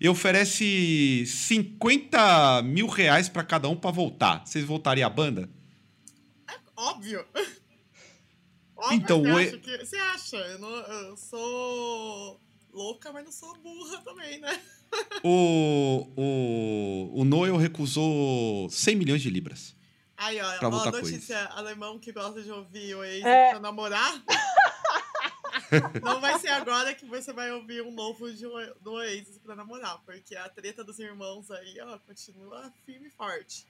e 0.00 0.08
oferece 0.08 1.24
50 1.26 2.62
mil 2.62 2.86
reais 2.86 3.28
para 3.28 3.44
cada 3.44 3.68
um 3.68 3.76
para 3.76 3.90
voltar. 3.90 4.44
Vocês 4.44 4.64
voltariam 4.64 5.06
à 5.06 5.10
banda? 5.10 5.48
É 6.48 6.54
óbvio. 6.76 7.24
Óbvio, 8.80 8.96
Então, 8.96 9.22
você, 9.22 9.28
o 9.30 9.36
acha 9.36 9.58
que, 9.58 9.78
você 9.78 9.96
acha? 9.96 10.36
Eu, 10.36 10.58
não- 10.58 10.68
eu 10.70 11.16
sou 11.16 12.40
louca, 12.72 13.12
mas 13.12 13.24
não 13.24 13.32
sou 13.32 13.54
burra 13.58 13.98
também, 14.02 14.38
né? 14.40 14.60
O, 15.22 16.08
o, 16.16 17.20
o 17.20 17.24
Noel 17.24 17.56
recusou 17.56 18.68
100 18.68 18.96
milhões 18.96 19.22
de 19.22 19.30
libras. 19.30 19.76
Aí, 20.16 20.40
ó, 20.40 20.58
Pra 20.58 20.68
ó 20.68 20.90
notícia 20.90 21.44
alemão 21.50 21.96
que 21.98 22.10
gosta 22.10 22.42
de 22.42 22.50
ouvir 22.50 22.96
o 22.96 23.04
ex 23.04 23.24
É. 23.24 23.50
pra 23.50 23.60
namorar. 23.60 24.20
Não 26.02 26.20
vai 26.20 26.38
ser 26.40 26.48
agora 26.48 26.92
que 26.94 27.04
você 27.06 27.32
vai 27.32 27.52
ouvir 27.52 27.82
um 27.82 27.92
novo 27.92 28.32
de, 28.32 28.44
do 28.80 28.92
Oasis 28.94 29.38
pra 29.38 29.54
namorar, 29.54 29.98
porque 30.04 30.34
a 30.34 30.48
treta 30.48 30.82
dos 30.82 30.98
irmãos 30.98 31.50
aí, 31.50 31.80
ó, 31.80 31.96
continua 32.00 32.72
firme 32.84 33.06
e 33.06 33.10
forte. 33.10 33.64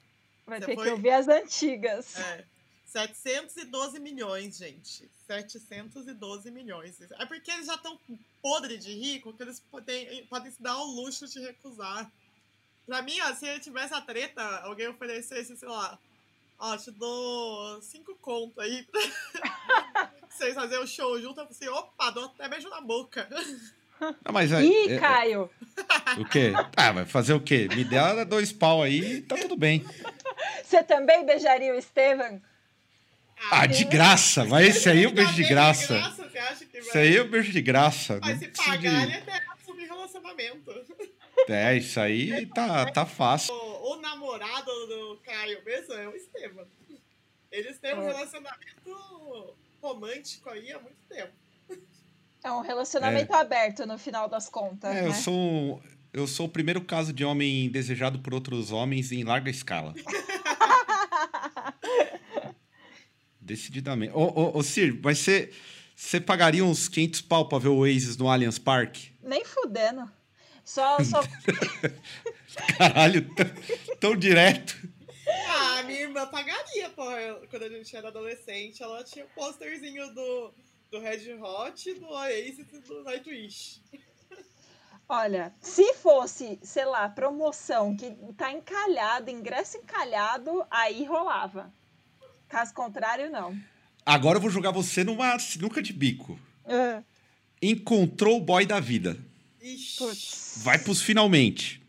Vai 0.47 0.59
Você 0.59 0.65
ter 0.65 0.75
foi- 0.75 0.85
que 0.85 0.91
ouvir 0.91 1.11
as 1.11 1.27
antigas. 1.27 2.17
É. 2.17 2.43
712 2.91 3.99
milhões, 3.99 4.57
gente. 4.57 5.09
712 5.25 6.51
milhões. 6.51 6.99
É 7.17 7.25
porque 7.25 7.49
eles 7.49 7.67
já 7.67 7.75
estão 7.75 7.97
podre 8.41 8.77
de 8.77 8.91
rico 8.93 9.31
que 9.33 9.43
eles 9.43 9.59
podem, 9.71 10.25
podem 10.25 10.51
se 10.51 10.61
dar 10.61 10.71
ao 10.71 10.85
luxo 10.85 11.25
de 11.27 11.39
recusar. 11.39 12.11
Pra 12.85 13.01
mim, 13.01 13.17
ó, 13.21 13.33
se 13.33 13.59
tivesse 13.59 13.93
a 13.93 14.01
treta, 14.01 14.41
alguém 14.63 14.89
oferecesse, 14.89 15.55
sei 15.55 15.69
lá, 15.69 15.97
ó, 16.59 16.75
te 16.75 16.91
dou 16.91 17.81
cinco 17.81 18.13
conto 18.15 18.59
aí 18.59 18.83
pra 18.91 20.11
vocês 20.29 20.53
fazerem 20.53 20.83
o 20.83 20.87
show 20.87 21.17
junto, 21.21 21.39
eu 21.39 21.47
falei 21.47 21.51
assim, 21.51 21.69
opa, 21.69 22.09
dou 22.09 22.25
até 22.25 22.49
beijo 22.49 22.67
na 22.69 22.81
boca. 22.81 23.25
Não, 24.01 24.15
mas 24.33 24.51
aí. 24.51 24.67
Ih, 24.67 24.93
é- 24.93 24.99
Caio, 24.99 25.49
o 26.17 26.25
quê? 26.25 26.51
Ah, 26.75 26.91
vai 26.91 27.05
fazer 27.05 27.33
o 27.33 27.39
quê? 27.39 27.69
Me 27.73 27.85
dá 27.85 28.25
dois 28.25 28.51
pau 28.51 28.83
aí, 28.83 29.21
tá 29.21 29.37
tudo 29.37 29.55
bem. 29.55 29.85
você 30.65 30.83
também 30.83 31.25
beijaria 31.25 31.73
o 31.73 31.77
Estevam? 31.77 32.41
Ah, 33.49 33.65
de 33.65 33.83
graça. 33.85 34.45
Mas 34.45 34.75
esse 34.75 34.89
aí 34.89 35.03
é 35.03 35.07
o 35.07 35.11
beijo 35.11 35.33
de 35.33 35.43
graça. 35.47 35.97
você 36.15 36.37
acha 36.37 36.65
que 36.65 36.79
vai... 36.79 36.87
Esse 36.89 36.97
aí 36.97 37.15
é 37.17 37.21
o 37.21 37.27
beijo 37.29 37.51
de 37.51 37.61
graça. 37.61 38.19
Mas 38.21 38.39
se 38.39 38.47
pagar, 38.49 39.03
ele 39.03 39.15
até 39.15 39.41
assumir 39.59 39.85
relacionamento. 39.85 40.85
É, 41.47 41.75
isso 41.75 41.99
aí 41.99 42.45
tá, 42.47 42.85
tá 42.91 43.05
fácil. 43.05 43.53
O, 43.53 43.93
o 43.93 44.01
namorado 44.01 44.65
do 44.87 45.19
Caio 45.23 45.63
mesmo 45.65 45.93
é 45.93 46.07
o 46.07 46.15
Estevam. 46.15 46.65
Eles 47.51 47.77
têm 47.79 47.95
um 47.95 48.01
É. 48.03 48.05
relacionamento 48.13 49.55
romântico 49.81 50.49
aí 50.49 50.71
há 50.71 50.79
muito 50.79 50.97
tempo. 51.09 51.33
É 52.43 52.51
um 52.51 52.61
relacionamento 52.61 53.33
aberto 53.33 53.85
no 53.85 53.97
final 53.97 54.27
das 54.29 54.47
contas, 54.49 54.95
É, 54.95 55.01
né? 55.01 55.07
eu 55.07 55.13
sou, 55.13 55.81
eu 56.13 56.25
sou 56.27 56.45
o 56.45 56.49
primeiro 56.49 56.81
caso 56.81 57.11
de 57.13 57.23
homem 57.25 57.69
desejado 57.69 58.19
por 58.19 58.33
outros 58.33 58.71
homens 58.71 59.11
em 59.11 59.23
larga 59.23 59.49
escala. 59.49 59.93
Decididamente. 63.51 64.13
Ô, 64.13 64.21
ô, 64.21 64.57
ô 64.59 64.63
Sir, 64.63 64.97
mas 65.03 65.17
você, 65.19 65.51
você 65.93 66.21
pagaria 66.21 66.63
uns 66.63 66.87
500 66.87 67.19
pau 67.19 67.49
pra 67.49 67.57
ver 67.57 67.67
o 67.67 67.79
Oasis 67.79 68.15
no 68.15 68.29
Allianz 68.29 68.57
Parque? 68.57 69.11
Nem 69.21 69.43
fudendo. 69.43 70.09
Só, 70.63 71.03
só... 71.03 71.19
Caralho, 72.77 73.27
tão, 73.35 73.45
tão 73.99 74.15
direto. 74.15 74.77
Ah, 75.49 75.83
minha 75.83 75.99
irmã 75.99 76.25
pagaria, 76.27 76.89
pô. 76.91 77.11
Eu- 77.11 77.45
Quando 77.49 77.63
a 77.63 77.69
gente 77.69 77.93
era 77.93 78.07
adolescente, 78.07 78.81
ela 78.81 79.03
tinha 79.03 79.25
o 79.25 79.29
pôsterzinho 79.35 80.13
do, 80.13 80.53
do 80.89 80.99
Red 81.01 81.33
Hot, 81.41 81.93
do 81.95 82.05
Oasis 82.07 82.59
e 82.71 82.79
do 82.79 83.03
Nightwish. 83.03 83.81
Olha, 85.09 85.53
se 85.59 85.93
fosse, 85.95 86.57
sei 86.63 86.85
lá, 86.85 87.09
promoção 87.09 87.97
que 87.97 88.15
tá 88.37 88.49
encalhado, 88.53 89.29
ingresso 89.29 89.75
encalhado, 89.75 90.65
aí 90.71 91.03
rolava. 91.03 91.73
Caso 92.51 92.73
contrário, 92.73 93.29
não. 93.31 93.57
Agora 94.05 94.35
eu 94.37 94.41
vou 94.41 94.49
jogar 94.49 94.71
você 94.71 95.05
numa 95.05 95.39
sinuca 95.39 95.81
de 95.81 95.93
bico. 95.93 96.37
Ah, 96.67 97.01
Encontrou 97.61 98.37
o 98.37 98.41
boy 98.41 98.65
da 98.65 98.77
vida. 98.77 99.17
Ixi. 99.61 99.97
Putz. 99.97 100.53
Vai 100.57 100.77
pros 100.77 101.01
finalmente. 101.01 101.81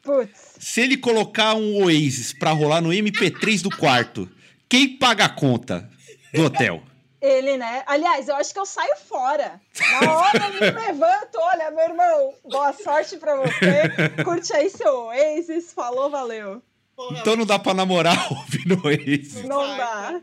Putz. 0.00 0.54
Se 0.58 0.80
ele 0.80 0.96
colocar 0.96 1.54
um 1.54 1.84
Oasis 1.84 2.32
pra 2.32 2.52
rolar 2.52 2.80
no 2.80 2.88
MP3 2.88 3.60
do 3.60 3.68
quarto, 3.68 4.30
quem 4.66 4.96
paga 4.96 5.26
a 5.26 5.28
conta 5.28 5.90
do 6.32 6.44
hotel? 6.44 6.82
Ele, 7.20 7.58
né? 7.58 7.82
Aliás, 7.86 8.28
eu 8.28 8.36
acho 8.36 8.54
que 8.54 8.60
eu 8.60 8.64
saio 8.64 8.96
fora. 9.06 9.60
Na 10.00 10.12
hora 10.12 10.46
eu 10.46 10.54
me 10.54 10.60
levanto, 10.60 11.36
olha, 11.36 11.70
meu 11.70 11.84
irmão, 11.84 12.34
boa 12.48 12.72
sorte 12.72 13.18
pra 13.18 13.36
você. 13.36 14.22
Curte 14.24 14.54
aí 14.54 14.70
seu 14.70 15.06
Oasis, 15.06 15.72
falou, 15.72 16.08
valeu. 16.08 16.62
Porra, 16.98 17.20
Então 17.20 17.36
não 17.36 17.46
dá 17.46 17.60
pra 17.60 17.72
namorar 17.74 18.16
ouvindo 18.32 18.84
Oasis. 18.84 19.44
Não 19.44 19.64
vai, 19.64 19.78
dá. 19.78 20.20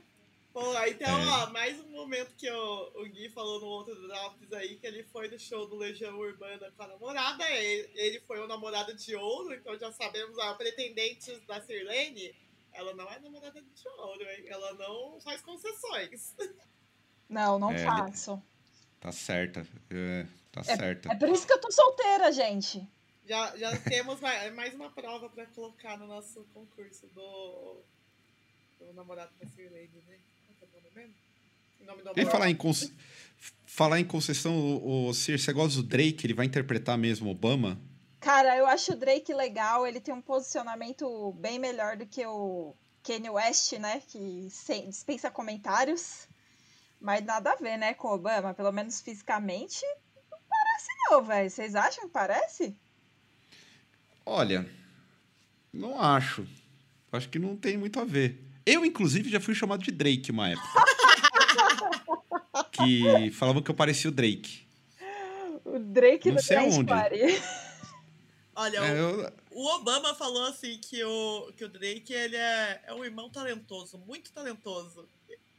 Porra, 0.52 0.90
então, 0.90 1.08
É. 1.22 1.26
ó, 1.44 1.50
mais 1.52 1.80
um 1.80 1.88
momento 1.90 2.34
que 2.38 2.52
o, 2.52 2.92
o 2.96 3.04
Gui 3.06 3.30
falou 3.30 3.62
no 3.62 3.68
outro 3.68 3.96
Drops 3.96 4.52
aí, 4.52 4.76
que 4.76 4.86
ele 4.86 5.02
foi 5.04 5.30
no 5.30 5.40
show 5.40 5.66
do 5.70 5.78
Legião 5.78 6.18
Urbana 6.20 6.70
com 6.76 6.84
a 6.84 6.88
namorada. 6.88 7.50
Ele, 7.50 7.90
ele 7.96 8.20
foi 8.28 8.42
o 8.42 8.48
namorado 8.48 8.94
de 8.94 9.16
ouro, 9.16 9.54
então 9.54 9.78
já 9.80 9.90
sabemos 9.94 10.38
a 10.38 10.54
pretendente 10.56 11.32
da 11.48 11.62
Sirlene. 11.62 12.36
Ela 12.74 12.94
não 12.94 13.10
é 13.10 13.20
namorada 13.20 13.62
de 13.62 13.88
ouro, 13.98 14.22
hein? 14.24 14.44
Ela 14.50 14.74
não 14.74 15.18
faz 15.22 15.40
concessões. 15.42 16.36
Não, 17.30 17.58
não 17.58 17.72
É, 17.72 17.78
faço. 17.86 18.44
Tá 19.00 19.14
certa. 19.14 19.66
É, 19.90 20.26
tá 20.52 20.62
certa. 20.62 21.10
É 21.10 21.16
por 21.16 21.30
isso 21.30 21.48
que 21.48 21.54
eu 21.54 21.62
tô 21.62 21.72
solteira, 21.72 22.34
gente. 22.34 22.86
Já, 23.28 23.56
já 23.58 23.76
temos 23.80 24.20
mais, 24.20 24.54
mais 24.54 24.74
uma 24.76 24.90
prova 24.92 25.30
pra 25.30 25.46
colocar 25.48 25.98
no 25.98 26.06
nosso 26.08 26.46
concurso 26.54 27.08
do, 27.08 27.82
do 28.80 28.94
namorado 28.94 29.32
da 29.42 29.48
Sirlene, 29.50 29.90
né? 30.08 30.18
Qual 30.60 30.70
é 30.74 30.78
o 30.78 30.84
nome 30.84 30.96
mesmo? 30.96 31.16
E 32.16 32.22
amor. 32.22 32.32
falar 32.32 32.50
em, 32.50 32.56
conce- 32.56 32.94
falar 33.66 34.00
em 34.00 34.06
concessão, 34.06 34.56
o, 34.56 35.08
o 35.10 35.14
Sir, 35.14 35.40
você 35.40 35.52
gosta 35.52 35.82
do 35.82 35.88
Drake? 35.88 36.26
Ele 36.26 36.34
vai 36.36 36.46
interpretar 36.46 36.98
mesmo 36.98 37.30
Obama? 37.32 37.80
Cara, 38.20 38.56
eu 38.58 38.66
acho 38.68 38.94
o 38.94 38.96
Drake 38.96 39.34
legal, 39.34 39.86
ele 39.88 40.00
tem 40.00 40.14
um 40.14 40.22
posicionamento 40.22 41.32
bem 41.34 41.58
melhor 41.60 41.96
do 41.98 42.06
que 42.08 42.26
o 42.26 42.76
Kanye 43.04 43.30
West, 43.30 43.74
né? 43.74 44.02
Que 44.08 44.48
sem- 44.52 44.88
dispensa 44.90 45.32
comentários. 45.32 46.28
Mas 47.02 47.24
nada 47.24 47.52
a 47.52 47.56
ver, 47.56 47.78
né, 47.78 47.94
com 47.96 48.08
o 48.08 48.14
Obama. 48.14 48.54
Pelo 48.54 48.72
menos 48.72 49.02
fisicamente, 49.02 49.82
não 50.32 50.40
parece 50.48 50.88
não, 51.10 51.24
velho. 51.24 51.50
Vocês 51.50 51.76
acham 51.76 52.06
que 52.06 52.12
parece? 52.14 52.76
Olha, 54.26 54.68
não 55.72 56.00
acho. 56.02 56.46
Acho 57.12 57.30
que 57.30 57.40
não 57.40 57.56
tem 57.56 57.78
muito 57.78 58.00
a 58.00 58.04
ver. 58.06 58.42
Eu, 58.66 58.84
inclusive, 58.84 59.30
já 59.30 59.40
fui 59.40 59.54
chamado 59.54 59.84
de 59.84 59.92
Drake 59.92 60.32
uma 60.32 60.50
época. 60.50 60.68
que 62.72 63.32
falavam 63.32 63.62
que 63.62 63.70
eu 63.72 63.76
parecia 63.76 64.10
o 64.10 64.14
Drake. 64.14 64.66
O 65.64 65.80
Drake 65.80 66.30
Não 66.30 66.36
do 66.38 66.42
sei 66.42 66.58
aonde. 66.58 66.92
Olha, 68.58 68.78
É, 68.78 68.94
o, 68.94 69.22
eu- 69.22 69.34
o 69.52 69.68
Obama 69.76 70.14
falou 70.16 70.44
assim 70.46 70.78
que 70.80 71.04
o, 71.04 71.52
que 71.58 71.64
o 71.66 71.70
Drake 71.70 72.14
ele 72.14 72.36
é, 72.38 72.82
é 72.88 72.94
um 72.94 73.04
irmão 73.04 73.30
talentoso, 73.30 73.98
muito 73.98 74.32
talentoso. 74.32 75.08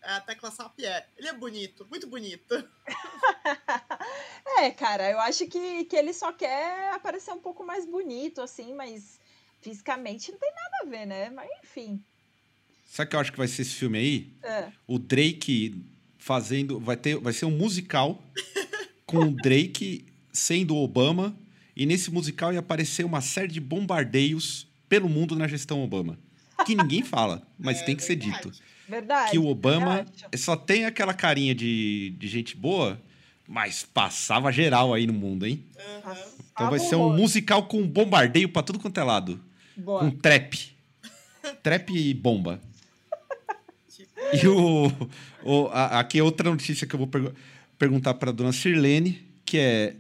É 0.03 0.13
a 0.13 0.21
tecla 0.21 0.51
SAP 0.51 0.81
é. 0.81 1.07
Ele 1.17 1.29
é 1.29 1.33
bonito, 1.33 1.87
muito 1.91 2.07
bonito. 2.07 2.55
É, 4.59 4.71
cara, 4.71 5.11
eu 5.11 5.21
acho 5.21 5.47
que, 5.47 5.85
que 5.85 5.97
ele 5.97 6.13
só 6.13 6.33
quer 6.33 6.93
aparecer 6.95 7.33
um 7.33 7.39
pouco 7.39 7.65
mais 7.65 7.87
bonito, 7.87 8.41
assim, 8.41 8.75
mas 8.75 9.19
fisicamente 9.61 10.31
não 10.33 10.39
tem 10.39 10.51
nada 10.51 10.77
a 10.83 10.85
ver, 10.89 11.07
né? 11.07 11.31
Mas 11.31 11.49
enfim. 11.63 12.03
Sabe 12.87 13.07
o 13.09 13.11
que 13.11 13.17
eu 13.17 13.21
acho 13.21 13.33
que 13.33 13.39
vai 13.39 13.49
ser 13.49 13.63
esse 13.63 13.75
filme 13.75 13.99
aí? 13.99 14.33
É. 14.43 14.69
O 14.87 14.99
Drake 14.99 15.85
fazendo. 16.19 16.79
Vai, 16.81 16.97
ter, 16.97 17.19
vai 17.19 17.33
ser 17.33 17.45
um 17.47 17.51
musical 17.51 18.23
com 19.05 19.19
o 19.19 19.31
Drake 19.31 20.07
sendo 20.33 20.75
o 20.75 20.83
Obama. 20.83 21.37
E 21.77 21.85
nesse 21.85 22.11
musical 22.11 22.53
ia 22.53 22.61
aparecer 22.61 23.05
uma 23.05 23.21
série 23.21 23.49
de 23.49 23.61
bombardeios 23.61 24.67
pelo 24.89 25.09
mundo 25.09 25.37
na 25.37 25.47
gestão 25.47 25.83
Obama. 25.83 26.19
Que 26.65 26.75
ninguém 26.75 27.03
fala, 27.05 27.47
mas 27.59 27.81
É 27.83 27.85
tem 27.85 27.97
que 27.97 28.03
ser 28.03 28.17
verdade. 28.17 28.43
dito. 28.51 28.63
Verdade. 28.89 29.31
Que 29.33 29.39
o 29.39 29.47
Obama 29.47 29.97
verdade. 29.97 30.39
só 30.39 30.57
tem 30.57 30.87
aquela 30.87 31.13
carinha 31.13 31.55
de, 31.55 32.15
de 32.19 32.29
gente 32.29 32.57
boa, 32.57 32.99
mas 33.49 33.85
passava 33.85 34.51
geral 34.53 34.93
aí 34.95 35.07
no 35.07 35.13
mundo, 35.13 35.47
hein? 35.47 35.65
Nossa, 36.05 36.35
Então 36.53 36.71
vai 36.71 36.79
ser 36.79 36.97
um 36.97 37.15
musical 37.17 37.65
com 37.67 37.87
bombardeio 37.87 38.49
pra 38.49 38.63
tudo 38.63 38.79
quanto 38.79 38.99
é 38.99 39.05
lado. 39.05 39.41
Boa. 39.77 40.01
Com 40.01 40.11
trap. 40.11 40.75
Trap 41.63 41.91
e 41.91 42.13
bomba. 42.15 42.61
E 44.33 44.47
o, 44.49 44.87
o- 45.45 45.67
a- 45.69 46.01
aqui 46.01 46.19
é 46.19 46.23
outra 46.23 46.51
notícia 46.51 46.87
que 46.87 46.95
eu 46.95 46.99
vou 46.99 47.07
pergu- 47.07 47.33
perguntar 47.79 48.15
para 48.15 48.33
dona 48.33 48.53
Sirlene, 48.53 49.23
que 49.45 49.59
é 49.59 49.95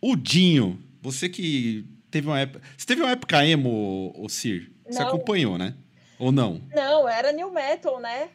o 0.00 0.16
Dinho. 0.16 0.80
Você 1.00 1.28
que 1.28 1.84
teve 2.10 2.26
uma 2.26 2.40
época. 2.40 2.60
Você 2.76 2.86
teve 2.86 3.02
uma 3.02 3.10
época 3.12 3.46
emo, 3.46 4.12
o 4.16 4.28
Sir? 4.28 4.70
Você 4.88 5.00
acompanhou, 5.02 5.56
né? 5.58 5.74
Ou 6.18 6.32
não? 6.32 6.60
Não, 6.74 7.08
era 7.08 7.32
new 7.32 7.52
metal, 7.52 8.00
né? 8.00 8.28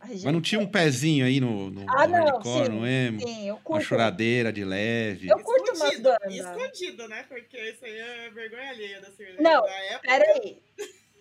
Mas 0.00 0.22
não 0.24 0.40
tinha 0.40 0.60
um 0.60 0.66
pezinho 0.66 1.24
aí 1.24 1.40
no, 1.40 1.70
no 1.70 1.84
Ah, 1.88 2.06
não, 2.06 2.24
hardcore, 2.24 2.66
sim, 2.66 2.72
no 2.72 2.86
emo? 2.86 3.20
Sim, 3.20 3.48
eu 3.48 3.54
Uma 3.56 3.62
curto. 3.62 3.84
choradeira 3.84 4.52
de 4.52 4.64
leve. 4.64 5.28
Eu 5.28 5.38
curto 5.40 5.72
umas 5.74 5.92
escondido, 5.92 6.10
bandas. 6.20 6.34
escondido, 6.34 7.08
né? 7.08 7.24
Porque 7.28 7.56
isso 7.70 7.84
aí 7.84 7.96
é 7.98 8.30
vergonha 8.30 8.70
alheia 8.70 9.00
da 9.00 9.10
Sirlene. 9.12 9.42
Não, 9.42 9.62
Na 9.62 9.72
época, 9.80 10.08
Peraí. 10.08 10.62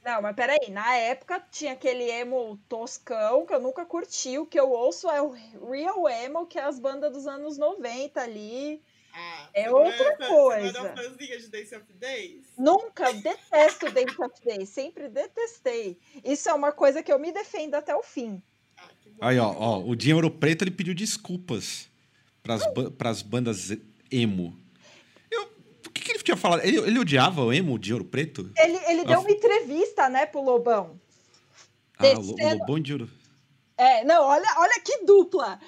Não, 0.03 0.21
mas 0.21 0.35
peraí, 0.35 0.69
na 0.69 0.95
época 0.97 1.39
tinha 1.49 1.73
aquele 1.73 2.03
emo 2.11 2.57
toscão 2.69 3.43
que 3.43 3.53
eu 3.55 3.59
nunca 3.59 3.83
curti, 3.85 4.37
o 4.37 4.45
que 4.45 4.59
eu 4.59 4.69
ouço 4.69 5.09
é 5.09 5.19
o 5.19 5.31
real 5.31 6.07
emo, 6.07 6.45
que 6.45 6.59
é 6.59 6.63
as 6.63 6.77
bandas 6.79 7.11
dos 7.11 7.25
anos 7.25 7.57
90 7.57 8.21
ali. 8.21 8.83
Ah, 9.11 9.49
É 9.51 9.63
você 9.63 9.69
não 9.71 9.77
outra 9.79 10.15
Você 10.15 10.21
não 10.23 10.27
coisa. 10.29 10.77
é 10.89 10.95
fãzinha 10.95 11.39
de 11.39 11.47
Days 11.49 11.71
of 11.71 11.85
Days? 11.93 12.45
Nunca, 12.55 13.11
detesto 13.13 13.89
Date 13.91 14.21
of 14.21 14.33
Day, 14.45 14.63
sempre 14.67 15.07
detestei. 15.09 15.97
Isso 16.23 16.49
é 16.49 16.53
uma 16.53 16.71
coisa 16.71 17.01
que 17.01 17.11
eu 17.11 17.17
me 17.17 17.31
defendo 17.31 17.73
até 17.73 17.95
o 17.95 18.03
fim. 18.03 18.43
Aí, 19.21 19.39
ó, 19.39 19.53
ó, 19.57 19.79
o 19.79 19.95
Dinho 19.95 20.15
Ouro 20.17 20.29
Preto 20.29 20.63
ele 20.63 20.71
pediu 20.71 20.93
desculpas 20.93 21.89
pras, 22.43 22.61
ba 22.73 22.91
pras 22.91 23.21
bandas 23.21 23.75
emo. 24.11 24.55
Eu, 25.31 25.43
o 25.85 25.89
que, 25.89 26.01
que 26.01 26.11
ele 26.11 26.19
tinha 26.23 26.37
falado? 26.37 26.63
Ele, 26.63 26.77
ele 26.77 26.99
odiava 26.99 27.43
o 27.43 27.51
emo 27.51 27.79
de 27.79 27.91
Ouro 27.93 28.05
Preto? 28.05 28.51
Ele, 28.57 28.77
ele 28.87 29.05
deu 29.05 29.17
Ah, 29.17 29.19
uma 29.21 29.31
entrevista, 29.31 30.09
né, 30.09 30.25
pro 30.25 30.43
Lobão. 30.43 30.99
Ah, 31.97 32.07
o, 32.17 32.33
o 32.33 32.59
Lobão 32.59 32.79
de 32.79 32.93
Ouro. 32.93 33.09
É, 33.77 34.05
não, 34.05 34.23
olha, 34.23 34.47
olha 34.57 34.81
que 34.81 35.03
dupla. 35.03 35.59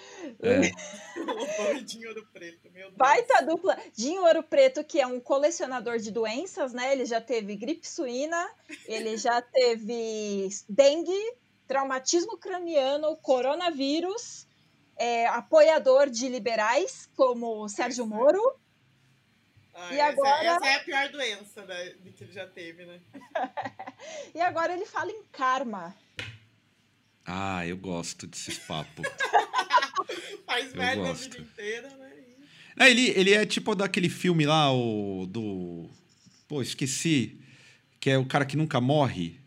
É. 0.41 0.71
O 1.19 1.25
Lobão 1.25 1.73
e 1.75 1.83
Dinho 1.83 2.07
Ouro 2.07 2.25
Preto, 2.31 2.71
meu 2.71 2.85
Deus. 2.85 2.95
Baita 2.95 3.43
dupla. 3.43 3.77
Dinho 3.95 4.23
Ouro 4.23 4.43
Preto, 4.43 4.83
que 4.83 5.01
é 5.01 5.07
um 5.07 5.19
colecionador 5.19 5.97
de 5.97 6.09
doenças, 6.11 6.73
né? 6.73 6.93
Ele 6.93 7.05
já 7.05 7.19
teve 7.19 7.55
gripe 7.55 7.87
suína, 7.87 8.49
ele 8.85 9.17
já 9.17 9.41
teve 9.41 10.47
dengue, 10.69 11.33
traumatismo 11.67 12.37
craniano, 12.37 13.15
coronavírus, 13.17 14.47
é, 14.95 15.27
apoiador 15.27 16.09
de 16.09 16.27
liberais, 16.29 17.09
como 17.15 17.67
Sérgio 17.69 18.05
Moro. 18.07 18.41
Ah, 19.73 19.93
E 19.93 19.99
essa, 19.99 20.11
agora- 20.11 20.43
essa 20.55 20.65
é 20.65 20.75
a 20.75 20.79
pior 20.79 21.09
doença 21.09 21.65
né, 21.65 21.93
de 22.03 22.11
que 22.11 22.23
ele 22.23 22.31
já 22.33 22.47
teve, 22.47 22.85
né? 22.85 22.99
E 24.33 24.39
agora 24.41 24.73
ele 24.73 24.85
fala 24.85 25.11
em 25.11 25.23
karma. 25.31 25.95
Ah, 27.25 27.65
eu 27.67 27.75
gosto 27.77 28.25
desses 28.27 28.57
papos. 28.59 29.05
Faz 30.45 30.71
Eu 30.71 30.77
merda 30.77 31.01
a 31.03 31.07
gosto. 31.07 31.23
vida 31.31 31.39
inteira, 31.39 31.89
né? 31.89 32.13
Não, 32.75 32.85
ele, 32.85 33.09
ele 33.09 33.33
é 33.33 33.45
tipo 33.45 33.75
daquele 33.75 34.07
filme 34.07 34.45
lá, 34.45 34.71
o 34.71 35.25
do. 35.27 35.89
Pô, 36.47 36.61
esqueci. 36.61 37.41
Que 37.99 38.11
é 38.11 38.17
o 38.17 38.25
cara 38.25 38.45
que 38.45 38.55
nunca 38.55 38.79
morre. 38.79 39.41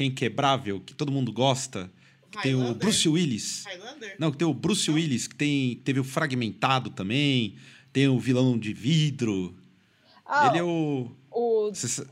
Que 0.00 0.04
é 0.04 0.06
inquebrável, 0.06 0.80
que 0.80 0.94
todo 0.94 1.12
mundo 1.12 1.30
gosta. 1.30 1.92
Que 2.30 2.40
tem 2.40 2.54
o? 2.54 2.74
Bruce 2.74 3.06
Willis. 3.06 3.66
Highlander? 3.66 4.16
Não, 4.18 4.30
que 4.30 4.38
tem 4.38 4.48
o 4.48 4.54
Bruce 4.54 4.90
Willis, 4.90 5.26
que 5.28 5.34
tem, 5.34 5.76
teve 5.84 6.00
o 6.00 6.04
Fragmentado 6.04 6.88
também. 6.88 7.56
Tem 7.92 8.08
o 8.08 8.18
vilão 8.18 8.58
de 8.58 8.72
vidro. 8.72 9.54
Ah, 10.24 10.48
ele 10.48 10.58
é 10.58 10.62
o. 10.62 11.10
o, 11.30 11.70
cê 11.74 12.06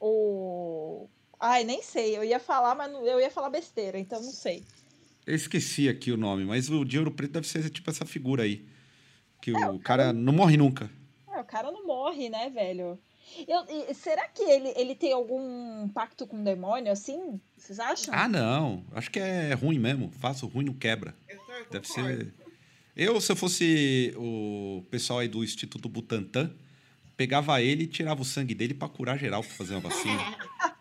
o. 0.00 1.08
Ai, 1.40 1.64
nem 1.64 1.82
sei. 1.82 2.16
Eu 2.16 2.22
ia 2.22 2.38
falar, 2.38 2.76
mas 2.76 2.92
não- 2.92 3.04
eu 3.04 3.18
ia 3.20 3.30
falar 3.30 3.50
besteira, 3.50 3.98
então 3.98 4.22
não 4.22 4.30
sei. 4.30 4.62
Eu 5.26 5.34
esqueci 5.34 5.88
aqui 5.88 6.12
o 6.12 6.16
nome, 6.16 6.44
mas 6.44 6.68
o 6.70 6.76
Ouro 6.76 7.10
Preto 7.10 7.32
deve 7.32 7.48
ser 7.48 7.68
tipo 7.70 7.90
essa 7.90 8.06
figura 8.06 8.44
aí. 8.44 8.64
Que 9.40 9.50
É, 9.50 9.68
o 9.68 9.80
cara 9.80 10.12
não 10.12 10.32
morre 10.32 10.56
nunca. 10.56 10.88
Ah, 11.26 11.40
o 11.40 11.44
cara 11.44 11.72
não 11.72 11.84
morre, 11.84 12.28
né, 12.28 12.48
velho? 12.50 12.96
Eu- 13.48 13.94
será 13.94 14.28
que 14.28 14.42
ele, 14.42 14.72
ele 14.76 14.94
tem 14.94 15.12
algum 15.12 15.88
pacto 15.88 16.26
com 16.26 16.40
o 16.40 16.44
demônio, 16.44 16.90
assim? 16.92 17.40
Vocês 17.56 17.78
acham? 17.78 18.14
Ah, 18.14 18.28
não. 18.28 18.84
Acho 18.92 19.10
que 19.10 19.18
é 19.18 19.52
ruim 19.54 19.78
mesmo. 19.78 20.10
Faço 20.20 20.46
ruim, 20.46 20.64
não 20.64 20.74
quebra. 20.74 21.14
Deve 21.70 21.86
ser. 21.88 22.32
Eu, 22.94 23.20
se 23.20 23.32
eu 23.32 23.36
fosse 23.36 24.12
o 24.16 24.84
pessoal 24.90 25.20
aí 25.20 25.28
do 25.28 25.42
Instituto 25.42 25.88
Butantan, 25.88 26.54
pegava 27.16 27.60
ele 27.62 27.84
e 27.84 27.86
tirava 27.86 28.20
o 28.20 28.24
sangue 28.24 28.54
dele 28.54 28.74
pra 28.74 28.88
curar 28.88 29.18
geral, 29.18 29.42
pra 29.42 29.52
fazer 29.54 29.74
uma 29.74 29.80
vacina. 29.80 30.36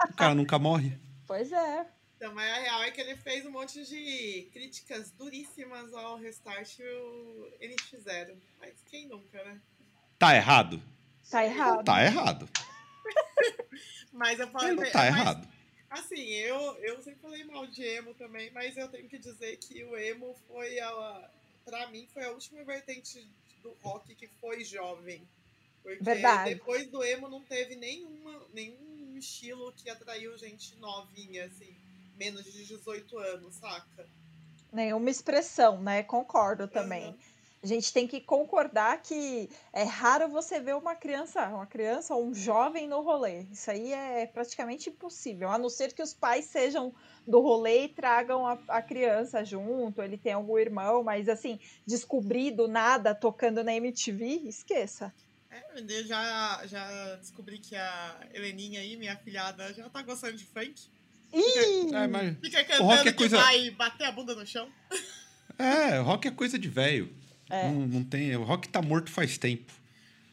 O 0.09 0.13
cara 0.13 0.35
nunca 0.35 0.59
morre. 0.59 0.97
Pois 1.25 1.51
é. 1.51 1.85
Então, 2.17 2.33
mas 2.35 2.51
a 2.51 2.59
real 2.61 2.83
é 2.83 2.91
que 2.91 3.01
ele 3.01 3.15
fez 3.15 3.45
um 3.45 3.51
monte 3.51 3.83
de 3.85 4.47
críticas 4.53 5.11
duríssimas 5.11 5.93
ao 5.93 6.17
Restart 6.19 6.77
e 6.79 6.83
o 6.83 7.47
NX0. 7.61 8.35
Mas 8.59 8.73
quem 8.89 9.07
nunca, 9.07 9.43
né? 9.43 9.57
Tá 10.19 10.35
errado? 10.35 10.81
Tá 11.32 11.45
errado. 11.45 11.86
Tá 11.86 12.03
errado. 12.03 12.49
Mas 14.11 14.39
eu 14.39 14.47
falei. 14.49 14.75
não 14.75 14.84
tá 14.91 14.99
mas, 14.99 15.07
errado. 15.07 15.47
Assim, 15.89 16.29
eu, 16.29 16.75
eu 16.79 17.01
sempre 17.01 17.21
falei 17.21 17.43
mal 17.45 17.65
de 17.65 17.84
emo 17.84 18.13
também, 18.13 18.51
mas 18.51 18.77
eu 18.77 18.88
tenho 18.88 19.09
que 19.09 19.17
dizer 19.17 19.57
que 19.57 19.84
o 19.84 19.97
emo 19.97 20.36
foi 20.47 20.79
a. 20.79 21.29
Pra 21.65 21.88
mim, 21.88 22.07
foi 22.13 22.23
a 22.25 22.32
última 22.32 22.63
vertente 22.63 23.25
do 23.63 23.75
rock 23.82 24.13
que 24.15 24.27
foi 24.39 24.63
jovem. 24.63 25.21
Porque 25.82 26.03
Verdade. 26.03 26.53
depois 26.53 26.88
do 26.88 27.03
emo 27.03 27.29
não 27.29 27.41
teve 27.41 27.75
nenhuma, 27.75 28.41
nenhum 28.53 29.17
estilo 29.17 29.73
que 29.73 29.89
atraiu 29.89 30.38
gente 30.38 30.75
novinha, 30.77 31.45
assim, 31.45 31.75
menos 32.17 32.43
de 32.43 32.65
18 32.65 33.17
anos, 33.17 33.55
saca? 33.55 34.07
Nenhuma 34.71 35.09
expressão, 35.09 35.82
né? 35.82 36.03
Concordo 36.03 36.67
também. 36.67 37.05
Aham. 37.05 37.17
A 37.64 37.68
gente 37.68 37.93
tem 37.93 38.07
que 38.07 38.20
concordar 38.20 38.99
que 39.03 39.47
é 39.72 39.84
raro 39.84 40.28
você 40.28 40.59
ver 40.59 40.76
uma 40.76 40.95
criança, 40.95 41.47
uma 41.49 41.68
criança 41.68 42.16
ou 42.16 42.26
um 42.26 42.34
jovem 42.34 42.88
no 42.88 43.01
rolê. 43.01 43.43
Isso 43.51 43.70
aí 43.70 43.93
é 43.93 44.26
praticamente 44.26 44.89
impossível, 44.89 45.47
a 45.47 45.59
não 45.59 45.70
ser 45.70 45.93
que 45.93 46.01
os 46.01 46.12
pais 46.12 46.45
sejam 46.45 46.91
do 47.28 47.39
rolê 47.39 47.84
e 47.84 47.89
tragam 47.89 48.47
a, 48.47 48.57
a 48.68 48.82
criança 48.82 49.45
junto, 49.45 50.01
ele 50.01 50.18
tem 50.18 50.34
algum 50.34 50.57
irmão, 50.57 51.03
mas 51.03 51.30
assim, 51.30 51.59
descobrir 51.86 52.49
do 52.49 52.68
nada 52.68 53.14
tocando 53.14 53.64
na 53.64 53.76
MTV, 53.76 54.41
esqueça. 54.47 55.14
É, 55.51 55.64
eu 55.80 56.03
já, 56.05 56.66
já 56.66 57.16
descobri 57.18 57.59
que 57.59 57.76
a 57.76 58.22
Heleninha 58.34 58.80
aí, 58.80 58.97
minha 58.97 59.16
filhada, 59.18 59.72
já 59.72 59.88
tá 59.88 60.01
gostando 60.01 60.36
de 60.36 60.45
funk. 60.45 60.89
Ih! 61.32 61.93
É, 61.93 62.07
mas... 62.07 62.38
Fica 62.39 62.57
O 62.82 62.86
rock 62.86 63.03
cantando 63.03 63.09
é 63.09 63.12
que 63.12 63.18
coisa- 63.18 63.38
vai 63.38 63.70
bater 63.70 64.05
a 64.07 64.12
bunda 64.12 64.34
no 64.34 64.47
chão. 64.47 64.68
é, 65.59 65.99
rock 65.99 66.28
é 66.28 66.32
coisa 66.32 66.57
de 66.57 66.68
velho. 66.68 67.20
É. 67.51 67.69
Não, 67.69 67.87
não 67.87 68.03
tem. 68.03 68.35
O 68.35 68.43
rock 68.43 68.67
tá 68.69 68.81
morto 68.81 69.11
faz 69.11 69.37
tempo. 69.37 69.71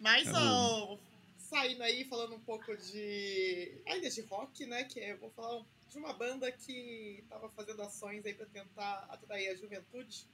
Mas, 0.01 0.29
É 0.29 0.33
ó, 0.33 0.97
saindo 1.39 1.83
aí, 1.83 2.05
falando 2.05 2.35
um 2.35 2.41
pouco 2.41 2.77
de. 2.77 3.73
ainda 3.87 4.09
de 4.09 4.21
rock, 4.23 4.65
né? 4.67 4.85
Que 4.85 5.01
eu 5.01 5.19
vou 5.19 5.31
falar 5.31 5.63
de 5.91 5.99
uma 5.99 6.13
banda 6.13 6.51
que 6.53 7.25
tava 7.29 7.49
fazendo 7.51 7.83
ações 7.83 8.25
aí 8.25 8.35
pra 8.35 8.47
tentar 8.47 9.07
atrair 9.11 9.49
a 9.49 9.55
juventude. 9.57 10.27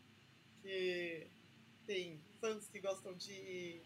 Que 0.62 1.26
tem 1.86 2.18
fãs 2.40 2.66
que 2.72 2.78
gostam 2.80 3.14
de 3.14 3.76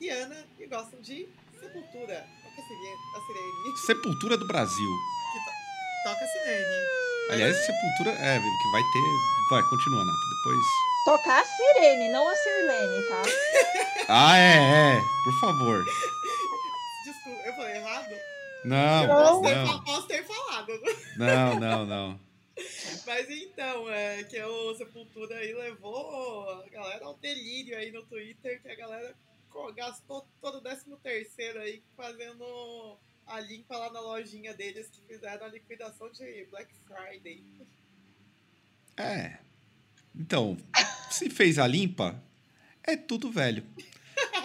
Rihanna 0.00 0.46
e 0.58 0.66
gostam 0.66 1.00
de 1.00 1.28
Sepultura. 1.60 2.26
Toca 2.42 2.60
a 2.62 2.66
sirene. 2.66 2.96
A 3.14 3.20
sirene. 3.26 3.78
Sepultura 3.86 4.36
do 4.38 4.46
Brasil. 4.46 4.90
Toca 6.04 6.24
a 6.24 6.28
sirene. 6.28 7.09
Aliás, 7.32 7.56
Sepultura. 7.66 8.10
É, 8.18 8.38
que 8.38 8.70
vai 8.72 8.82
ter. 8.82 9.02
Vai, 9.50 9.62
continua, 9.64 10.04
Nata. 10.04 10.18
Depois. 10.36 10.66
Tocar 11.04 11.40
a 11.40 11.44
sirene, 11.44 12.08
não 12.10 12.28
a 12.28 12.34
Sirlene, 12.36 13.08
tá? 13.08 13.22
Ah, 14.12 14.36
é, 14.36 14.96
é. 14.96 15.00
Por 15.22 15.40
favor. 15.40 15.84
Desculpa, 17.04 17.42
eu 17.46 17.54
falei 17.54 17.76
errado? 17.76 18.14
Não, 18.64 19.06
Não. 19.06 19.08
Posso 19.08 19.42
ter, 19.42 19.54
não. 19.56 19.84
posso 19.84 20.06
ter 20.08 20.24
falado. 20.24 20.72
Não, 21.16 21.60
não, 21.60 21.86
não. 21.86 22.20
Mas 23.06 23.30
então, 23.30 23.88
é 23.88 24.24
que 24.24 24.42
o 24.42 24.74
Sepultura 24.74 25.36
aí 25.36 25.54
levou 25.54 26.50
a 26.50 26.68
galera 26.70 27.04
ao 27.04 27.14
delírio 27.18 27.78
aí 27.78 27.92
no 27.92 28.02
Twitter, 28.02 28.60
que 28.60 28.68
a 28.68 28.74
galera 28.76 29.14
gastou 29.76 30.26
todo 30.40 30.58
o 30.58 30.60
13 30.60 30.84
terceiro 31.02 31.60
aí 31.60 31.82
fazendo 31.96 32.98
a 33.30 33.40
limpa 33.40 33.76
lá 33.76 33.90
na 33.92 34.00
lojinha 34.00 34.52
deles 34.54 34.88
que 34.90 35.00
fizeram 35.02 35.46
a 35.46 35.48
liquidação 35.48 36.10
de 36.10 36.46
Black 36.50 36.68
Friday. 36.86 37.44
É. 38.96 39.38
Então, 40.14 40.56
se 41.10 41.30
fez 41.30 41.58
a 41.58 41.66
limpa, 41.66 42.20
é 42.82 42.96
tudo 42.96 43.30
velho. 43.30 43.64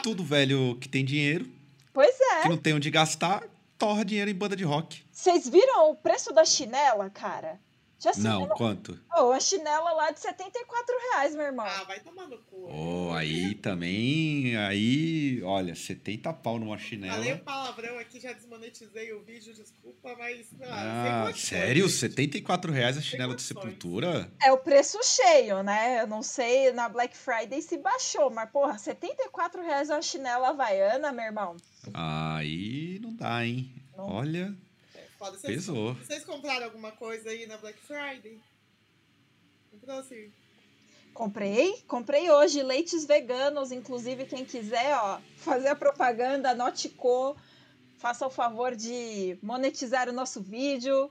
Tudo 0.04 0.24
velho 0.24 0.78
que 0.80 0.88
tem 0.88 1.04
dinheiro, 1.04 1.52
Pois 1.92 2.16
é. 2.20 2.44
que 2.44 2.50
não 2.50 2.58
tem 2.58 2.74
onde 2.76 2.92
gastar, 2.92 3.44
torra 3.78 4.06
dinheiro 4.06 4.30
em 4.30 4.36
banda 4.36 4.56
de 4.56 4.64
rock. 4.64 5.04
Vocês 5.12 5.50
viram 5.50 5.90
o 5.90 5.96
preço 5.96 6.32
da 6.32 6.46
chinela, 6.46 7.10
cara? 7.10 7.60
Não, 8.18 8.48
quanto? 8.50 9.00
Oh, 9.18 9.32
a 9.32 9.40
chinela 9.40 9.92
lá 9.94 10.12
de 10.12 10.20
74 10.20 10.96
reais, 11.12 11.36
meu 11.36 11.46
irmão. 11.46 11.66
Ah, 11.66 11.84
vai 11.86 12.00
tomar 12.00 12.28
no 12.28 12.38
cu. 12.38 12.68
Oh, 12.72 13.12
aí 13.14 13.56
também, 13.56 14.56
aí, 14.58 15.42
olha, 15.44 15.74
70 15.76 16.32
pau 16.34 16.60
numa 16.60 16.78
chinela. 16.78 17.14
Falei 17.16 17.34
um 17.34 17.38
palavrão 17.40 17.98
aqui, 18.00 18.20
já 18.20 18.34
desmonetizei 18.34 19.14
o 19.14 19.22
vídeo, 19.24 19.54
desculpa, 19.54 20.16
mas. 20.18 20.48
Ah, 20.62 21.28
Ah, 21.30 21.34
sério? 21.34 21.84
gente. 21.88 21.94
74 22.00 22.72
reais 22.72 22.98
a 22.98 23.02
chinela 23.02 23.36
de 23.36 23.42
sepultura? 23.42 24.32
É 24.42 24.52
o 24.52 24.58
preço 24.58 24.98
cheio, 25.04 25.62
né? 25.64 26.02
Eu 26.02 26.08
não 26.08 26.22
sei, 26.22 26.72
na 26.72 26.88
Black 26.90 27.16
Friday 27.16 27.62
se 27.62 27.78
baixou, 27.78 28.30
mas, 28.30 28.50
porra, 28.50 28.78
74 28.78 29.62
reais 29.64 29.90
uma 29.90 30.02
chinela 30.02 30.50
havaiana, 30.50 31.12
meu 31.12 31.26
irmão. 31.26 31.56
Aí 31.94 33.00
não 33.02 33.14
dá, 33.16 33.46
hein? 33.46 33.74
Não. 33.96 34.10
Olha, 34.10 34.54
foda. 35.26 35.38
Vocês, 35.38 35.56
pesou. 35.56 35.94
vocês 35.96 36.24
compraram 36.24 36.66
alguma 36.66 36.92
coisa 36.92 37.30
aí 37.30 37.46
na 37.46 37.58
Black 37.58 37.80
Friday? 37.80 38.40
Comprou. 39.72 40.04
Comprei, 41.14 41.82
comprei 41.88 42.30
hoje 42.30 42.62
leites 42.62 43.06
veganos, 43.06 43.72
inclusive 43.72 44.26
quem 44.26 44.44
quiser, 44.44 44.96
ó, 44.98 45.20
fazer 45.38 45.70
a 45.70 45.76
propaganda, 45.76 46.54
Notico, 46.54 47.38
faça 47.98 48.28
o 48.28 48.30
favor 48.30 48.76
de 48.76 49.38
monetizar 49.42 50.10
o 50.10 50.14
nosso 50.14 50.42
vídeo. 50.42 51.10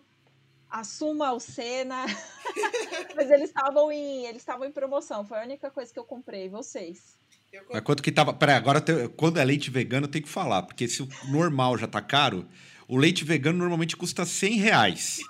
assuma 0.68 1.32
o 1.32 1.40
Senna. 1.40 2.04
Mas 3.16 3.30
eles 3.30 3.48
estavam 3.48 3.90
em, 3.92 4.26
eles 4.26 4.42
estavam 4.42 4.66
em 4.66 4.72
promoção. 4.72 5.24
Foi 5.24 5.38
a 5.38 5.44
única 5.44 5.70
coisa 5.70 5.92
que 5.92 5.98
eu 5.98 6.04
comprei. 6.04 6.48
Vocês? 6.48 7.16
Eu 7.52 7.64
Mas 7.72 7.82
quanto 7.82 8.02
que 8.02 8.10
tava? 8.10 8.34
Peraí, 8.34 8.56
agora 8.56 8.82
quando 9.16 9.38
é 9.38 9.44
leite 9.44 9.70
vegano, 9.70 10.08
tem 10.08 10.20
que 10.20 10.28
falar, 10.28 10.62
porque 10.64 10.88
se 10.88 11.02
o 11.02 11.08
normal 11.30 11.78
já 11.78 11.86
tá 11.86 12.02
caro, 12.02 12.48
o 12.88 12.96
leite 12.96 13.24
vegano 13.24 13.58
normalmente 13.58 13.96
custa 13.96 14.24
100 14.24 14.56
reais. 14.56 15.20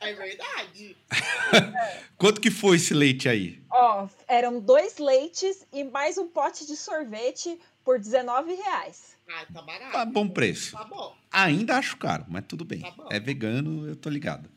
é 0.00 0.14
verdade. 0.14 0.96
Quanto 2.16 2.40
que 2.40 2.50
foi 2.50 2.76
esse 2.76 2.94
leite 2.94 3.28
aí? 3.28 3.62
Ó, 3.70 4.08
eram 4.26 4.60
dois 4.60 4.98
leites 4.98 5.66
e 5.72 5.84
mais 5.84 6.18
um 6.18 6.28
pote 6.28 6.66
de 6.66 6.76
sorvete 6.76 7.58
por 7.84 7.98
19 7.98 8.54
reais. 8.54 9.16
Ah, 9.28 9.46
tá 9.52 9.62
barato. 9.62 9.92
Tá 9.92 10.04
bom 10.04 10.28
preço. 10.28 10.76
Tá 10.76 10.84
bom. 10.84 11.16
Ainda 11.30 11.76
acho 11.76 11.96
caro, 11.96 12.24
mas 12.28 12.44
tudo 12.46 12.64
bem. 12.64 12.80
Tá 12.80 12.94
é 13.10 13.20
vegano, 13.20 13.88
eu 13.88 13.96
tô 13.96 14.08
ligado. 14.08 14.50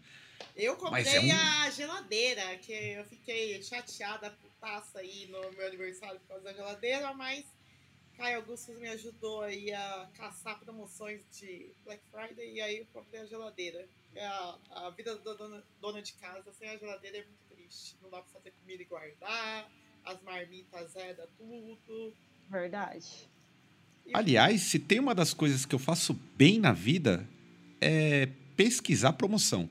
Eu 0.56 0.76
comprei 0.76 1.06
é 1.06 1.22
um... 1.22 1.64
a 1.64 1.70
geladeira, 1.70 2.58
que 2.58 2.74
eu 2.74 3.06
fiquei 3.06 3.62
chateada 3.62 4.32
por 4.32 4.50
taça 4.60 5.00
aí 5.00 5.28
no 5.30 5.52
meu 5.52 5.68
aniversário 5.68 6.20
por 6.22 6.30
causa 6.30 6.46
da 6.46 6.54
geladeira, 6.54 7.14
mas 7.14 7.46
Caio 8.18 8.38
Augusto 8.38 8.74
me 8.74 8.88
ajudou 8.88 9.42
aí 9.44 9.72
a 9.72 10.10
caçar 10.16 10.60
promoções 10.60 11.22
de 11.40 11.68
Black 11.86 12.02
Friday 12.12 12.56
e 12.56 12.62
aí 12.62 12.80
eu 12.80 12.86
comprei 12.92 13.22
a 13.22 13.26
geladeira. 13.26 13.88
A, 14.20 14.58
a 14.72 14.90
vida 14.90 15.16
da 15.18 15.34
dona, 15.36 15.64
dona 15.80 16.02
de 16.02 16.14
casa 16.14 16.52
sem 16.58 16.68
a 16.68 16.78
geladeira 16.78 17.18
é 17.18 17.24
muito 17.24 17.56
triste. 17.56 17.96
Não 18.02 18.10
dá 18.10 18.18
pra 18.22 18.32
fazer 18.34 18.52
comida 18.60 18.82
e 18.82 18.86
guardar, 18.86 19.70
as 20.04 20.22
marmitas 20.24 20.92
zeda 20.94 21.30
tudo. 21.38 22.14
Verdade. 22.50 23.30
Aliás, 24.12 24.62
se 24.62 24.80
tem 24.80 25.00
uma 25.00 25.14
das 25.14 25.34
coisas 25.34 25.66
que 25.66 25.76
eu 25.76 25.80
faço 25.80 26.14
bem 26.36 26.60
na 26.60 26.72
vida 26.72 27.28
é 27.80 28.28
pesquisar 28.56 29.14
promoção. 29.14 29.70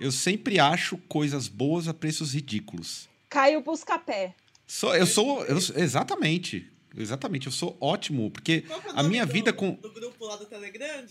Eu 0.00 0.10
sempre 0.10 0.58
acho 0.58 0.96
coisas 0.96 1.48
boas 1.48 1.86
a 1.86 1.92
preços 1.92 2.32
ridículos. 2.32 3.08
Caio 3.28 3.60
Buscapé. 3.60 4.34
Sou, 4.66 4.94
eu 4.96 5.06
sou. 5.06 5.44
Eu, 5.44 5.58
exatamente. 5.58 6.70
Exatamente, 6.98 7.46
eu 7.46 7.52
sou 7.52 7.76
ótimo, 7.80 8.30
porque 8.30 8.64
é 8.68 8.90
a 8.94 9.02
minha 9.02 9.24
do, 9.24 9.32
vida 9.32 9.52
com. 9.52 9.72
Do 9.74 9.92
grupo 9.92 10.26
lá 10.26 10.36
do 10.36 10.46
Telegram? 10.46 11.04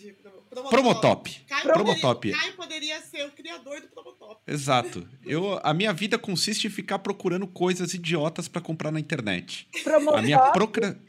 Promotop. 0.50 0.70
Promotop. 0.70 1.46
Caio, 1.48 1.64
Promotop. 1.64 2.02
Poderia, 2.02 2.38
Caio 2.38 2.54
poderia 2.54 3.02
ser 3.02 3.26
o 3.26 3.32
criador 3.32 3.82
do 3.82 3.88
Promotop. 3.88 4.42
Exato. 4.46 5.08
Eu, 5.26 5.60
a 5.64 5.74
minha 5.74 5.94
vida 5.94 6.18
consiste 6.18 6.68
em 6.68 6.70
ficar 6.70 7.00
procurando 7.00 7.48
coisas 7.48 7.94
idiotas 7.94 8.48
para 8.48 8.62
comprar 8.62 8.92
na 8.92 9.00
internet. 9.00 9.68
Promotop. 9.84 10.20
A 10.20 10.22
minha 10.22 10.40
procura. 10.52 11.00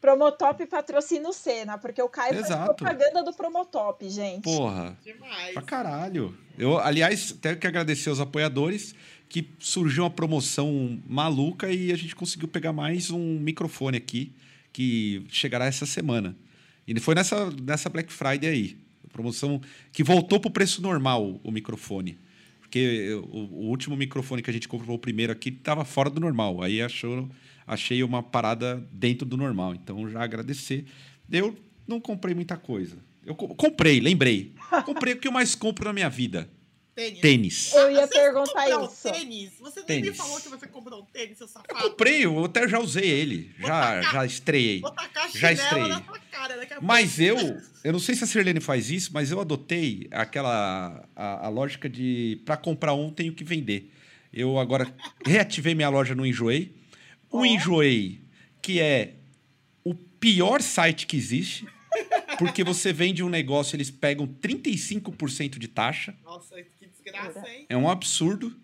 Promotop 0.00 0.66
patrocina 0.66 1.28
o 1.28 1.32
Senna, 1.32 1.78
porque 1.78 2.00
o 2.02 2.08
Caio 2.08 2.34
Exato. 2.34 2.50
faz 2.50 2.76
propaganda 2.76 3.22
do 3.24 3.32
Promotop, 3.32 4.08
gente. 4.08 4.42
Porra. 4.42 4.96
Demais. 5.02 5.52
Pra 5.52 5.62
caralho. 5.62 6.36
Eu, 6.58 6.78
aliás, 6.78 7.32
tenho 7.32 7.58
que 7.58 7.66
agradecer 7.66 8.08
aos 8.08 8.20
apoiadores 8.20 8.94
que 9.28 9.48
surgiu 9.58 10.04
uma 10.04 10.10
promoção 10.10 11.00
maluca 11.08 11.70
e 11.70 11.92
a 11.92 11.96
gente 11.96 12.14
conseguiu 12.14 12.48
pegar 12.48 12.72
mais 12.72 13.10
um 13.10 13.38
microfone 13.38 13.96
aqui 13.96 14.32
que 14.72 15.24
chegará 15.28 15.66
essa 15.66 15.86
semana. 15.86 16.36
E 16.86 16.98
foi 17.00 17.14
nessa, 17.14 17.50
nessa 17.62 17.88
Black 17.88 18.12
Friday 18.12 18.48
aí. 18.48 18.76
Promoção 19.12 19.60
que 19.92 20.04
voltou 20.04 20.38
pro 20.38 20.50
preço 20.50 20.82
normal 20.82 21.40
o 21.42 21.50
microfone. 21.50 22.18
Porque 22.60 23.14
o, 23.32 23.38
o 23.38 23.68
último 23.68 23.96
microfone 23.96 24.42
que 24.42 24.50
a 24.50 24.52
gente 24.52 24.68
comprou 24.68 24.96
o 24.96 24.98
primeiro 24.98 25.32
aqui 25.32 25.48
estava 25.48 25.84
fora 25.84 26.10
do 26.10 26.20
normal. 26.20 26.62
Aí 26.62 26.82
achou 26.82 27.28
achei 27.66 28.02
uma 28.02 28.22
parada 28.22 28.86
dentro 28.92 29.26
do 29.26 29.36
normal. 29.36 29.74
Então, 29.74 30.08
já 30.08 30.22
agradecer. 30.22 30.84
Eu 31.30 31.56
não 31.88 32.00
comprei 32.00 32.34
muita 32.34 32.56
coisa. 32.56 32.96
Eu 33.24 33.34
comprei, 33.34 33.98
lembrei. 33.98 34.52
Comprei 34.84 35.14
o 35.14 35.16
que 35.16 35.26
eu 35.26 35.32
mais 35.32 35.54
compro 35.54 35.84
na 35.86 35.92
minha 35.92 36.08
vida. 36.08 36.48
Tênis. 36.96 37.20
tênis. 37.20 37.74
Eu 37.74 37.90
ia 37.90 38.06
você 38.06 38.18
perguntar 38.18 38.68
isso. 38.70 39.08
Um 39.08 39.12
tênis? 39.12 39.52
Você 39.60 39.80
nem 39.80 39.86
tênis. 39.86 40.10
me 40.12 40.16
falou 40.16 40.40
que 40.40 40.48
você 40.48 40.66
comprou 40.66 41.02
um 41.02 41.04
tênis, 41.04 41.36
seu 41.36 41.46
safado. 41.46 41.68
Eu 41.68 41.90
comprei, 41.90 42.24
eu 42.24 42.42
até 42.46 42.66
já 42.66 42.80
usei 42.80 43.06
ele. 43.06 43.54
já, 43.58 43.66
tacar, 43.68 44.12
já 44.14 44.24
estreiei. 44.24 44.80
Vou 44.80 44.90
tacar 44.90 45.30
já 45.30 45.52
estreiei. 45.52 45.88
Na 45.88 46.00
tua 46.00 46.18
cara 46.30 46.56
daqui 46.56 46.72
a 46.72 46.80
mas 46.80 47.20
eu, 47.20 47.36
eu 47.84 47.92
não 47.92 47.98
sei 47.98 48.14
se 48.14 48.24
a 48.24 48.26
Sirlene 48.26 48.60
faz 48.60 48.90
isso, 48.90 49.10
mas 49.12 49.30
eu 49.30 49.38
adotei 49.38 50.08
aquela 50.10 51.06
a, 51.14 51.46
a 51.46 51.48
lógica 51.50 51.86
de 51.86 52.40
para 52.46 52.56
comprar 52.56 52.94
um 52.94 53.10
tenho 53.10 53.34
que 53.34 53.44
vender. 53.44 53.92
Eu 54.32 54.58
agora 54.58 54.90
reativei 55.22 55.74
minha 55.74 55.90
loja 55.90 56.14
no 56.14 56.24
Enjoei. 56.24 56.74
O 57.30 57.40
oh. 57.40 57.44
Enjoei, 57.44 58.22
que 58.62 58.80
é 58.80 59.16
o 59.84 59.94
pior 59.94 60.62
site 60.62 61.06
que 61.06 61.18
existe, 61.18 61.66
porque 62.38 62.64
você 62.64 62.90
vende 62.90 63.22
um 63.22 63.28
negócio, 63.28 63.76
eles 63.76 63.90
pegam 63.90 64.26
35% 64.26 65.58
de 65.58 65.68
taxa. 65.68 66.14
Nossa, 66.24 66.54
desgraça, 67.06 67.48
hein? 67.48 67.66
É 67.68 67.76
um 67.76 67.88
absurdo, 67.88 68.54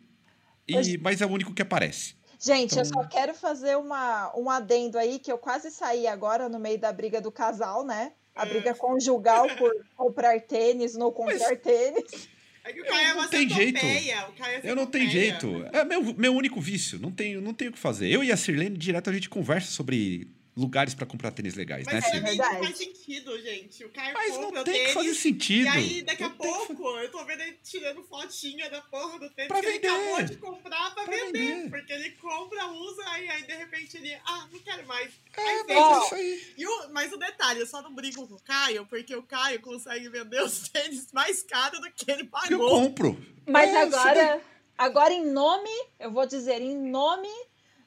e, 0.66 0.98
mas 0.98 1.20
é 1.20 1.26
o 1.26 1.30
único 1.30 1.54
que 1.54 1.62
aparece. 1.62 2.14
Gente, 2.38 2.72
então... 2.72 2.78
eu 2.78 2.84
só 2.84 3.04
quero 3.04 3.34
fazer 3.34 3.76
uma, 3.76 4.36
um 4.36 4.50
adendo 4.50 4.98
aí, 4.98 5.18
que 5.18 5.30
eu 5.30 5.38
quase 5.38 5.70
saí 5.70 6.06
agora 6.06 6.48
no 6.48 6.58
meio 6.58 6.78
da 6.78 6.92
briga 6.92 7.20
do 7.20 7.30
casal, 7.30 7.84
né? 7.84 8.12
A 8.34 8.44
briga 8.44 8.70
é. 8.70 8.74
conjugal 8.74 9.46
por 9.56 9.70
comprar 9.96 10.40
tênis, 10.40 10.94
não 10.94 11.12
comprar 11.12 11.50
mas... 11.50 11.60
tênis. 11.60 12.28
É 12.64 12.72
que 12.72 12.80
o 12.80 12.84
Caio 12.84 13.08
é 13.08 13.14
uma 13.14 13.28
tem 13.28 13.48
jeito. 13.48 13.84
É 13.84 14.60
eu 14.62 14.76
não 14.76 14.86
tenho 14.86 15.10
jeito. 15.10 15.48
É 15.72 15.84
meu, 15.84 16.00
meu 16.14 16.32
único 16.32 16.60
vício. 16.60 16.98
Não 16.98 17.10
tenho, 17.10 17.40
não 17.40 17.52
tenho 17.52 17.72
o 17.72 17.74
que 17.74 17.78
fazer. 17.78 18.08
Eu 18.08 18.22
e 18.22 18.30
a 18.30 18.36
Sirlene, 18.36 18.76
direto, 18.76 19.10
a 19.10 19.12
gente 19.12 19.28
conversa 19.28 19.68
sobre 19.72 20.28
lugares 20.56 20.94
para 20.94 21.06
comprar 21.06 21.30
tênis 21.30 21.54
legais, 21.54 21.86
Mas 21.86 21.94
né, 21.94 22.20
Mas 22.20 22.38
é 22.38 22.42
não 22.42 22.62
faz 22.62 22.76
sentido, 22.76 23.40
gente. 23.40 23.84
O 23.84 23.90
Caio 23.90 24.14
Mas 24.14 24.38
não 24.38 24.52
tem 24.52 24.64
tênis, 24.64 24.88
que 24.88 24.94
fazer 24.94 25.14
sentido. 25.14 25.64
E 25.64 25.68
aí, 25.68 26.02
daqui 26.02 26.24
a 26.24 26.30
pouco, 26.30 26.76
que... 26.76 26.82
eu 26.82 27.10
tô 27.10 27.24
vendo 27.24 27.40
ele 27.40 27.58
tirando 27.62 28.02
fotinha 28.02 28.68
da 28.68 28.80
porra 28.82 29.18
do 29.18 29.30
tênis 29.30 29.48
pra 29.48 29.60
que 29.60 29.66
vender. 29.66 29.86
ele 29.86 29.96
acabou 29.96 30.22
de 30.22 30.36
comprar 30.36 30.94
pra, 30.94 31.04
pra 31.04 31.16
vender. 31.16 31.38
vender. 31.38 31.70
Porque 31.70 31.92
ele 31.92 32.10
compra, 32.12 32.66
usa, 32.68 33.02
e 33.18 33.28
aí 33.28 33.42
de 33.44 33.54
repente 33.54 33.96
ele, 33.96 34.14
ah, 34.26 34.48
não 34.52 34.58
quero 34.60 34.86
mais. 34.86 35.10
É, 35.36 35.40
aí, 35.40 35.64
mas 35.68 35.76
é 35.76 36.04
isso 36.04 36.14
aí. 36.14 36.54
E 36.58 36.66
o, 36.66 36.88
mas 36.92 37.12
o 37.12 37.16
detalhe, 37.16 37.60
eu 37.60 37.66
só 37.66 37.80
não 37.80 37.94
brigo 37.94 38.26
com 38.28 38.34
o 38.34 38.42
Caio, 38.42 38.86
porque 38.86 39.14
o 39.16 39.22
Caio 39.22 39.60
consegue 39.60 40.08
vender 40.10 40.42
os 40.42 40.68
tênis 40.68 41.10
mais 41.12 41.42
caros 41.42 41.80
do 41.80 41.90
que 41.92 42.10
ele 42.10 42.24
pagou. 42.24 42.50
Eu 42.50 42.68
compro. 42.68 43.26
Mas 43.46 43.70
é, 43.70 43.82
agora, 43.82 44.40
agora 44.76 45.14
em 45.14 45.24
nome, 45.24 45.70
eu 45.98 46.12
vou 46.12 46.26
dizer, 46.26 46.60
em 46.60 46.76
nome 46.76 47.28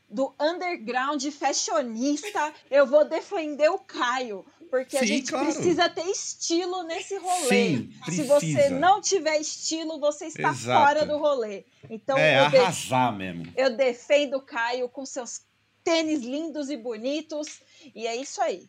do 0.10 0.34
underground 0.40 1.24
fashionista, 1.32 2.54
eu 2.70 2.86
vou 2.86 3.06
defender 3.06 3.70
o 3.70 3.80
Caio. 3.80 4.46
Porque 4.70 4.98
Sim, 4.98 5.04
a 5.04 5.08
gente 5.08 5.32
claro. 5.32 5.46
precisa 5.46 5.90
ter 5.90 6.06
estilo 6.10 6.84
nesse 6.84 7.18
rolê. 7.18 7.48
Sim, 7.48 7.94
Se 8.10 8.24
você 8.24 8.70
não 8.70 9.00
tiver 9.00 9.38
estilo, 9.38 10.00
você 10.00 10.26
está 10.26 10.50
Exato. 10.50 10.86
fora 10.86 11.06
do 11.06 11.18
rolê. 11.18 11.64
Então, 11.90 12.18
é, 12.18 12.40
eu 12.40 12.46
arrasar 12.46 13.12
def... 13.12 13.18
mesmo. 13.18 13.54
Eu 13.56 13.76
defendo 13.76 14.38
o 14.38 14.42
Caio 14.42 14.90
com 14.90 15.06
seus 15.06 15.42
tênis 15.84 16.22
lindos 16.22 16.70
e 16.70 16.78
bonitos. 16.78 17.62
E 17.94 18.08
é 18.08 18.16
isso 18.16 18.42
aí. 18.42 18.68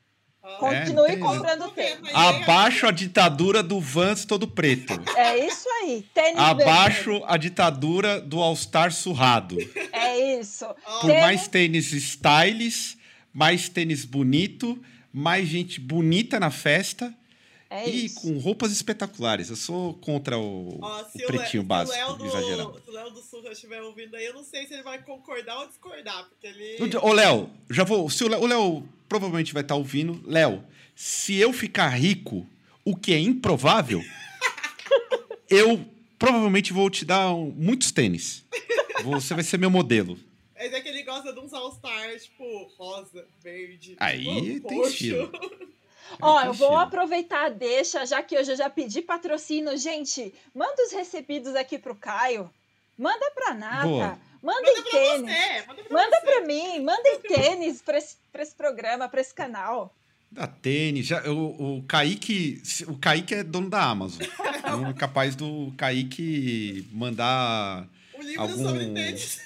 Continue 0.59 1.11
é, 1.11 1.17
comprando 1.17 1.71
tênis. 1.73 2.15
Abaixo 2.15 2.87
a 2.87 2.91
ditadura 2.91 3.63
do 3.63 3.81
Vans 3.81 4.25
todo 4.25 4.47
preto. 4.47 4.95
É 5.17 5.47
isso 5.47 5.69
aí. 5.83 6.05
Tênis 6.15 6.39
Abaixo 6.39 7.11
vermelho. 7.11 7.25
a 7.27 7.37
ditadura 7.37 8.21
do 8.21 8.41
All-Star 8.41 8.93
surrado. 8.93 9.57
É 9.93 10.39
isso. 10.39 10.67
Por 11.01 11.09
tênis... 11.09 11.21
mais 11.21 11.49
tênis 11.49 11.93
styles, 11.93 12.97
mais 13.33 13.69
tênis 13.69 14.05
bonito, 14.05 14.81
mais 15.13 15.49
gente 15.49 15.81
bonita 15.81 16.39
na 16.39 16.51
festa. 16.51 17.13
É 17.69 17.89
e 17.89 18.07
isso. 18.07 18.21
com 18.21 18.39
roupas 18.39 18.71
espetaculares. 18.71 19.51
Eu 19.51 19.57
sou 19.57 19.95
contra 19.95 20.39
o, 20.39 20.79
Ó, 20.81 21.03
o 21.03 21.27
pretinho 21.27 21.65
o 21.65 21.67
básico, 21.67 21.97
se 21.97 22.05
o 22.05 22.17
Léo 22.17 22.27
exagerado. 22.27 22.83
Se 22.85 22.91
o 22.91 22.93
Léo 22.93 23.11
do 23.11 23.21
Sul 23.21 23.43
estiver 23.51 23.83
ouvindo 23.83 24.15
aí, 24.15 24.25
eu 24.25 24.35
não 24.35 24.45
sei 24.45 24.67
se 24.67 24.75
ele 24.75 24.85
vai 24.85 25.03
concordar 25.03 25.59
ou 25.59 25.67
discordar, 25.67 26.29
porque 26.29 26.47
ele... 26.47 26.97
Ô, 27.03 27.13
Léo, 27.13 27.51
já 27.69 27.83
vou... 27.83 28.09
Se 28.09 28.23
o 28.23 28.47
Léo 28.47 28.89
provavelmente 29.09 29.53
vai 29.53 29.63
estar 29.63 29.75
ouvindo. 29.75 30.23
Léo, 30.25 30.65
se 30.95 31.37
eu 31.37 31.53
ficar 31.53 31.89
rico, 31.89 32.47
o 32.85 32.97
que 32.97 33.13
é 33.13 33.19
improvável, 33.19 34.03
eu 35.51 35.85
provavelmente 36.19 36.73
vou 36.73 36.89
te 36.91 37.05
dar 37.05 37.33
muitos 37.35 37.93
tênis. 37.93 38.45
Você 39.05 39.35
vai 39.35 39.45
ser 39.45 39.59
meu 39.59 39.71
modelo. 39.71 40.19
Mas 40.55 40.73
é 40.73 40.81
que 40.81 40.89
ele 40.89 41.03
gosta 41.03 41.33
de 41.33 41.39
uns 41.39 41.53
All-Stars, 41.53 42.25
tipo, 42.25 42.73
rosa, 42.79 43.27
verde. 43.43 43.95
Aí 43.99 44.55
tipo, 44.55 44.69
tem 44.69 44.83
estilo. 44.83 45.31
Ó, 46.21 46.41
eu 46.43 46.53
vou 46.53 46.77
aproveitar, 46.77 47.51
deixa, 47.51 48.07
já 48.07 48.23
que 48.23 48.39
hoje 48.39 48.53
eu 48.53 48.57
já 48.57 48.71
pedi 48.71 49.03
patrocínio. 49.03 49.77
Gente, 49.77 50.33
manda 50.55 50.83
os 50.85 50.93
recebidos 50.93 51.55
aqui 51.55 51.79
pro 51.79 51.95
Caio. 51.95 52.51
Manda 52.99 53.31
pra 53.35 53.55
Nata. 53.55 53.87
Boa. 53.87 54.19
Manda 54.43 54.71
em 54.71 54.83
tênis. 54.83 55.31
Você, 55.31 55.67
manda 55.67 55.83
pra, 55.83 55.97
manda 55.97 56.21
pra 56.21 56.41
mim. 56.47 56.81
Manda 56.81 57.09
em 57.09 57.21
tênis 57.21 57.83
pra 57.83 57.99
esse, 57.99 58.17
pra 58.33 58.43
esse 58.43 58.55
programa, 58.55 59.09
pra 59.09 59.21
esse 59.21 59.35
canal. 59.35 59.95
Da 60.31 60.47
tênis. 60.47 61.07
Já, 61.07 61.23
o, 61.31 61.79
o 61.79 61.83
Kaique. 61.83 62.63
O 62.87 62.97
Kaique 62.97 63.35
é 63.35 63.43
dono 63.43 63.69
da 63.69 63.83
Amazon. 63.83 64.23
Então 64.67 64.89
é 64.89 64.93
capaz 64.95 65.37
do 65.37 65.73
Kaique 65.77 66.89
mandar. 66.91 67.87
Um 68.19 68.23
livro 68.23 68.43
algum... 68.43 68.65
sobre 68.65 68.87
tênis. 68.93 69.41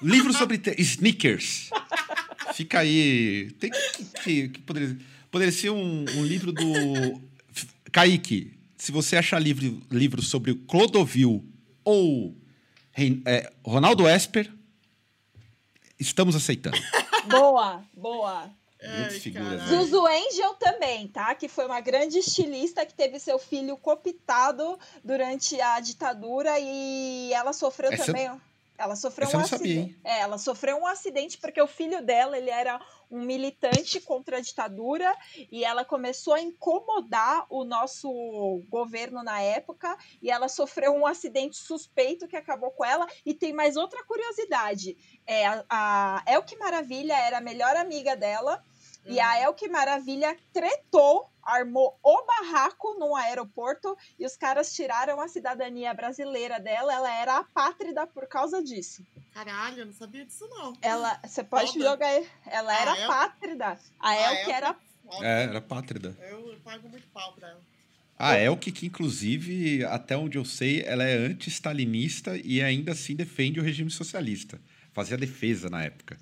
Livro 0.00 0.32
sobre 0.32 0.58
tênis. 0.58 0.78
Sneakers. 0.92 1.70
Fica 2.54 2.80
aí. 2.80 3.50
Tem 3.60 3.70
que. 3.70 4.04
que, 4.22 4.48
que 4.48 4.60
poderia, 4.60 4.96
poderia 5.30 5.52
ser 5.52 5.70
um, 5.70 6.04
um 6.16 6.24
livro 6.24 6.52
do. 6.52 7.20
Kaique, 7.92 8.54
se 8.78 8.90
você 8.90 9.16
achar 9.16 9.38
livro, 9.38 9.82
livro 9.90 10.22
sobre 10.22 10.54
Clodovil 10.54 11.44
ou 11.84 12.34
é, 13.26 13.52
Ronaldo 13.64 14.08
Esper, 14.08 14.52
estamos 15.98 16.34
aceitando. 16.34 16.78
Boa, 17.28 17.84
boa. 17.94 18.50
Muitas 18.82 19.18
figuras. 19.18 19.62
Zuzu 19.62 20.04
Angel 20.04 20.54
também, 20.54 21.06
tá? 21.06 21.34
Que 21.36 21.48
foi 21.48 21.66
uma 21.66 21.80
grande 21.80 22.18
estilista 22.18 22.84
que 22.84 22.92
teve 22.92 23.20
seu 23.20 23.38
filho 23.38 23.76
cooptado 23.76 24.76
durante 25.04 25.60
a 25.60 25.78
ditadura 25.78 26.58
e 26.58 27.32
ela 27.32 27.52
sofreu 27.52 27.92
Essa 27.92 28.06
também. 28.06 28.28
Ela 28.76 28.96
sofreu 28.96 29.28
Essa 29.28 29.36
um 29.36 29.40
acidente. 29.40 29.96
É, 30.02 30.20
ela 30.20 30.36
sofreu 30.36 30.78
um 30.78 30.86
acidente 30.86 31.38
porque 31.38 31.62
o 31.62 31.68
filho 31.68 32.02
dela, 32.02 32.36
ele 32.36 32.50
era 32.50 32.80
um 33.12 33.20
militante 33.20 34.00
contra 34.00 34.38
a 34.38 34.40
ditadura 34.40 35.14
e 35.50 35.64
ela 35.64 35.84
começou 35.84 36.32
a 36.32 36.40
incomodar 36.40 37.46
o 37.50 37.62
nosso 37.62 38.64
governo 38.68 39.22
na 39.22 39.40
época 39.40 39.96
e 40.20 40.30
ela 40.30 40.48
sofreu 40.48 40.94
um 40.94 41.06
acidente 41.06 41.56
suspeito 41.58 42.26
que 42.26 42.36
acabou 42.36 42.70
com 42.70 42.84
ela. 42.84 43.06
E 43.24 43.34
tem 43.34 43.52
mais 43.52 43.76
outra 43.76 44.02
curiosidade: 44.04 44.96
é, 45.26 45.46
a, 45.46 45.64
a 45.68 46.24
Elke 46.26 46.56
Maravilha 46.56 47.14
era 47.14 47.38
a 47.38 47.42
melhor 47.42 47.76
amiga 47.76 48.16
dela 48.16 48.64
e 49.06 49.18
a 49.20 49.40
Elke 49.42 49.68
Maravilha 49.68 50.36
tretou, 50.52 51.28
armou 51.42 51.98
o 52.02 52.24
barraco 52.24 52.94
num 52.98 53.16
aeroporto 53.16 53.96
e 54.18 54.24
os 54.24 54.36
caras 54.36 54.72
tiraram 54.74 55.20
a 55.20 55.28
cidadania 55.28 55.92
brasileira 55.92 56.60
dela. 56.60 56.92
Ela 56.94 57.14
era 57.20 57.38
apátrida 57.38 58.06
por 58.06 58.26
causa 58.28 58.62
disso. 58.62 59.04
Caralho, 59.34 59.80
eu 59.80 59.86
não 59.86 59.92
sabia 59.92 60.24
disso, 60.24 60.46
não. 60.48 60.72
Ela, 60.80 61.18
você 61.24 61.42
pode 61.42 61.72
Foda. 61.72 61.84
jogar. 61.84 62.06
aí. 62.06 62.28
Ela 62.46 62.72
A 62.72 62.80
era 62.80 62.96
El- 62.98 63.10
apátrida. 63.10 63.78
A 63.98 64.08
A 64.10 64.14
Elke 64.16 64.40
Elke- 64.42 64.52
era. 64.52 64.76
É, 65.20 65.42
era 65.44 65.60
pátrida. 65.60 66.16
Eu 66.30 66.56
pago 66.64 66.88
muito 66.88 67.06
pau 67.08 67.32
pra 67.32 67.48
ela. 67.48 67.60
A 68.18 68.38
Elke, 68.38 68.70
que 68.70 68.86
inclusive, 68.86 69.84
até 69.86 70.16
onde 70.16 70.38
eu 70.38 70.44
sei, 70.44 70.82
ela 70.86 71.02
é 71.02 71.16
anti-stalinista 71.16 72.36
e 72.44 72.62
ainda 72.62 72.92
assim 72.92 73.16
defende 73.16 73.58
o 73.58 73.62
regime 73.62 73.90
socialista. 73.90 74.60
Fazia 74.92 75.16
defesa 75.16 75.68
na 75.68 75.82
época. 75.82 76.16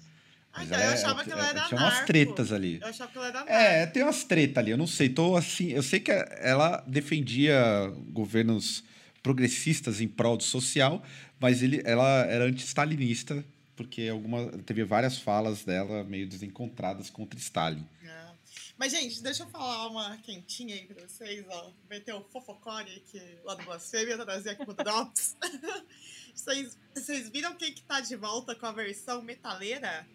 Eu 0.52 0.90
achava 0.90 1.24
que 1.24 1.30
ela 1.30 1.48
era 1.48 1.60
Tinha 1.68 1.80
umas 1.80 1.92
narco. 1.94 2.06
tretas 2.06 2.52
ali. 2.52 2.80
Eu 2.80 2.88
achava 2.88 3.10
que 3.10 3.18
ela 3.18 3.26
era 3.28 3.38
narco. 3.38 3.52
É, 3.52 3.86
tem 3.86 4.02
umas 4.02 4.24
tretas 4.24 4.58
ali, 4.58 4.72
eu 4.72 4.78
não 4.78 4.86
sei. 4.86 5.08
Tô 5.08 5.36
assim, 5.36 5.68
eu 5.68 5.82
sei 5.82 6.00
que 6.00 6.10
ela 6.10 6.82
defendia 6.86 7.92
governos 8.08 8.82
progressistas 9.22 10.00
em 10.00 10.08
prol 10.08 10.36
do 10.36 10.42
social, 10.42 11.02
mas 11.38 11.62
ele, 11.62 11.82
ela 11.84 12.24
era 12.26 12.44
anti-stalinista, 12.44 13.44
porque 13.76 14.08
alguma, 14.08 14.46
teve 14.64 14.82
várias 14.84 15.18
falas 15.18 15.64
dela 15.64 16.02
meio 16.04 16.26
desencontradas 16.26 17.10
contra 17.10 17.38
Stalin. 17.38 17.86
É. 18.04 18.30
Mas, 18.76 18.92
gente, 18.92 19.22
deixa 19.22 19.42
eu 19.42 19.48
falar 19.48 19.88
uma 19.88 20.16
quentinha 20.18 20.74
aí 20.74 20.86
pra 20.86 21.06
vocês, 21.06 21.44
ó. 21.48 21.70
Meter 21.88 22.14
o 22.14 22.24
fofocore 22.24 22.90
aqui 22.96 23.22
lá 23.44 23.54
do 23.54 23.62
Blasfêmia, 23.64 24.16
trazer 24.16 24.50
aqui 24.50 24.64
pro 24.64 24.74
Drops. 24.74 25.36
vocês, 26.34 26.78
vocês 26.94 27.28
viram 27.28 27.54
quem 27.54 27.72
que 27.72 27.82
tá 27.82 28.00
de 28.00 28.16
volta 28.16 28.54
com 28.54 28.66
a 28.66 28.72
versão 28.72 29.20
metaleira? 29.22 30.06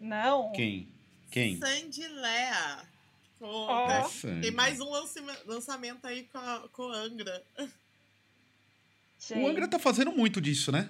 Não. 0.00 0.52
Quem? 0.52 0.88
Quem? 1.30 1.58
Sandy 1.58 2.06
Lea. 2.08 2.82
Com- 3.38 3.66
né? 3.88 3.98
Nossa, 4.00 4.28
Tem 4.40 4.50
mais 4.50 4.80
um 4.80 4.88
lançamento 5.46 6.06
aí 6.06 6.24
com, 6.24 6.38
a, 6.38 6.68
com 6.72 6.82
o 6.84 6.92
Angra. 6.92 7.42
Gente. 9.18 9.40
O 9.40 9.46
Angra 9.48 9.68
tá 9.68 9.78
fazendo 9.78 10.12
muito 10.12 10.40
disso, 10.40 10.70
né? 10.70 10.88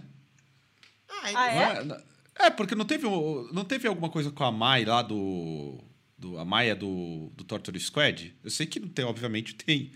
Ah, 1.08 1.28
ele 1.28 1.36
Ah, 1.36 1.54
é? 1.54 2.42
É? 2.42 2.46
É, 2.46 2.50
porque 2.50 2.74
não 2.74 2.84
teve, 2.84 3.06
não 3.52 3.64
teve 3.64 3.86
alguma 3.86 4.10
coisa 4.10 4.30
com 4.30 4.44
a 4.44 4.50
Mai 4.50 4.84
lá 4.84 5.02
do. 5.02 5.78
do 6.18 6.38
a 6.38 6.44
Maia 6.44 6.74
do, 6.74 7.30
do 7.36 7.44
Torture 7.44 7.78
Squad? 7.78 8.34
Eu 8.42 8.50
sei 8.50 8.66
que 8.66 8.80
não 8.80 8.88
tem, 8.88 9.04
obviamente, 9.04 9.54
tem. 9.54 9.92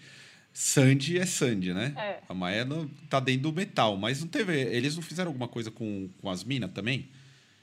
Sandy 0.53 1.19
é 1.19 1.27
Sandy, 1.27 1.73
né? 1.75 1.93
É. 1.97 2.23
A 2.29 2.35
Maia 2.35 2.65
não, 2.65 2.89
tá 3.11 3.21
dentro 3.21 3.43
do 3.43 3.53
metal, 3.53 3.97
mas 3.97 4.21
não 4.21 4.29
teve. 4.29 4.53
Eles 4.55 4.95
não 4.97 5.03
fizeram 5.03 5.31
alguma 5.31 5.49
coisa 5.49 5.71
com, 5.71 6.09
com 6.21 6.31
as 6.31 6.43
minas 6.45 6.71
também? 6.73 7.09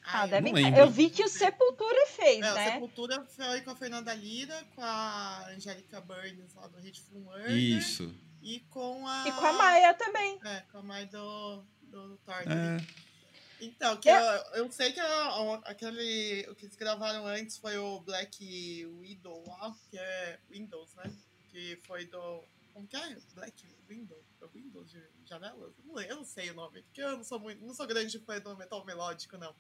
Ah, 0.08 0.28
não 0.28 0.42
ter. 0.44 0.54
lembro. 0.54 0.80
Eu 0.80 0.90
vi 0.90 1.10
que 1.10 1.24
o 1.24 1.28
Sepultura 1.30 2.08
fez, 2.08 2.44
É, 2.46 2.52
o 2.52 2.56
né? 2.56 2.72
Sepultura 2.74 3.26
foi 3.26 3.62
com 3.62 3.72
a 3.72 3.76
Fernanda 3.76 4.14
Lira, 4.14 4.64
com 4.76 4.82
a 4.84 5.48
Angélica 5.50 6.00
Burns 6.02 6.54
lá 6.54 6.68
do 6.68 6.78
Hateful 6.78 7.20
Murder. 7.22 7.52
Isso. 7.52 8.14
E 8.42 8.60
com 8.70 9.08
a. 9.08 9.28
E 9.28 9.32
com 9.32 9.46
a 9.46 9.54
Maia 9.54 9.94
também. 9.94 10.40
É, 10.46 10.60
com 10.72 10.78
a 10.78 10.84
mãe 10.84 11.06
do, 11.08 11.64
do 11.84 12.18
Thor. 12.18 12.36
É. 12.42 13.06
Então, 13.62 13.96
que 13.98 14.10
Eu- 14.10 14.16
eu, 14.16 14.44
eu 14.66 14.72
sei 14.72 14.92
que 14.92 15.00
a- 15.00 15.40
o- 15.42 15.54
aquele. 15.66 16.46
O 16.50 16.56
que 16.56 16.66
eles 16.66 16.76
gravaram 16.76 17.26
antes 17.26 17.58
foi 17.58 17.78
o 17.78 18.00
Black 18.02 18.86
Widow 18.86 19.44
lá, 19.48 19.74
que 19.90 19.98
é 19.98 20.40
Windows, 20.50 20.94
né? 20.96 21.12
Que 21.50 21.80
foi 21.88 22.06
do. 22.06 22.44
Como 22.74 22.86
que 22.86 22.98
é? 22.98 23.18
Black 23.34 23.66
Window? 23.88 24.22
É 24.42 24.48
Windows 24.54 24.92
de 24.92 25.02
janelas? 25.24 25.74
Não 25.86 25.96
lembro, 25.96 26.12
eu 26.12 26.18
não 26.18 26.26
sei 26.26 26.52
o 26.52 26.54
nome, 26.54 26.82
porque 26.84 27.02
eu 27.02 27.16
não 27.18 27.24
sou 27.24 27.40
muito. 27.40 27.66
Não 27.66 27.74
sou 27.74 27.88
grande 27.88 28.20
fã 28.20 28.38
do 28.40 28.56
metal 28.58 28.84
melódico, 28.86 29.38
não. 29.38 29.56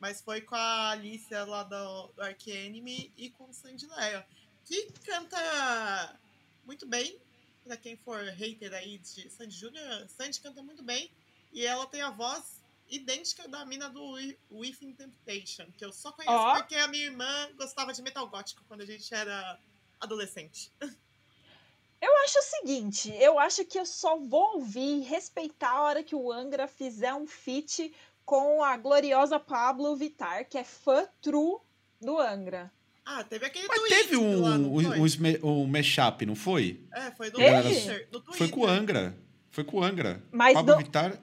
Mas 0.00 0.20
foi 0.20 0.40
com 0.40 0.54
a 0.54 0.90
Alicia 0.90 1.44
lá 1.44 1.62
do, 1.64 2.06
do 2.08 2.22
Ark 2.22 2.48
Enemy 2.50 3.12
e 3.16 3.30
com 3.30 3.44
o 3.44 3.52
Sandy 3.52 3.86
Leia, 3.86 4.26
que 4.64 4.86
canta 5.04 6.18
muito 6.64 6.86
bem. 6.86 7.18
Pra 7.64 7.76
quem 7.76 7.96
for 7.96 8.22
hater 8.24 8.72
aí 8.72 8.98
de 8.98 9.28
Sandy 9.28 9.54
Júnior, 9.54 10.08
Sandy 10.08 10.40
canta 10.40 10.62
muito 10.62 10.82
bem. 10.82 11.10
E 11.52 11.66
ela 11.66 11.86
tem 11.86 12.00
a 12.00 12.10
voz 12.10 12.60
idêntica 12.88 13.46
da 13.48 13.64
mina 13.66 13.90
do 13.90 14.12
Wi- 14.12 14.38
Within 14.50 14.92
Temptation, 14.92 15.66
que 15.76 15.84
eu 15.84 15.92
só 15.92 16.10
conheço 16.12 16.32
Ó. 16.34 16.54
porque 16.56 16.76
a 16.76 16.88
minha 16.88 17.04
irmã 17.04 17.50
gostava 17.56 17.92
de 17.92 18.00
metal 18.00 18.26
gótico 18.28 18.62
quando 18.68 18.80
a 18.82 18.86
gente 18.86 19.12
era 19.12 19.58
adolescente. 20.00 20.70
Eu 22.00 22.16
acho 22.24 22.38
o 22.38 22.42
seguinte, 22.42 23.10
eu 23.16 23.38
acho 23.40 23.64
que 23.64 23.78
eu 23.78 23.84
só 23.84 24.16
vou 24.16 24.54
ouvir 24.54 24.98
e 24.98 25.00
respeitar 25.00 25.70
a 25.72 25.82
hora 25.82 26.02
que 26.04 26.14
o 26.14 26.30
Angra 26.32 26.68
fizer 26.68 27.12
um 27.12 27.26
feat 27.26 27.92
com 28.28 28.62
a 28.62 28.76
gloriosa 28.76 29.40
Pablo 29.40 29.96
Vittar, 29.96 30.46
que 30.46 30.58
é 30.58 30.62
fã 30.62 31.08
true 31.22 31.56
do 31.98 32.18
Angra. 32.18 32.70
Ah, 33.02 33.24
teve 33.24 33.46
aquele 33.46 33.66
Mas 33.66 33.78
tweet 33.78 33.94
teve 33.94 34.16
um, 34.18 34.42
lá, 34.42 34.58
não 34.58 34.74
um, 34.74 34.82
foi? 35.08 35.38
um, 35.42 35.62
um 35.62 35.66
mashup, 35.66 36.26
não 36.26 36.34
foi? 36.36 36.78
É, 36.92 37.10
foi 37.12 37.30
do 37.30 37.38
Teve? 37.38 37.62
Twitter. 37.62 38.08
do 38.10 38.22
Foi 38.34 38.48
com 38.50 38.60
o. 38.60 38.66
Angra. 38.66 39.16
Foi 39.50 39.64
com 39.64 39.78
o 39.78 39.82
Angra. 39.82 40.22
Mas, 40.30 40.52
Pablo 40.52 40.74
do- 40.74 40.78
Vittar 40.78 41.18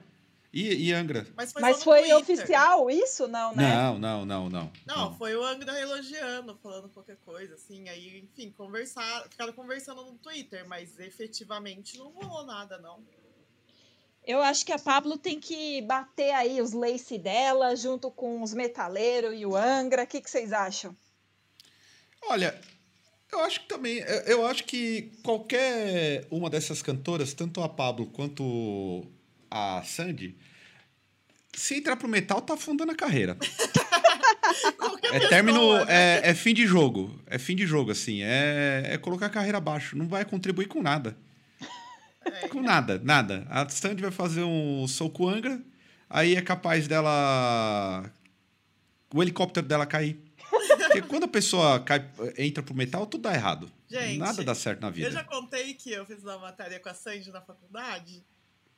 e, 0.52 0.88
e 0.88 0.92
Angra. 0.92 1.24
Mas 1.36 1.52
foi, 1.52 1.62
mas 1.62 1.84
foi 1.84 2.12
oficial 2.12 2.90
isso? 2.90 3.28
Não, 3.28 3.54
né? 3.54 3.72
Não, 3.72 3.98
não, 4.00 4.24
não, 4.26 4.48
não. 4.48 4.72
Não, 4.84 5.14
foi 5.14 5.36
o 5.36 5.44
Angra 5.44 5.78
elogiando, 5.80 6.58
falando 6.60 6.88
qualquer 6.88 7.18
coisa, 7.24 7.54
assim. 7.54 7.88
Aí, 7.88 8.18
enfim, 8.18 8.50
conversar, 8.50 9.28
ficaram 9.30 9.52
conversando 9.52 10.04
no 10.04 10.18
Twitter, 10.18 10.66
mas 10.66 10.98
efetivamente 10.98 11.98
não 11.98 12.08
rolou 12.10 12.44
nada, 12.44 12.78
não. 12.78 12.98
Eu 14.26 14.42
acho 14.42 14.66
que 14.66 14.72
a 14.72 14.78
Pablo 14.78 15.16
tem 15.16 15.38
que 15.38 15.80
bater 15.82 16.32
aí 16.32 16.60
os 16.60 16.72
lace 16.72 17.16
dela, 17.16 17.76
junto 17.76 18.10
com 18.10 18.42
os 18.42 18.52
metaleiros 18.52 19.32
e 19.38 19.46
o 19.46 19.54
Angra. 19.54 20.02
O 20.02 20.06
que, 20.06 20.20
que 20.20 20.28
vocês 20.30 20.52
acham? 20.52 20.96
Olha, 22.28 22.60
eu 23.32 23.40
acho 23.40 23.60
que 23.60 23.68
também. 23.68 23.98
eu- 24.26 24.44
acho 24.46 24.64
que 24.64 25.12
qualquer 25.22 26.26
uma 26.30 26.50
dessas 26.50 26.82
cantoras, 26.82 27.32
tanto 27.34 27.62
a 27.62 27.68
Pablo 27.68 28.06
quanto 28.06 29.06
a 29.48 29.82
Sandy, 29.84 30.36
se 31.54 31.76
entrar 31.76 31.96
pro 31.96 32.08
metal, 32.08 32.42
tá 32.42 32.54
afundando 32.54 32.90
a 32.92 32.96
carreira. 32.96 33.36
Qualquer 34.78 35.14
É 35.22 35.28
término. 35.28 35.84
né? 35.84 36.20
É, 36.24 36.30
é 36.30 36.34
fim 36.34 36.54
de 36.54 36.66
jogo. 36.66 37.20
É 37.26 37.38
fim 37.38 37.54
de 37.54 37.66
jogo, 37.66 37.90
assim. 37.90 38.22
É, 38.22 38.82
é 38.92 38.98
colocar 38.98 39.26
a 39.26 39.30
carreira 39.30 39.58
abaixo. 39.58 39.96
Não 39.96 40.08
vai 40.08 40.24
contribuir 40.24 40.66
com 40.66 40.82
nada. 40.82 41.16
É. 42.32 42.48
Com 42.48 42.60
nada, 42.62 43.00
nada. 43.02 43.46
A 43.50 43.68
Sandy 43.68 44.02
vai 44.02 44.10
fazer 44.10 44.42
um 44.42 44.86
soco 44.86 45.28
Angra, 45.28 45.60
aí 46.08 46.34
é 46.36 46.42
capaz 46.42 46.86
dela. 46.88 48.10
O 49.14 49.22
helicóptero 49.22 49.66
dela 49.66 49.86
cair. 49.86 50.20
Porque 50.86 51.02
quando 51.02 51.24
a 51.24 51.28
pessoa 51.28 51.80
cai, 51.80 52.08
entra 52.38 52.62
pro 52.62 52.74
metal, 52.74 53.06
tudo 53.06 53.22
dá 53.22 53.34
errado. 53.34 53.70
Gente, 53.88 54.18
nada 54.18 54.42
dá 54.42 54.54
certo 54.54 54.80
na 54.80 54.90
vida. 54.90 55.08
Eu 55.08 55.12
já 55.12 55.24
contei 55.24 55.74
que 55.74 55.92
eu 55.92 56.04
fiz 56.06 56.22
uma 56.22 56.38
matéria 56.38 56.80
com 56.80 56.88
a 56.88 56.94
Sandy 56.94 57.30
na 57.30 57.40
faculdade. 57.40 58.24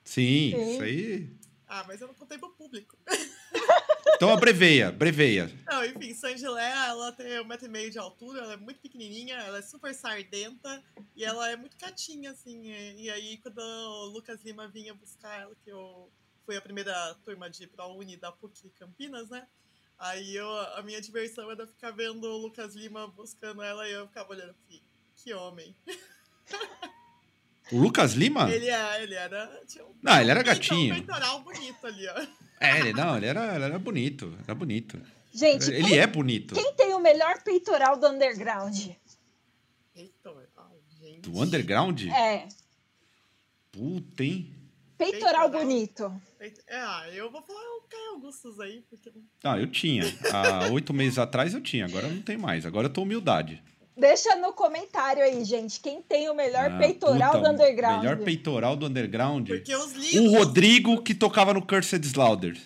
Sim, 0.04 0.52
Sim. 0.54 0.72
isso 0.72 0.82
aí. 0.82 1.30
Ah, 1.66 1.84
mas 1.86 2.00
eu 2.00 2.08
não 2.08 2.14
contei 2.14 2.38
pro 2.38 2.50
público. 2.50 2.96
Então 4.16 4.32
abreveia, 4.32 4.90
breveia. 4.90 5.50
Não, 5.66 5.84
enfim, 5.84 6.14
Sandy 6.14 6.46
Lea, 6.46 6.86
ela 6.88 7.12
tem 7.12 7.40
um 7.40 7.44
metro 7.44 7.66
e 7.66 7.70
meio 7.70 7.90
de 7.90 7.98
altura, 7.98 8.40
ela 8.42 8.52
é 8.54 8.56
muito 8.56 8.80
pequenininha, 8.80 9.36
ela 9.36 9.58
é 9.58 9.62
super 9.62 9.94
sardenta 9.94 10.82
e 11.14 11.24
ela 11.24 11.50
é 11.50 11.56
muito 11.56 11.76
quietinha, 11.76 12.30
assim. 12.30 12.70
E, 12.96 13.10
aí, 13.10 13.38
quando 13.38 13.58
o 13.58 14.06
Lucas 14.06 14.42
Lima 14.42 14.68
vinha 14.68 14.94
buscar 14.94 15.40
ela, 15.40 15.54
que 15.64 15.70
eu 15.70 16.10
fui 16.44 16.56
a 16.56 16.60
primeira 16.60 17.14
turma 17.24 17.48
de 17.48 17.66
ProUni 17.66 18.16
da 18.16 18.32
PUC 18.32 18.70
Campinas, 18.78 19.28
né? 19.28 19.46
Aí 19.98 20.34
eu, 20.36 20.48
a 20.48 20.82
minha 20.82 21.00
diversão 21.00 21.50
era 21.50 21.66
ficar 21.66 21.90
vendo 21.90 22.24
o 22.24 22.38
Lucas 22.38 22.74
Lima 22.74 23.08
buscando 23.08 23.62
ela 23.62 23.88
e 23.88 23.92
eu 23.92 24.06
ficava 24.06 24.30
olhando 24.30 24.50
assim, 24.50 24.80
que 25.16 25.34
homem. 25.34 25.74
O 27.70 27.78
Lucas 27.78 28.12
Lima? 28.12 28.50
Ele, 28.50 28.70
é, 28.70 29.02
ele 29.02 29.14
era. 29.14 29.60
Tinha 29.66 29.84
um, 29.84 29.94
Não, 30.02 30.20
ele 30.20 30.30
era 30.30 30.42
gatinho. 30.42 30.94
Um 30.94 30.96
peitoral 30.98 31.40
bonito 31.40 31.86
ali, 31.86 32.08
ó. 32.08 32.47
É, 32.60 32.80
ele 32.80 32.92
não, 32.92 33.16
ele 33.16 33.26
era, 33.26 33.54
ele 33.54 33.64
era 33.64 33.78
bonito. 33.78 34.36
Era 34.44 34.54
bonito. 34.54 35.00
Gente, 35.32 35.70
Ele 35.70 35.88
quem, 35.88 35.98
é 35.98 36.06
bonito. 36.06 36.54
quem 36.54 36.72
tem 36.74 36.94
o 36.94 37.00
melhor 37.00 37.42
peitoral 37.42 37.98
do 37.98 38.08
underground? 38.08 38.76
Heitor, 39.94 40.48
ai, 40.56 40.76
gente. 41.00 41.20
Do 41.20 41.40
underground? 41.40 42.02
É. 42.08 42.48
Puta, 43.70 44.24
hein? 44.24 44.52
Peitoral, 44.96 45.48
bonito. 45.48 46.12
Ah, 46.70 47.08
eu 47.12 47.30
vou 47.30 47.40
falar 47.42 47.60
o 47.60 47.82
Caio 47.88 48.14
Augustus 48.14 48.58
aí, 48.58 48.82
porque. 48.90 49.12
Ah, 49.44 49.58
eu 49.58 49.68
tinha. 49.70 50.02
Há 50.32 50.68
oito 50.72 50.92
meses 50.92 51.18
atrás 51.18 51.54
eu 51.54 51.60
tinha, 51.60 51.84
agora 51.84 52.08
não 52.08 52.20
tem 52.20 52.36
mais. 52.36 52.66
Agora 52.66 52.86
eu 52.88 52.92
tô 52.92 53.02
humildade. 53.02 53.62
Deixa 53.98 54.36
no 54.36 54.52
comentário 54.52 55.22
aí, 55.22 55.44
gente, 55.44 55.80
quem 55.80 56.00
tem 56.00 56.30
o 56.30 56.34
melhor 56.34 56.70
ah, 56.70 56.78
peitoral 56.78 57.32
puta, 57.32 57.44
do 57.44 57.54
underground. 57.54 58.02
Melhor 58.02 58.16
peitoral 58.18 58.76
do 58.76 58.86
underground. 58.86 59.48
Porque 59.48 59.74
os 59.74 59.92
livros... 59.92 60.32
O 60.32 60.38
Rodrigo 60.38 61.02
que 61.02 61.14
tocava 61.14 61.52
no 61.52 61.60
Cursed 61.60 62.04
Slaughter. 62.06 62.56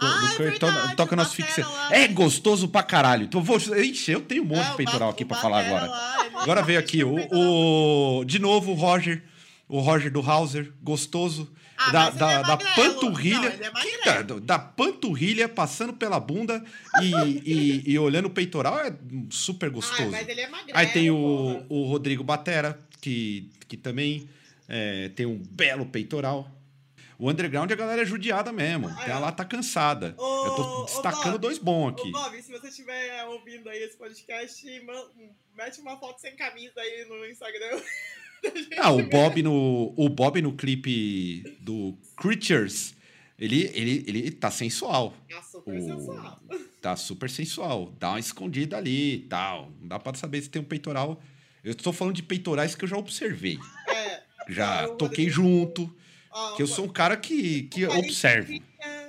Ah, 0.00 0.30
é 0.34 0.38
verdade, 0.38 0.96
toca 0.96 1.14
no 1.14 1.22
asfixia. 1.22 1.64
É 1.90 2.08
gostoso 2.08 2.68
pra 2.68 2.82
caralho. 2.82 3.24
Então, 3.24 3.42
vou, 3.42 3.58
ixi, 3.58 4.12
eu 4.12 4.20
tenho 4.20 4.42
um 4.42 4.46
monte 4.46 4.66
é, 4.66 4.70
de 4.70 4.76
peitoral 4.76 5.10
aqui 5.10 5.24
pra 5.24 5.36
falar 5.36 5.66
agora. 5.66 5.86
Lá, 5.86 6.26
agora 6.34 6.62
veio 6.62 6.80
aqui 6.80 7.04
o, 7.04 7.16
o, 7.30 8.24
De 8.24 8.38
novo, 8.38 8.72
o 8.72 8.74
Roger. 8.74 9.22
O 9.68 9.80
Roger 9.80 10.10
do 10.10 10.20
Hauser, 10.20 10.72
gostoso. 10.82 11.52
Ah, 11.76 11.92
da, 11.92 12.10
da, 12.10 12.32
é 12.32 12.42
da 12.42 12.56
panturrilha. 12.56 13.56
Não, 14.04 14.12
é 14.12 14.22
da, 14.22 14.38
da, 14.40 14.58
panturrilha 14.58 15.48
passando 15.48 15.92
pela 15.92 16.18
bunda 16.18 16.64
e, 17.00 17.12
e, 17.44 17.92
e, 17.92 17.98
olhando 17.98 18.26
o 18.26 18.30
peitoral 18.30 18.80
é 18.80 18.92
super 19.30 19.70
gostoso. 19.70 20.08
Ah, 20.08 20.10
mas 20.10 20.28
ele 20.28 20.40
é 20.40 20.48
magrelo, 20.48 20.76
Aí 20.76 20.86
tem 20.88 21.10
o, 21.10 21.64
o 21.68 21.84
Rodrigo 21.84 22.24
Batera, 22.24 22.76
que, 23.00 23.48
que 23.68 23.76
também 23.76 24.28
é, 24.68 25.10
tem 25.10 25.24
um 25.24 25.38
belo 25.38 25.86
peitoral. 25.86 26.50
O 27.18 27.28
underground 27.28 27.70
a 27.70 27.74
galera 27.74 28.02
é 28.02 28.04
judiada 28.04 28.52
mesmo. 28.52 28.88
Ah, 28.88 29.04
ela 29.08 29.32
tá 29.32 29.44
cansada. 29.44 30.14
Ô, 30.16 30.46
Eu 30.46 30.54
tô 30.54 30.84
destacando 30.84 31.32
Bob, 31.32 31.40
dois 31.40 31.58
bons 31.58 31.88
aqui. 31.88 32.08
Ô, 32.08 32.12
Bob, 32.12 32.42
se 32.42 32.50
você 32.52 32.68
estiver 32.68 33.24
ouvindo 33.26 33.68
aí 33.68 33.82
esse 33.82 33.96
podcast, 33.96 34.64
mete 35.56 35.80
uma 35.80 35.98
foto 35.98 36.20
sem 36.20 36.36
camisa 36.36 36.80
aí 36.80 37.04
no 37.06 37.26
Instagram. 37.26 37.80
Ah, 38.80 38.92
o 38.92 39.02
Bob 39.08 39.42
no, 39.42 39.92
o 39.96 40.08
Bob 40.08 40.40
no 40.40 40.52
clipe 40.52 41.42
do 41.60 41.98
Creatures, 42.16 42.94
ele, 43.36 43.70
ele, 43.74 44.04
ele 44.06 44.30
tá 44.30 44.52
sensual. 44.52 45.16
Tá 45.28 45.42
super 45.42 45.76
o, 45.76 45.82
sensual. 45.82 46.40
Tá 46.80 46.94
super 46.94 47.28
sensual. 47.28 47.92
Dá 47.98 48.10
uma 48.10 48.20
escondida 48.20 48.76
ali 48.76 49.14
e 49.14 49.18
tal. 49.22 49.72
Não 49.80 49.88
dá 49.88 49.98
pra 49.98 50.14
saber 50.14 50.40
se 50.40 50.48
tem 50.48 50.62
um 50.62 50.64
peitoral. 50.64 51.20
Eu 51.64 51.72
estou 51.72 51.92
falando 51.92 52.14
de 52.14 52.22
peitorais 52.22 52.76
que 52.76 52.84
eu 52.84 52.88
já 52.88 52.96
observei. 52.96 53.58
É. 53.88 54.22
Já 54.48 54.86
toquei 54.90 55.28
junto. 55.28 55.92
Que 56.56 56.62
eu 56.62 56.68
sou 56.68 56.84
um 56.84 56.88
cara 56.88 57.16
que, 57.16 57.64
que 57.64 57.84
observo. 57.84 58.52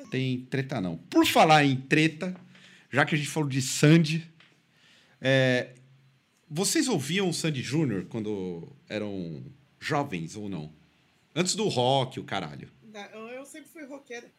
Tem 0.09 0.41
treta 0.49 0.81
não. 0.81 0.97
Por 0.97 1.25
falar 1.27 1.63
em 1.63 1.75
treta, 1.75 2.35
já 2.91 3.05
que 3.05 3.13
a 3.13 3.17
gente 3.17 3.29
falou 3.29 3.47
de 3.47 3.61
Sandy, 3.61 4.27
é, 5.21 5.69
vocês 6.49 6.87
ouviam 6.87 7.29
o 7.29 7.33
Sandy 7.33 7.61
Júnior 7.61 8.05
quando 8.05 8.75
eram 8.87 9.43
jovens 9.79 10.35
ou 10.35 10.49
não? 10.49 10.73
Antes 11.35 11.55
do 11.55 11.67
rock, 11.67 12.19
o 12.19 12.23
caralho. 12.23 12.71
Eu 13.33 13.45
sempre 13.45 13.69
fui 13.69 13.85
roqueira. 13.85 14.31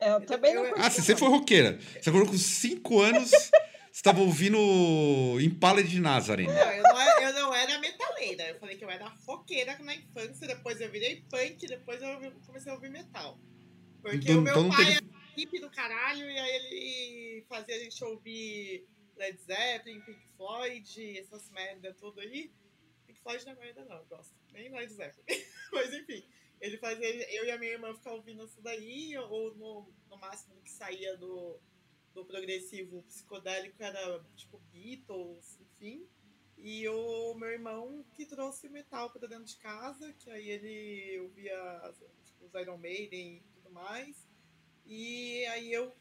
Eu 0.00 0.20
também 0.26 0.54
não 0.54 0.64
Ah, 0.76 0.90
você 0.90 1.00
sempre 1.00 1.20
foi 1.20 1.28
roqueira. 1.28 1.78
Você 1.78 2.10
falou 2.10 2.26
com 2.26 2.36
5 2.36 3.00
anos, 3.00 3.30
você 3.30 3.50
estava 3.92 4.20
ouvindo 4.20 4.58
Impala 5.40 5.82
de 5.82 6.00
Nazaré. 6.00 6.44
Não, 6.44 6.52
eu 6.52 6.82
não, 6.82 7.00
era, 7.00 7.22
eu 7.22 7.32
não 7.34 7.54
era 7.54 7.78
metaleira. 7.78 8.48
Eu 8.48 8.58
falei 8.58 8.76
que 8.76 8.84
eu 8.84 8.90
era 8.90 9.08
roqueira 9.26 9.78
na 9.78 9.94
infância, 9.94 10.46
depois 10.46 10.80
eu 10.80 10.90
virei 10.90 11.24
punk, 11.30 11.66
depois 11.66 12.02
eu 12.02 12.32
comecei 12.44 12.72
a 12.72 12.74
ouvir 12.74 12.90
metal. 12.90 13.38
Porque 14.02 14.16
então, 14.16 14.38
o 14.38 14.42
meu 14.42 14.52
então 14.52 14.68
pai 14.70 14.86
teve... 14.86 14.96
era 14.96 15.04
hippie 15.36 15.60
do 15.60 15.70
caralho, 15.70 16.28
e 16.28 16.38
aí 16.38 16.56
ele 16.56 17.44
fazia 17.48 17.76
a 17.76 17.78
gente 17.78 18.04
ouvir 18.04 18.84
Led 19.16 19.38
Zeppelin, 19.38 20.00
Pink 20.00 20.26
Floyd, 20.36 21.18
essas 21.18 21.50
merda 21.50 21.92
tudo 21.94 22.20
aí. 22.20 22.52
Pink 23.06 23.20
Floyd 23.20 23.44
não 23.44 23.52
é 23.52 23.56
merda 23.56 23.84
não, 23.84 23.96
eu 23.96 24.06
gosto. 24.06 24.34
Nem 24.52 24.70
Led 24.70 24.92
Zeppelin. 24.92 25.24
Mas 25.72 25.92
enfim, 25.92 26.24
ele 26.60 26.78
fazia 26.78 27.08
eu 27.34 27.44
e 27.44 27.50
a 27.50 27.58
minha 27.58 27.72
irmã 27.72 27.94
ficar 27.94 28.12
ouvindo 28.12 28.44
isso 28.44 28.60
daí, 28.60 29.16
ou 29.16 29.54
no, 29.56 29.92
no 30.08 30.16
máximo 30.16 30.60
que 30.62 30.70
saía 30.70 31.16
do, 31.16 31.58
do 32.14 32.24
progressivo 32.24 33.02
psicodélico 33.02 33.82
era 33.82 34.24
tipo 34.36 34.58
Beatles, 34.72 35.58
enfim. 35.60 36.06
E 36.56 36.88
o 36.88 37.34
meu 37.34 37.50
irmão 37.50 38.04
que 38.14 38.24
trouxe 38.24 38.68
metal 38.68 39.10
para 39.10 39.26
dentro 39.26 39.44
de 39.44 39.56
casa, 39.56 40.12
que 40.12 40.30
aí 40.30 40.48
ele 40.48 41.18
ouvia 41.20 41.92
tipo, 42.24 42.44
os 42.46 42.54
Iron 42.54 42.78
Maiden 42.78 43.38
e 43.38 43.40
tudo 43.54 43.70
mais. 43.70 44.28
E 44.86 45.44
aí 45.46 45.72
eu 45.72 45.92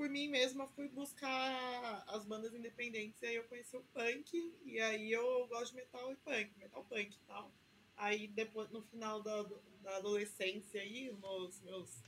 por 0.00 0.08
mim 0.08 0.28
mesma 0.28 0.66
fui 0.68 0.88
buscar 0.88 2.02
as 2.08 2.24
bandas 2.24 2.54
independentes 2.54 3.20
e 3.20 3.26
aí 3.26 3.36
eu 3.36 3.44
conheci 3.44 3.76
o 3.76 3.82
punk 3.92 4.50
e 4.64 4.80
aí 4.80 5.12
eu 5.12 5.46
gosto 5.46 5.72
de 5.72 5.76
metal 5.76 6.10
e 6.10 6.16
punk, 6.16 6.50
metal 6.56 6.86
punk 6.88 7.14
e 7.14 7.26
tal. 7.26 7.52
Aí 7.98 8.26
depois 8.28 8.70
no 8.70 8.80
final 8.80 9.22
da, 9.22 9.42
da 9.82 9.98
adolescência 9.98 10.80
aí, 10.80 11.14
nos 11.20 11.60
meus 11.60 12.02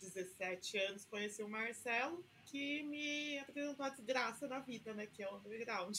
17 0.00 0.78
anos, 0.78 1.04
conheci 1.04 1.42
o 1.42 1.48
Marcelo, 1.48 2.24
que 2.46 2.84
me 2.84 3.40
apresentou 3.40 3.86
a 3.86 3.88
desgraça 3.88 4.46
da 4.46 4.60
vida, 4.60 4.94
né? 4.94 5.08
Que 5.08 5.24
é 5.24 5.28
o 5.28 5.38
underground. 5.38 5.98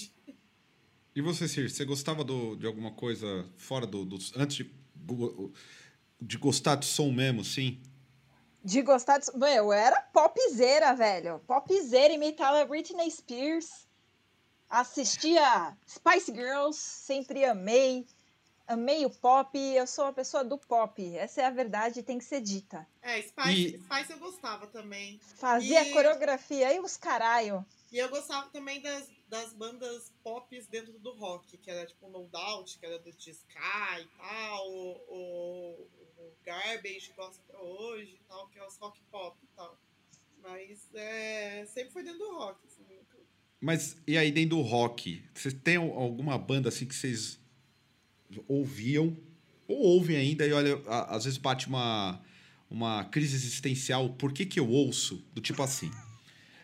E 1.14 1.22
você, 1.22 1.50
Cir, 1.50 1.70
você 1.70 1.84
gostava 1.84 2.24
do, 2.24 2.56
de 2.56 2.66
alguma 2.66 2.94
coisa 2.94 3.46
fora 3.58 3.86
do, 3.86 4.06
do 4.06 4.16
antes 4.38 4.56
de, 4.56 4.72
de 6.22 6.38
gostar 6.38 6.76
de 6.76 6.86
som 6.86 7.12
mesmo, 7.12 7.44
sim? 7.44 7.82
De 8.64 8.82
gostar 8.82 9.20
de. 9.20 9.36
Meu, 9.38 9.50
eu 9.50 9.74
era 9.74 10.02
popzeira, 10.14 10.96
velho. 10.96 11.40
Popzeira, 11.40 12.14
imitava 12.14 12.66
Britney 12.66 13.12
Spears. 13.12 13.86
Assistia 14.70 15.78
Spice 15.88 16.34
Girls, 16.34 16.80
sempre 16.80 17.44
amei. 17.44 18.08
Amei 18.66 19.06
o 19.06 19.10
pop, 19.10 19.60
eu 19.60 19.86
sou 19.86 20.06
uma 20.06 20.14
pessoa 20.14 20.44
do 20.44 20.58
pop. 20.58 21.16
Essa 21.18 21.42
é 21.42 21.46
a 21.46 21.50
verdade, 21.50 22.02
tem 22.02 22.18
que 22.18 22.24
ser 22.24 22.40
dita. 22.40 22.88
É, 23.02 23.22
Spice, 23.22 23.76
e... 23.76 23.80
Spice 23.80 24.14
eu 24.14 24.20
gostava 24.20 24.66
também. 24.68 25.20
Fazia 25.36 25.84
e... 25.84 25.92
coreografia 25.92 26.74
e 26.74 26.80
os 26.80 26.96
caralho. 26.96 27.66
E 27.92 27.98
eu 27.98 28.10
gostava 28.10 28.50
também 28.50 28.82
das, 28.82 29.08
das 29.28 29.54
bandas 29.54 30.12
pop 30.24 30.60
dentro 30.72 30.98
do 31.00 31.14
rock, 31.16 31.58
que 31.58 31.70
era 31.70 31.86
tipo 31.86 32.08
No 32.08 32.26
Doubt, 32.28 32.80
que 32.80 32.86
era 32.86 32.98
do 32.98 33.10
Sky 33.10 34.00
e 34.00 34.08
tal, 34.18 34.72
o, 34.72 35.88
Garbage 36.46 37.12
gosta 37.16 37.42
até 37.48 37.58
hoje 37.58 38.20
tal, 38.28 38.48
que 38.50 38.60
é 38.60 38.66
os 38.66 38.78
rock 38.78 39.00
pop 39.12 39.38
e 39.44 39.48
tal. 39.56 39.80
Mas 40.42 40.90
é, 40.94 41.66
sempre 41.66 41.92
foi 41.92 42.04
dentro 42.04 42.20
do 42.20 42.34
rock. 42.34 42.60
Assim, 42.66 42.84
Mas 43.62 43.98
e 44.06 44.18
aí 44.18 44.32
dentro 44.32 44.58
do 44.58 44.62
rock? 44.62 45.24
Você 45.34 45.52
tem 45.52 45.78
alguma 45.78 46.38
banda 46.38 46.70
assim 46.70 46.86
que 46.86 46.96
vocês 46.96 47.40
ouviam 48.48 49.16
ou 49.68 49.78
ouvem 49.78 50.18
ainda 50.18 50.46
e 50.46 50.52
olha, 50.52 50.82
às 50.88 51.24
vezes 51.24 51.38
bate 51.38 51.68
uma, 51.68 52.22
uma 52.70 53.06
crise 53.06 53.36
existencial, 53.36 54.10
por 54.14 54.34
que 54.34 54.46
que 54.46 54.60
eu 54.60 54.70
ouço? 54.70 55.26
Do 55.34 55.42
tipo 55.42 55.62
assim, 55.62 55.90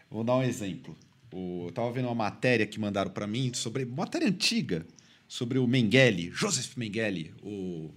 vou 0.10 0.24
dar 0.24 0.36
um 0.36 0.44
exemplo. 0.44 0.98
O, 1.32 1.68
eu 1.68 1.72
tava 1.72 1.92
vendo 1.92 2.06
uma 2.06 2.16
matéria 2.16 2.66
que 2.66 2.80
mandaram 2.80 3.12
para 3.12 3.28
mim 3.28 3.54
sobre 3.54 3.86
matéria 3.86 4.28
antiga 4.28 4.86
sobre 5.30 5.60
o 5.60 5.68
Mengele, 5.68 6.32
Joseph 6.32 6.76
Mengele, 6.76 7.36
o 7.44 7.94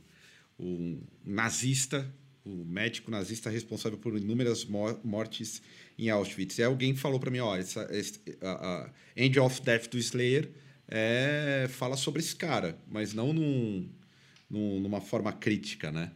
um 0.59 1.01
nazista, 1.25 2.13
o 2.45 2.65
médico 2.65 3.11
nazista 3.11 3.51
responsável 3.51 3.99
por 3.99 4.17
inúmeras 4.17 4.65
mortes 4.65 5.63
em 5.99 6.11
Auschwitz. 6.11 6.59
E 6.59 6.63
alguém 6.63 6.95
falou 6.95 7.21
para 7.21 7.31
mim, 7.31 7.39
ó, 7.39 7.57
essa, 7.57 7.83
essa, 7.91 8.19
a, 8.41 8.85
a 8.85 8.91
End 9.17 9.39
of 9.39 9.63
Death 9.63 9.89
do 9.89 9.99
Slayer 9.99 10.51
é, 10.89 11.67
fala 11.71 11.97
sobre 11.97 12.21
esse 12.21 12.35
cara, 12.35 12.79
mas 12.89 13.15
não 13.15 13.33
num, 13.33 13.89
num, 14.51 14.81
numa 14.81 15.01
forma 15.01 15.33
crítica, 15.33 15.91
né? 15.91 16.13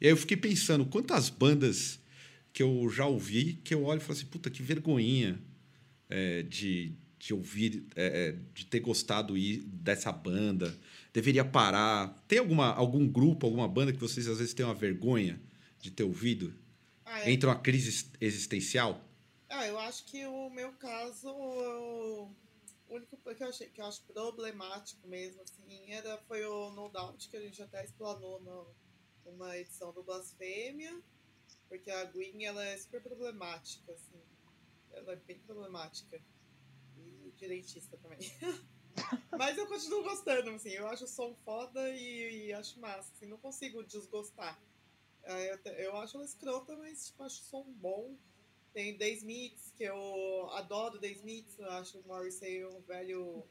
E 0.00 0.06
aí 0.06 0.12
eu 0.12 0.16
fiquei 0.16 0.36
pensando, 0.36 0.84
quantas 0.84 1.30
bandas 1.30 2.00
que 2.52 2.62
eu 2.62 2.90
já 2.90 3.06
ouvi 3.06 3.54
que 3.64 3.72
eu 3.74 3.84
olho 3.84 3.98
e 3.98 4.00
falo 4.00 4.18
assim, 4.18 4.26
puta, 4.26 4.50
que 4.50 4.62
vergonhinha 4.62 5.40
é, 6.10 6.42
de, 6.42 6.92
de 7.22 7.32
ouvir, 7.32 7.86
é, 7.94 8.30
é 8.30 8.32
de 8.52 8.66
ter 8.66 8.80
gostado 8.80 9.34
dessa 9.64 10.10
banda, 10.10 10.76
deveria 11.12 11.44
parar? 11.44 12.20
Tem 12.26 12.40
alguma, 12.40 12.74
algum 12.74 13.06
grupo, 13.06 13.46
alguma 13.46 13.68
banda 13.68 13.92
que 13.92 14.00
vocês 14.00 14.26
às 14.26 14.38
vezes 14.38 14.52
têm 14.52 14.66
uma 14.66 14.74
vergonha 14.74 15.40
de 15.78 15.92
ter 15.92 16.02
ouvido? 16.02 16.52
Ah, 17.04 17.20
é. 17.20 17.30
Entra 17.30 17.50
uma 17.50 17.60
crise 17.60 18.10
existencial? 18.20 19.00
Ah, 19.48 19.68
eu 19.68 19.78
acho 19.78 20.04
que 20.06 20.26
o 20.26 20.50
meu 20.50 20.72
caso, 20.72 21.28
o 21.28 22.28
único 22.88 23.16
que 23.16 23.40
eu, 23.40 23.48
achei, 23.48 23.68
que 23.68 23.80
eu 23.80 23.86
acho 23.86 24.02
problemático 24.02 25.06
mesmo, 25.06 25.42
assim, 25.42 25.92
era, 25.92 26.18
foi 26.26 26.44
o 26.44 26.72
No 26.72 26.88
Doubt, 26.88 27.28
que 27.28 27.36
a 27.36 27.40
gente 27.40 27.62
até 27.62 27.84
explanou 27.84 28.40
no, 28.40 28.66
numa 29.30 29.56
edição 29.56 29.92
do 29.92 30.02
Blasfêmia, 30.02 31.00
porque 31.68 31.88
a 31.88 32.04
Gwen, 32.06 32.44
ela 32.46 32.64
é 32.64 32.76
super 32.78 33.00
problemática, 33.00 33.92
assim, 33.92 34.20
ela 34.90 35.12
é 35.12 35.16
bem 35.16 35.38
problemática, 35.38 36.20
direitista 37.42 37.96
também. 37.96 38.18
Mas 39.36 39.58
eu 39.58 39.66
continuo 39.66 40.02
gostando, 40.04 40.50
assim, 40.50 40.70
eu 40.70 40.86
acho 40.86 41.04
o 41.04 41.08
som 41.08 41.34
foda 41.44 41.90
e, 41.90 42.46
e 42.46 42.52
acho 42.52 42.78
massa, 42.78 43.10
assim, 43.16 43.26
não 43.26 43.38
consigo 43.38 43.82
desgostar. 43.82 44.60
É, 45.24 45.52
eu, 45.52 45.72
eu 45.72 45.96
acho 45.96 46.16
ela 46.16 46.24
escrota, 46.24 46.76
mas 46.76 47.06
tipo, 47.06 47.22
acho 47.22 47.40
o 47.42 47.44
som 47.44 47.64
bom. 47.76 48.14
Tem 48.72 48.96
The 48.96 49.10
Smiths, 49.10 49.72
que 49.76 49.84
eu 49.84 50.50
adoro 50.52 50.98
The 50.98 51.08
Smiths, 51.08 51.58
eu 51.58 51.70
acho 51.72 51.98
o 51.98 52.06
Morrissey 52.06 52.64
um 52.64 52.80
velho 52.80 53.44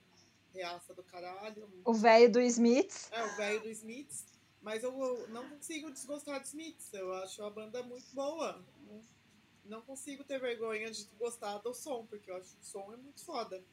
reaça 0.53 0.93
do 0.93 1.03
caralho. 1.03 1.69
O 1.85 1.93
velho 1.93 2.31
do 2.31 2.41
Smiths. 2.41 3.09
É, 3.11 3.23
o 3.23 3.35
velho 3.35 3.61
do 3.61 3.69
Smiths. 3.69 4.25
Mas 4.61 4.83
eu 4.83 5.27
não 5.29 5.47
consigo 5.49 5.91
desgostar 5.91 6.39
dos 6.39 6.49
Smiths. 6.49 6.93
Eu 6.93 7.13
acho 7.15 7.43
a 7.43 7.49
banda 7.49 7.81
muito 7.83 8.13
boa. 8.13 8.63
Não 9.65 9.81
consigo 9.81 10.23
ter 10.23 10.39
vergonha 10.39 10.91
de 10.91 11.05
gostar 11.17 11.59
do 11.59 11.73
som, 11.73 12.05
porque 12.05 12.29
eu 12.29 12.35
acho 12.35 12.55
que 12.55 12.61
o 12.61 12.65
som 12.65 12.91
é 12.93 12.97
muito 12.97 13.23
foda. 13.23 13.63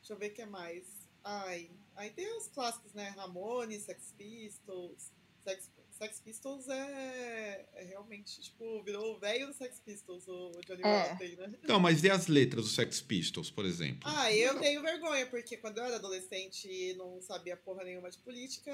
Deixa 0.00 0.12
eu 0.14 0.18
ver 0.18 0.30
o 0.30 0.34
que 0.34 0.42
é 0.42 0.46
mais. 0.46 0.84
Ai, 1.22 1.70
aí 1.94 2.10
tem 2.10 2.36
os 2.36 2.48
clássicos, 2.48 2.92
né? 2.94 3.10
Ramones, 3.10 3.84
Sex 3.84 4.12
Pistols. 4.16 5.12
Sex, 5.44 5.70
Sex 5.90 6.20
Pistols 6.20 6.68
é, 6.68 7.68
é 7.74 7.84
realmente, 7.84 8.40
tipo, 8.40 8.82
virou 8.82 9.14
o 9.14 9.18
velho 9.18 9.46
do 9.48 9.52
Sex 9.52 9.80
Pistols, 9.80 10.26
o 10.26 10.50
Johnny 10.66 10.82
é. 10.82 11.10
Rotten, 11.10 11.36
né? 11.36 11.58
Não, 11.62 11.78
mas 11.78 12.02
e 12.02 12.10
as 12.10 12.26
letras 12.26 12.64
do 12.64 12.70
Sex 12.70 13.00
Pistols, 13.02 13.50
por 13.50 13.64
exemplo? 13.66 14.00
Ah, 14.04 14.32
eu 14.32 14.58
tenho 14.58 14.82
vergonha, 14.82 15.26
porque 15.26 15.58
quando 15.58 15.78
eu 15.78 15.84
era 15.84 15.96
adolescente 15.96 16.66
e 16.66 16.94
não 16.94 17.20
sabia 17.20 17.56
porra 17.56 17.84
nenhuma 17.84 18.10
de 18.10 18.18
política, 18.18 18.70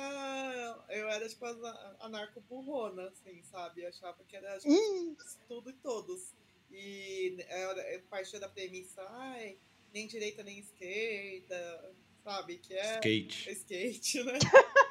eu 0.88 1.08
era, 1.08 1.28
tipo, 1.28 1.44
anarco-burrona, 2.00 3.08
assim, 3.08 3.42
sabe? 3.42 3.82
Eu 3.82 3.88
achava 3.88 4.22
que 4.24 4.36
era, 4.36 4.58
tipo, 4.58 5.16
tudo 5.48 5.70
e 5.70 5.74
todos. 5.74 6.32
E 6.70 7.36
eu 7.94 8.02
partia 8.02 8.38
da 8.38 8.48
premissa, 8.48 9.02
ai, 9.08 9.58
nem 9.93 10.07
direita 10.07 10.43
nem 10.43 10.59
esquerda, 10.59 11.95
sabe? 12.22 12.59
Que 12.59 12.74
é. 12.74 12.95
Skate. 12.95 13.51
Skate, 13.51 14.22
né? 14.22 14.39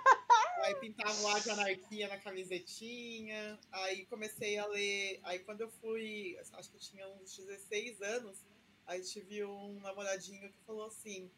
aí 0.66 0.76
pintava 0.76 1.20
o 1.22 1.28
ar 1.28 1.42
de 1.42 1.50
anarquia 1.50 2.08
na 2.08 2.18
camisetinha. 2.18 3.60
Aí 3.72 4.06
comecei 4.06 4.58
a 4.58 4.66
ler. 4.68 5.20
Aí 5.24 5.40
quando 5.40 5.62
eu 5.62 5.70
fui, 5.70 6.38
acho 6.54 6.70
que 6.70 6.76
eu 6.76 6.82
tinha 6.82 7.08
uns 7.10 7.38
16 7.38 8.02
anos, 8.02 8.46
aí 8.86 9.02
tive 9.02 9.44
um 9.46 9.80
namoradinho 9.80 10.52
que 10.52 10.60
falou 10.66 10.86
assim: 10.88 11.30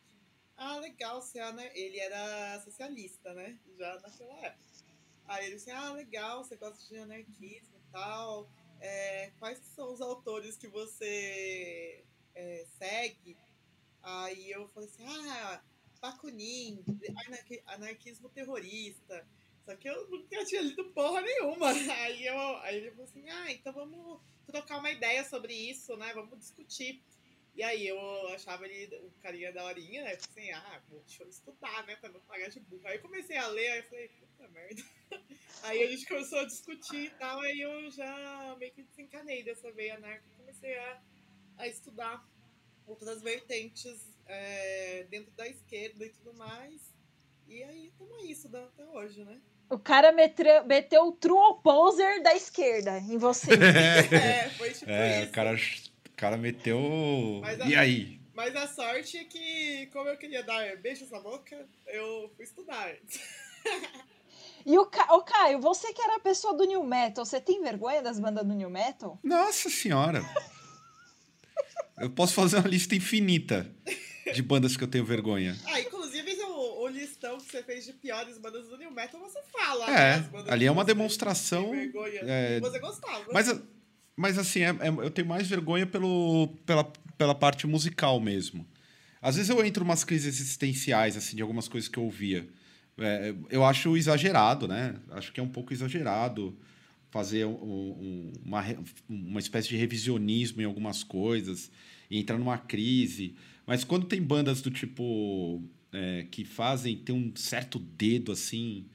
Ah, 0.55 0.77
legal, 0.77 1.21
você 1.21 1.39
é 1.39 1.71
ele 1.79 1.99
era 1.99 2.61
socialista, 2.61 3.33
né? 3.33 3.59
Já 3.77 3.99
naquela 3.99 4.39
época. 4.45 4.67
Aí 5.27 5.45
ele 5.45 5.55
disse: 5.55 5.71
Ah, 5.71 5.91
legal, 5.91 6.43
você 6.43 6.55
gosta 6.55 6.87
de 6.87 6.99
anarquismo 6.99 7.77
e 7.77 7.91
tal. 7.91 8.49
É, 8.79 9.31
quais 9.39 9.59
são 9.75 9.91
os 9.91 10.01
autores 10.01 10.55
que 10.55 10.67
você 10.67 12.03
é, 12.35 12.65
segue? 12.77 13.35
Aí 14.01 14.51
eu 14.51 14.67
falei 14.69 14.89
assim: 14.89 15.05
Ah 15.05 15.61
Bakunin, 16.01 16.83
anarquismo 17.65 18.29
terrorista. 18.29 19.27
Só 19.65 19.75
que 19.75 19.89
eu 19.89 20.09
nunca 20.09 20.45
tinha 20.45 20.61
lido 20.61 20.91
porra 20.91 21.21
nenhuma. 21.21 21.67
Aí, 22.05 22.25
eu, 22.25 22.57
aí 22.57 22.77
ele 22.77 22.91
falou 22.91 23.05
assim: 23.05 23.29
ah, 23.29 23.51
então 23.51 23.73
vamos 23.73 24.21
trocar 24.45 24.79
uma 24.79 24.91
ideia 24.91 25.25
sobre 25.25 25.53
isso, 25.53 25.97
né? 25.97 26.13
Vamos 26.13 26.39
discutir. 26.39 27.03
E 27.53 27.63
aí 27.63 27.87
eu 27.87 27.99
achava 28.29 28.67
ele, 28.67 28.95
o 28.97 29.11
carinha 29.19 29.51
da 29.51 29.65
horinha, 29.65 30.03
né? 30.03 30.13
Assim, 30.13 30.51
ah, 30.51 30.81
deixa 30.89 31.23
eu 31.23 31.27
estudar, 31.27 31.85
né? 31.87 31.95
Pra 31.95 32.09
não 32.09 32.21
pagar 32.21 32.49
de 32.49 32.59
burro. 32.59 32.87
Aí 32.87 32.97
eu 32.97 33.01
comecei 33.01 33.35
a 33.35 33.47
ler, 33.47 33.69
aí 33.69 33.79
eu 33.79 33.83
falei, 33.85 34.09
puta 34.09 34.47
merda. 34.49 34.83
Aí 35.63 35.81
a 35.81 35.87
gente 35.87 36.05
começou 36.05 36.39
a 36.39 36.45
discutir 36.45 37.05
e 37.05 37.09
tal, 37.09 37.39
aí 37.39 37.59
eu 37.59 37.89
já 37.89 38.55
meio 38.59 38.71
que 38.71 38.83
desencanei 38.83 39.43
dessa 39.43 39.71
veia 39.71 39.95
anarca 39.95 40.23
e 40.27 40.37
comecei 40.37 40.77
a, 40.77 41.01
a 41.57 41.67
estudar 41.67 42.23
outras 42.87 43.21
vertentes 43.21 44.07
é, 44.25 45.05
dentro 45.09 45.31
da 45.33 45.47
esquerda 45.47 46.05
e 46.05 46.09
tudo 46.09 46.33
mais. 46.33 46.81
E 47.47 47.63
aí 47.63 47.87
estamos 47.87 48.23
isso 48.23 48.47
até 48.47 48.85
hoje, 48.85 49.23
né? 49.23 49.39
O 49.69 49.77
cara 49.77 50.11
meteu, 50.11 50.65
meteu 50.65 51.07
o 51.07 51.11
true 51.11 51.37
opposer 51.37 52.23
da 52.23 52.33
esquerda 52.33 52.97
em 52.99 53.17
você. 53.17 53.51
é, 54.15 54.49
foi 54.51 54.71
tipo 54.71 54.89
é, 54.89 55.21
isso. 55.21 55.29
O 55.29 55.33
cara, 55.33 55.55
o 55.55 56.11
cara 56.15 56.37
meteu. 56.37 56.79
A, 57.43 57.67
e 57.67 57.75
aí? 57.75 58.21
Mas 58.33 58.55
a 58.55 58.67
sorte 58.67 59.17
é 59.17 59.23
que, 59.25 59.87
como 59.87 60.07
eu 60.07 60.17
queria 60.17 60.43
dar 60.43 60.77
beijos 60.77 61.09
na 61.09 61.19
boca, 61.19 61.67
eu 61.87 62.31
fui 62.35 62.45
estudar. 62.45 62.95
E 64.65 64.77
o, 64.77 64.85
Ca... 64.85 65.15
o 65.15 65.21
Caio, 65.21 65.61
você 65.61 65.93
que 65.93 66.01
era 66.01 66.17
a 66.17 66.19
pessoa 66.19 66.53
do 66.53 66.65
New 66.65 66.83
Metal, 66.83 67.25
você 67.25 67.39
tem 67.39 67.61
vergonha 67.61 68.01
das 68.01 68.19
bandas 68.19 68.45
do 68.45 68.53
New 68.53 68.69
Metal? 68.69 69.17
Nossa 69.23 69.69
senhora! 69.69 70.21
Eu 71.99 72.09
posso 72.09 72.33
fazer 72.33 72.57
uma 72.57 72.67
lista 72.67 72.95
infinita 72.95 73.69
de 74.33 74.41
bandas 74.41 74.77
que 74.77 74.83
eu 74.83 74.87
tenho 74.87 75.05
vergonha. 75.05 75.55
Ah, 75.65 75.79
inclusive 75.79 76.07
o, 76.43 76.83
o 76.83 76.87
listão 76.87 77.37
que 77.37 77.51
você 77.51 77.63
fez 77.63 77.85
de 77.85 77.93
piores 77.93 78.37
bandas 78.37 78.67
do 78.67 78.77
New 78.77 78.91
Metal, 78.91 79.19
você 79.19 79.39
fala. 79.51 79.85
É, 79.89 80.19
né, 80.19 80.29
ali 80.47 80.65
é 80.65 80.71
uma 80.71 80.83
demonstração. 80.83 81.71
É, 82.21 82.59
você 82.59 82.79
gostava. 82.79 83.25
Mas, 83.31 83.61
mas 84.15 84.37
assim, 84.37 84.61
é, 84.61 84.69
é, 84.69 84.89
eu 84.89 85.11
tenho 85.11 85.27
mais 85.27 85.47
vergonha 85.47 85.85
pelo, 85.85 86.47
pela, 86.65 86.83
pela 87.17 87.35
parte 87.35 87.67
musical 87.67 88.19
mesmo. 88.19 88.67
Às 89.21 89.35
vezes 89.35 89.49
eu 89.49 89.63
entro 89.65 89.83
em 89.83 89.87
umas 89.87 90.03
crises 90.03 90.39
existenciais, 90.39 91.17
assim, 91.17 91.35
de 91.35 91.41
algumas 91.41 91.67
coisas 91.67 91.89
que 91.89 91.97
eu 91.97 92.03
ouvia. 92.03 92.47
É, 92.99 93.33
eu 93.49 93.63
acho 93.63 93.95
exagerado, 93.95 94.67
né? 94.67 94.95
Acho 95.11 95.31
que 95.31 95.39
é 95.39 95.43
um 95.43 95.49
pouco 95.49 95.73
exagerado 95.73 96.57
fazer 97.17 97.47
um, 97.47 97.51
um, 97.51 98.31
uma, 98.45 98.63
uma 99.09 99.39
espécie 99.39 99.69
de 99.69 99.75
revisionismo 99.75 100.61
em 100.61 100.65
algumas 100.65 101.03
coisas 101.03 101.71
e 102.11 102.19
entrar 102.19 102.37
numa 102.37 102.59
crise. 102.59 103.33
Mas 103.65 103.83
quando 103.83 104.05
tem 104.05 104.21
bandas 104.21 104.61
do 104.61 104.69
tipo 104.69 105.63
é, 105.91 106.27
que 106.29 106.45
fazem, 106.45 106.95
tem 106.95 107.15
um 107.15 107.35
certo 107.35 107.79
dedo 107.79 108.31
assim 108.31 108.85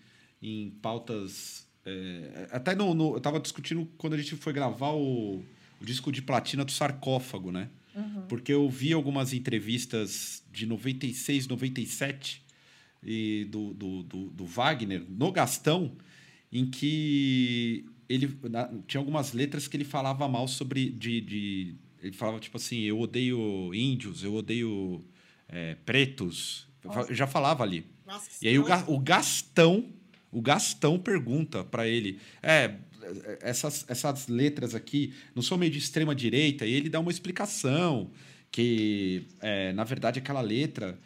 em 0.41 0.70
pautas. 0.81 1.66
É, 1.85 2.47
até 2.53 2.77
no, 2.77 2.95
no, 2.95 3.14
eu 3.14 3.16
estava 3.16 3.41
discutindo 3.41 3.89
quando 3.99 4.14
a 4.14 4.16
gente 4.16 4.37
foi 4.37 4.53
gravar 4.53 4.93
o, 4.93 5.43
o 5.81 5.85
disco 5.85 6.12
de 6.12 6.23
platina 6.23 6.64
do 6.64 6.70
sarcófago, 6.70 7.51
né? 7.51 7.70
Uhum. 7.93 8.23
Porque 8.29 8.53
eu 8.53 8.70
vi 8.70 8.93
algumas 8.93 9.33
entrevistas 9.33 10.45
de 10.53 10.64
96, 10.64 11.49
97 11.49 12.41
e 13.03 13.49
do, 13.51 13.75
do, 13.75 14.03
do, 14.05 14.31
do 14.31 14.45
Wagner 14.47 15.05
no 15.09 15.33
Gastão, 15.33 15.97
em 16.53 16.70
que 16.70 17.85
ele 18.09 18.36
na, 18.50 18.70
tinha 18.86 19.00
algumas 19.00 19.32
letras 19.32 19.68
que 19.68 19.76
ele 19.76 19.84
falava 19.84 20.28
mal 20.28 20.46
sobre 20.48 20.90
de, 20.90 21.20
de 21.20 21.74
ele 22.03 22.12
falava 22.12 22.40
tipo 22.40 22.57
assim, 22.57 22.80
eu 22.80 23.00
odeio 23.00 23.72
índios, 23.74 24.24
eu 24.24 24.34
odeio 24.34 25.05
é, 25.48 25.76
pretos. 25.86 26.66
Nossa. 26.84 27.14
Já 27.14 27.26
falava 27.26 27.62
ali. 27.62 27.86
Nossa, 28.05 28.28
e 28.42 28.48
aí 28.48 28.59
o, 28.59 28.64
o 28.88 28.98
Gastão, 28.98 29.88
o 30.30 30.40
Gastão 30.42 30.98
pergunta 30.98 31.62
para 31.62 31.86
ele, 31.86 32.18
é, 32.42 32.74
essas, 33.40 33.84
essas 33.88 34.26
letras 34.26 34.74
aqui 34.74 35.14
não 35.34 35.42
são 35.42 35.57
meio 35.57 35.70
de 35.70 35.78
extrema 35.78 36.14
direita? 36.14 36.66
E 36.66 36.72
ele 36.72 36.88
dá 36.88 36.98
uma 36.98 37.11
explicação 37.11 38.11
que, 38.50 39.26
é, 39.40 39.72
na 39.72 39.84
verdade, 39.84 40.18
aquela 40.18 40.40
letra 40.40 40.98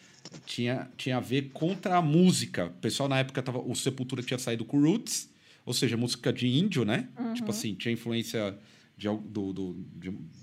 tinha, 0.45 0.91
tinha 0.97 1.19
a 1.19 1.21
ver 1.21 1.51
contra 1.53 1.97
a 1.97 2.03
música. 2.03 2.67
O 2.67 2.81
pessoal 2.81 3.09
na 3.09 3.19
época 3.19 3.43
tava, 3.43 3.59
o 3.59 3.75
Sepultura 3.75 4.23
tinha 4.23 4.39
saído 4.39 4.65
com 4.65 4.81
Roots, 4.81 5.31
ou 5.67 5.75
seja, 5.75 5.97
música 5.97 6.33
de 6.33 6.47
índio, 6.47 6.85
né? 6.85 7.09
Uhum. 7.19 7.35
Tipo 7.35 7.51
assim, 7.51 7.75
tinha 7.75 7.93
influência 7.93 8.57
de, 8.97 9.09
do, 9.09 9.53
do 9.53 9.85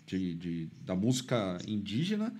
de, 0.06 0.36
de, 0.36 0.70
da 0.82 0.94
música 0.96 1.58
indígena 1.66 2.34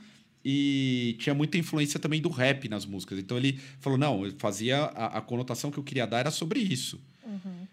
e 0.44 1.16
tinha 1.18 1.34
muita 1.34 1.58
influência 1.58 1.98
também 1.98 2.22
do 2.22 2.30
rap 2.30 2.68
nas 2.68 2.86
músicas. 2.86 3.18
Então 3.18 3.38
ele 3.38 3.58
falou: 3.80 3.98
não, 3.98 4.26
eu 4.26 4.34
fazia 4.38 4.78
a, 4.84 5.18
a 5.18 5.22
conotação 5.22 5.72
que 5.72 5.78
eu 5.78 5.84
queria 5.84 6.06
dar 6.06 6.20
era 6.20 6.32
sobre 6.32 6.60
isso. 6.60 7.02
Uhum. 7.26 7.68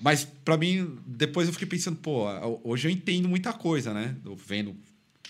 Mas 0.00 0.24
para 0.24 0.56
mim, 0.56 0.98
depois 1.06 1.46
eu 1.46 1.52
fiquei 1.52 1.68
pensando, 1.68 1.98
pô, 1.98 2.26
hoje 2.64 2.88
eu 2.88 2.92
entendo 2.92 3.28
muita 3.28 3.52
coisa, 3.52 3.92
né? 3.92 4.16
Vendo 4.46 4.74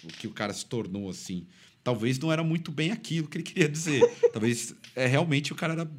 o 0.04 0.08
que 0.08 0.28
o 0.28 0.32
cara 0.32 0.52
se 0.52 0.64
tornou 0.66 1.10
assim. 1.10 1.46
Talvez 1.82 2.18
não 2.18 2.32
era 2.32 2.42
muito 2.42 2.70
bem 2.72 2.90
aquilo 2.90 3.28
que 3.28 3.38
ele 3.38 3.44
queria 3.44 3.68
dizer. 3.68 4.02
Talvez 4.32 4.74
é, 4.94 5.06
realmente 5.06 5.52
o 5.52 5.56
cara 5.56 5.72
era 5.72 5.90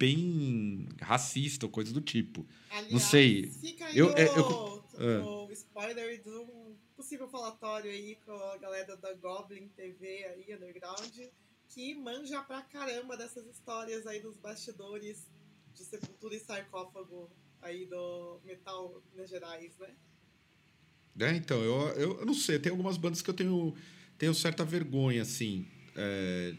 bem 0.00 0.88
racista 1.02 1.66
ou 1.66 1.70
coisa 1.70 1.92
do 1.92 2.00
tipo. 2.00 2.46
Aliás, 2.70 2.90
não 2.90 2.98
sei. 2.98 3.52
eu, 3.94 4.08
eu, 4.16 4.82
eu 4.96 5.22
uh. 5.22 5.46
o 5.46 5.52
spoiler 5.52 6.22
de 6.22 6.30
um 6.30 6.74
possível 6.96 7.28
falatório 7.28 7.90
aí 7.90 8.16
com 8.24 8.32
a 8.32 8.56
galera 8.56 8.96
da 8.96 9.12
Goblin 9.12 9.68
TV 9.76 10.24
aí, 10.24 10.54
underground, 10.54 11.18
que 11.68 11.94
manja 11.94 12.42
pra 12.42 12.62
caramba 12.62 13.14
dessas 13.14 13.46
histórias 13.46 14.06
aí 14.06 14.20
dos 14.20 14.38
bastidores 14.38 15.28
de 15.74 15.84
sepultura 15.84 16.34
e 16.34 16.40
sarcófago 16.40 17.30
aí 17.60 17.84
do 17.84 18.40
metal 18.42 19.02
Minas 19.12 19.28
Gerais, 19.28 19.76
né? 19.78 19.94
É, 21.20 21.36
então, 21.36 21.62
eu, 21.62 21.88
eu, 21.90 22.20
eu, 22.20 22.26
não 22.26 22.32
sei, 22.32 22.58
tem 22.58 22.70
algumas 22.70 22.96
bandas 22.96 23.20
que 23.20 23.28
eu 23.28 23.34
tenho, 23.34 23.74
tenho 24.16 24.32
certa 24.32 24.64
vergonha, 24.64 25.20
assim, 25.20 25.66
é, 25.94 26.54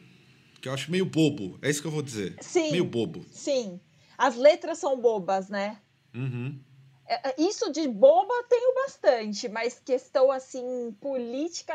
que 0.62 0.70
eu 0.70 0.74
acho 0.74 0.92
meio 0.92 1.06
bobo, 1.06 1.58
é 1.62 1.70
isso 1.70 1.82
que 1.82 1.88
eu 1.88 1.92
vou 1.92 2.02
dizer. 2.02 2.36
Sim. 2.40 2.72
Meio 2.72 2.86
bobo. 2.86 3.26
Sim. 3.32 3.80
As 4.18 4.36
letras 4.36 4.78
são 4.78 5.00
bobas, 5.00 5.50
né? 5.50 5.82
Uhum. 6.14 6.60
É, 7.08 7.30
é, 7.30 7.36
isso 7.38 7.72
de 7.72 7.88
boba 7.88 8.34
tenho 8.48 8.74
bastante, 8.76 9.50
mas 9.50 9.82
questão 9.84 10.32
assim, 10.32 10.96
política, 11.02 11.74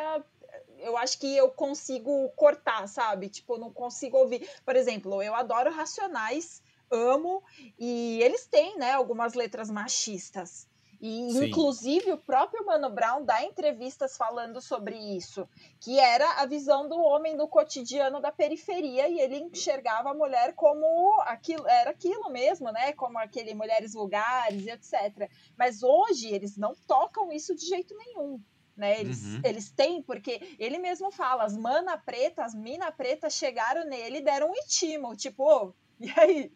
eu 0.79 0.97
acho 0.97 1.19
que 1.19 1.37
eu 1.37 1.51
consigo 1.51 2.31
cortar, 2.37 2.87
sabe? 2.87 3.29
Tipo, 3.29 3.59
não 3.59 3.73
consigo 3.73 4.17
ouvir. 4.17 4.49
Por 4.65 4.77
exemplo, 4.77 5.23
eu 5.23 5.35
adoro 5.35 5.73
Racionais, 5.73 6.63
amo, 6.91 7.43
e 7.79 8.21
eles 8.23 8.47
têm, 8.47 8.79
né, 8.79 8.93
algumas 8.93 9.35
letras 9.35 9.69
machistas. 9.69 10.69
E, 11.01 11.31
Sim. 11.31 11.47
inclusive, 11.47 12.13
o 12.13 12.19
próprio 12.19 12.65
Mano 12.65 12.91
Brown 12.91 13.25
dá 13.25 13.43
entrevistas 13.43 14.17
falando 14.17 14.61
sobre 14.61 14.97
isso, 14.97 15.49
que 15.81 15.99
era 15.99 16.41
a 16.41 16.47
visão 16.47 16.89
do 16.89 16.99
homem 16.99 17.37
no 17.37 17.49
cotidiano 17.49 18.21
da 18.21 18.33
periferia, 18.33 19.09
e 19.09 19.21
ele 19.21 19.39
enxergava 19.39 20.11
a 20.11 20.15
mulher 20.15 20.55
como 20.55 21.21
aquilo, 21.23 21.67
era 21.69 21.91
aquilo 21.91 22.31
mesmo, 22.31 22.71
né? 22.73 22.93
Como 22.93 23.19
aquele 23.19 23.55
mulheres 23.55 23.93
vulgares, 23.93 24.67
etc. 24.67 25.31
Mas 25.57 25.83
hoje 25.83 26.29
eles 26.29 26.57
não 26.57 26.75
tocam 26.87 27.33
isso 27.33 27.55
de 27.55 27.67
jeito 27.67 27.97
nenhum. 27.97 28.41
Né, 28.77 29.01
eles, 29.01 29.25
uhum. 29.25 29.41
eles 29.43 29.71
têm, 29.71 30.03
porque 30.03 30.55
ele 30.59 30.77
mesmo 30.77 31.11
fala, 31.11 31.45
as 31.45 31.57
mana 31.57 31.97
preta, 31.97 32.45
as 32.45 32.55
mina 32.55 32.93
preta 32.93 33.31
chegaram 33.31 33.87
nele 33.87 34.19
e 34.19 34.23
deram 34.23 34.51
um 34.51 34.55
itimo, 34.55 35.17
tipo, 35.17 35.45
oh, 35.45 35.73
e 35.99 36.13
aí, 36.21 36.53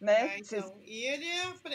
né? 0.00 0.34
É, 0.34 0.38
então, 0.38 0.80
E 0.84 1.04
ele 1.04 1.26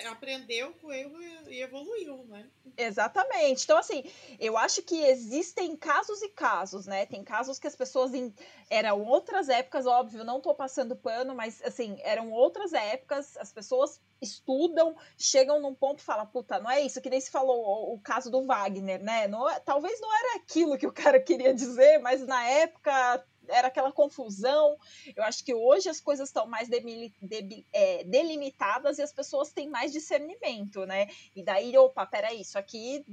aprendeu 0.08 0.74
com 0.74 0.88
o 0.88 0.94
erro 0.94 1.18
e 1.50 1.62
evoluiu, 1.62 2.26
né? 2.26 2.48
Exatamente. 2.78 3.64
Então, 3.64 3.78
assim, 3.78 4.04
eu 4.40 4.58
acho 4.58 4.82
que 4.84 5.02
existem 5.04 5.76
casos 5.76 6.22
e 6.22 6.30
casos, 6.30 6.86
né? 6.86 7.06
Tem 7.06 7.24
casos 7.24 7.58
que 7.58 7.68
as 7.68 7.76
pessoas 7.76 8.14
em... 8.14 8.34
eram 8.70 9.04
outras 9.04 9.50
épocas, 9.50 9.86
óbvio, 9.86 10.24
não 10.24 10.42
tô 10.42 10.54
passando 10.54 10.96
pano, 10.96 11.34
mas 11.34 11.62
assim, 11.64 11.98
eram 12.04 12.32
outras 12.32 12.74
épocas, 12.74 13.36
as 13.38 13.52
pessoas 13.52 14.00
estudam, 14.22 14.96
chegam 15.18 15.62
num 15.62 15.74
ponto 15.74 16.00
e 16.00 16.04
falam, 16.04 16.28
puta, 16.28 16.60
não 16.60 16.70
é 16.70 16.82
isso, 16.82 17.02
que 17.02 17.10
nem 17.10 17.22
se 17.22 17.32
falou 17.32 17.58
o, 17.58 17.94
o 17.96 18.00
caso 18.00 18.30
do 18.30 18.46
Wagner, 18.46 19.02
né? 19.02 19.28
Não, 19.28 19.50
é, 19.50 19.60
talvez 19.60 20.00
não 20.00 20.14
era 20.14 20.36
aquilo 20.38 20.78
que 20.78 20.88
o 20.88 20.94
cara 20.94 21.20
queria 21.20 21.54
dizer, 21.54 22.00
mas 22.00 22.26
na 22.26 22.44
época 22.48 23.26
era 23.50 23.68
aquela 23.68 23.92
confusão. 23.92 24.78
Eu 25.16 25.24
acho 25.24 25.44
que 25.44 25.54
hoje 25.54 25.90
as 25.90 26.00
coisas 26.00 26.30
estão 26.30 26.46
mais 26.46 26.70
de, 26.70 27.66
é, 27.74 28.04
delimitadas 28.04 28.98
e 28.98 29.02
as 29.02 29.12
pessoas 29.12 29.52
têm 29.52 29.70
mais 29.70 29.92
discernimento, 29.92 30.86
né? 30.86 31.08
E 31.36 31.44
daí, 31.44 31.78
opa, 31.78 32.06
peraí, 32.06 32.42
isso 32.42 32.58
aqui, 32.58 33.06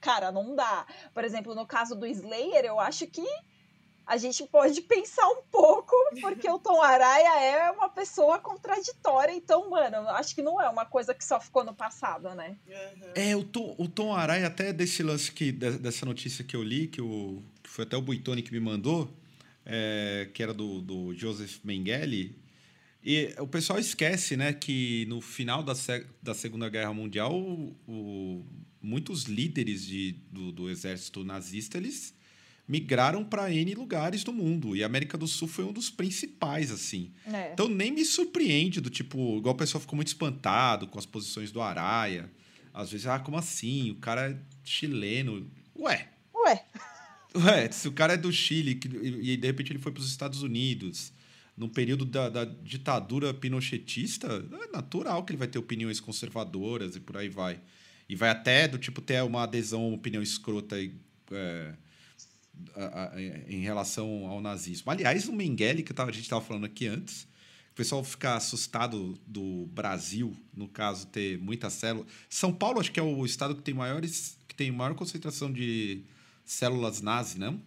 cara, 0.00 0.32
não 0.32 0.54
dá. 0.54 0.86
Por 1.14 1.24
exemplo, 1.24 1.54
no 1.54 1.66
caso 1.66 1.94
do 1.94 2.06
Slayer, 2.06 2.64
eu 2.64 2.80
acho 2.80 3.06
que 3.06 3.24
a 4.06 4.16
gente 4.16 4.44
pode 4.46 4.80
pensar 4.82 5.26
um 5.28 5.42
pouco, 5.50 5.94
porque 6.20 6.48
o 6.50 6.58
Tom 6.58 6.82
Araya 6.82 7.40
é 7.40 7.70
uma 7.70 7.88
pessoa 7.88 8.38
contraditória, 8.38 9.32
então, 9.32 9.70
mano, 9.70 10.08
acho 10.10 10.34
que 10.34 10.42
não 10.42 10.60
é 10.60 10.68
uma 10.68 10.84
coisa 10.84 11.14
que 11.14 11.24
só 11.24 11.40
ficou 11.40 11.64
no 11.64 11.74
passado, 11.74 12.34
né? 12.34 12.56
É, 13.14 13.34
o 13.36 13.44
Tom, 13.44 13.74
o 13.78 13.88
Tom 13.88 14.12
Araya, 14.14 14.46
até 14.46 14.72
desse 14.72 15.02
lance 15.02 15.30
que, 15.32 15.52
dessa 15.52 16.04
notícia 16.04 16.44
que 16.44 16.56
eu 16.56 16.62
li, 16.62 16.88
que, 16.88 17.00
o, 17.00 17.42
que 17.62 17.70
foi 17.70 17.84
até 17.84 17.96
o 17.96 18.02
Buitoni 18.02 18.42
que 18.42 18.52
me 18.52 18.60
mandou, 18.60 19.08
é, 19.64 20.28
que 20.32 20.42
era 20.42 20.52
do, 20.52 20.80
do 20.80 21.14
Joseph 21.14 21.58
Mengele. 21.64 22.36
E 23.04 23.34
o 23.38 23.46
pessoal 23.46 23.78
esquece 23.78 24.36
né, 24.36 24.52
que 24.52 25.06
no 25.08 25.20
final 25.20 25.62
da, 25.62 25.72
da 26.22 26.34
Segunda 26.34 26.68
Guerra 26.68 26.94
Mundial, 26.94 27.34
o, 27.34 27.76
o, 27.86 28.46
muitos 28.80 29.24
líderes 29.24 29.84
de, 29.84 30.12
do, 30.30 30.52
do 30.52 30.70
exército 30.70 31.24
nazista 31.24 31.78
eles 31.78 32.14
migraram 32.66 33.24
para 33.24 33.52
N 33.52 33.74
lugares 33.74 34.22
do 34.22 34.32
mundo. 34.32 34.76
E 34.76 34.82
a 34.82 34.86
América 34.86 35.18
do 35.18 35.26
Sul 35.26 35.48
foi 35.48 35.64
um 35.64 35.72
dos 35.72 35.90
principais, 35.90 36.70
assim. 36.70 37.12
É. 37.26 37.52
Então 37.52 37.68
nem 37.68 37.90
me 37.90 38.04
surpreende 38.04 38.80
do 38.80 38.88
tipo, 38.88 39.36
igual 39.36 39.54
o 39.54 39.58
pessoal 39.58 39.80
ficou 39.80 39.96
muito 39.96 40.08
espantado 40.08 40.86
com 40.86 40.98
as 40.98 41.06
posições 41.06 41.50
do 41.50 41.60
Araia. 41.60 42.30
Às 42.72 42.90
vezes, 42.90 43.06
ah, 43.06 43.18
como 43.18 43.36
assim? 43.36 43.90
O 43.90 43.96
cara 43.96 44.30
é 44.30 44.36
chileno. 44.64 45.50
Ué. 45.76 46.08
Ué. 46.34 46.64
Ué, 47.34 47.70
se 47.70 47.88
o 47.88 47.92
cara 47.92 48.14
é 48.14 48.16
do 48.16 48.32
Chile 48.32 48.74
que, 48.74 48.88
e, 48.88 49.36
de 49.36 49.46
repente 49.46 49.72
ele 49.72 49.78
foi 49.78 49.92
para 49.92 50.00
os 50.00 50.08
Estados 50.08 50.42
Unidos, 50.42 51.12
no 51.56 51.68
período 51.68 52.04
da, 52.04 52.28
da, 52.28 52.44
ditadura 52.44 53.32
pinochetista, 53.32 54.26
é 54.64 54.72
natural 54.72 55.24
que 55.24 55.32
ele 55.32 55.38
vai 55.38 55.48
ter 55.48 55.58
opiniões 55.58 56.00
conservadoras 56.00 56.96
e 56.96 57.00
por 57.00 57.16
aí 57.16 57.28
vai. 57.28 57.60
E 58.08 58.16
vai 58.16 58.30
até 58.30 58.68
do 58.68 58.78
tipo 58.78 59.00
ter 59.00 59.22
uma 59.22 59.44
adesão, 59.44 59.88
uma 59.88 59.96
opinião 59.96 60.22
escrota 60.22 60.76
é, 60.78 61.74
a, 62.74 63.14
a, 63.14 63.22
em 63.48 63.60
relação 63.60 64.26
ao 64.26 64.40
nazismo. 64.40 64.90
Aliás, 64.90 65.28
o 65.28 65.32
Mengele, 65.32 65.82
que 65.82 65.92
a 65.98 66.06
gente 66.06 66.22
estava 66.22 66.44
falando 66.44 66.64
aqui 66.64 66.86
antes, 66.86 67.26
o 67.72 67.74
pessoal 67.74 68.04
fica 68.04 68.36
assustado 68.36 69.18
do 69.26 69.66
Brasil, 69.72 70.36
no 70.54 70.68
caso, 70.68 71.06
ter 71.06 71.38
muita 71.38 71.70
célula. 71.70 72.06
São 72.28 72.52
Paulo, 72.52 72.80
acho 72.80 72.92
que 72.92 73.00
é 73.00 73.02
o 73.02 73.24
estado 73.24 73.54
que 73.54 73.62
tem 73.62 73.72
maiores, 73.72 74.36
que 74.46 74.54
tem 74.54 74.70
maior 74.70 74.94
concentração 74.94 75.50
de 75.50 76.02
células 76.44 77.00
nazi, 77.00 77.38
não? 77.38 77.62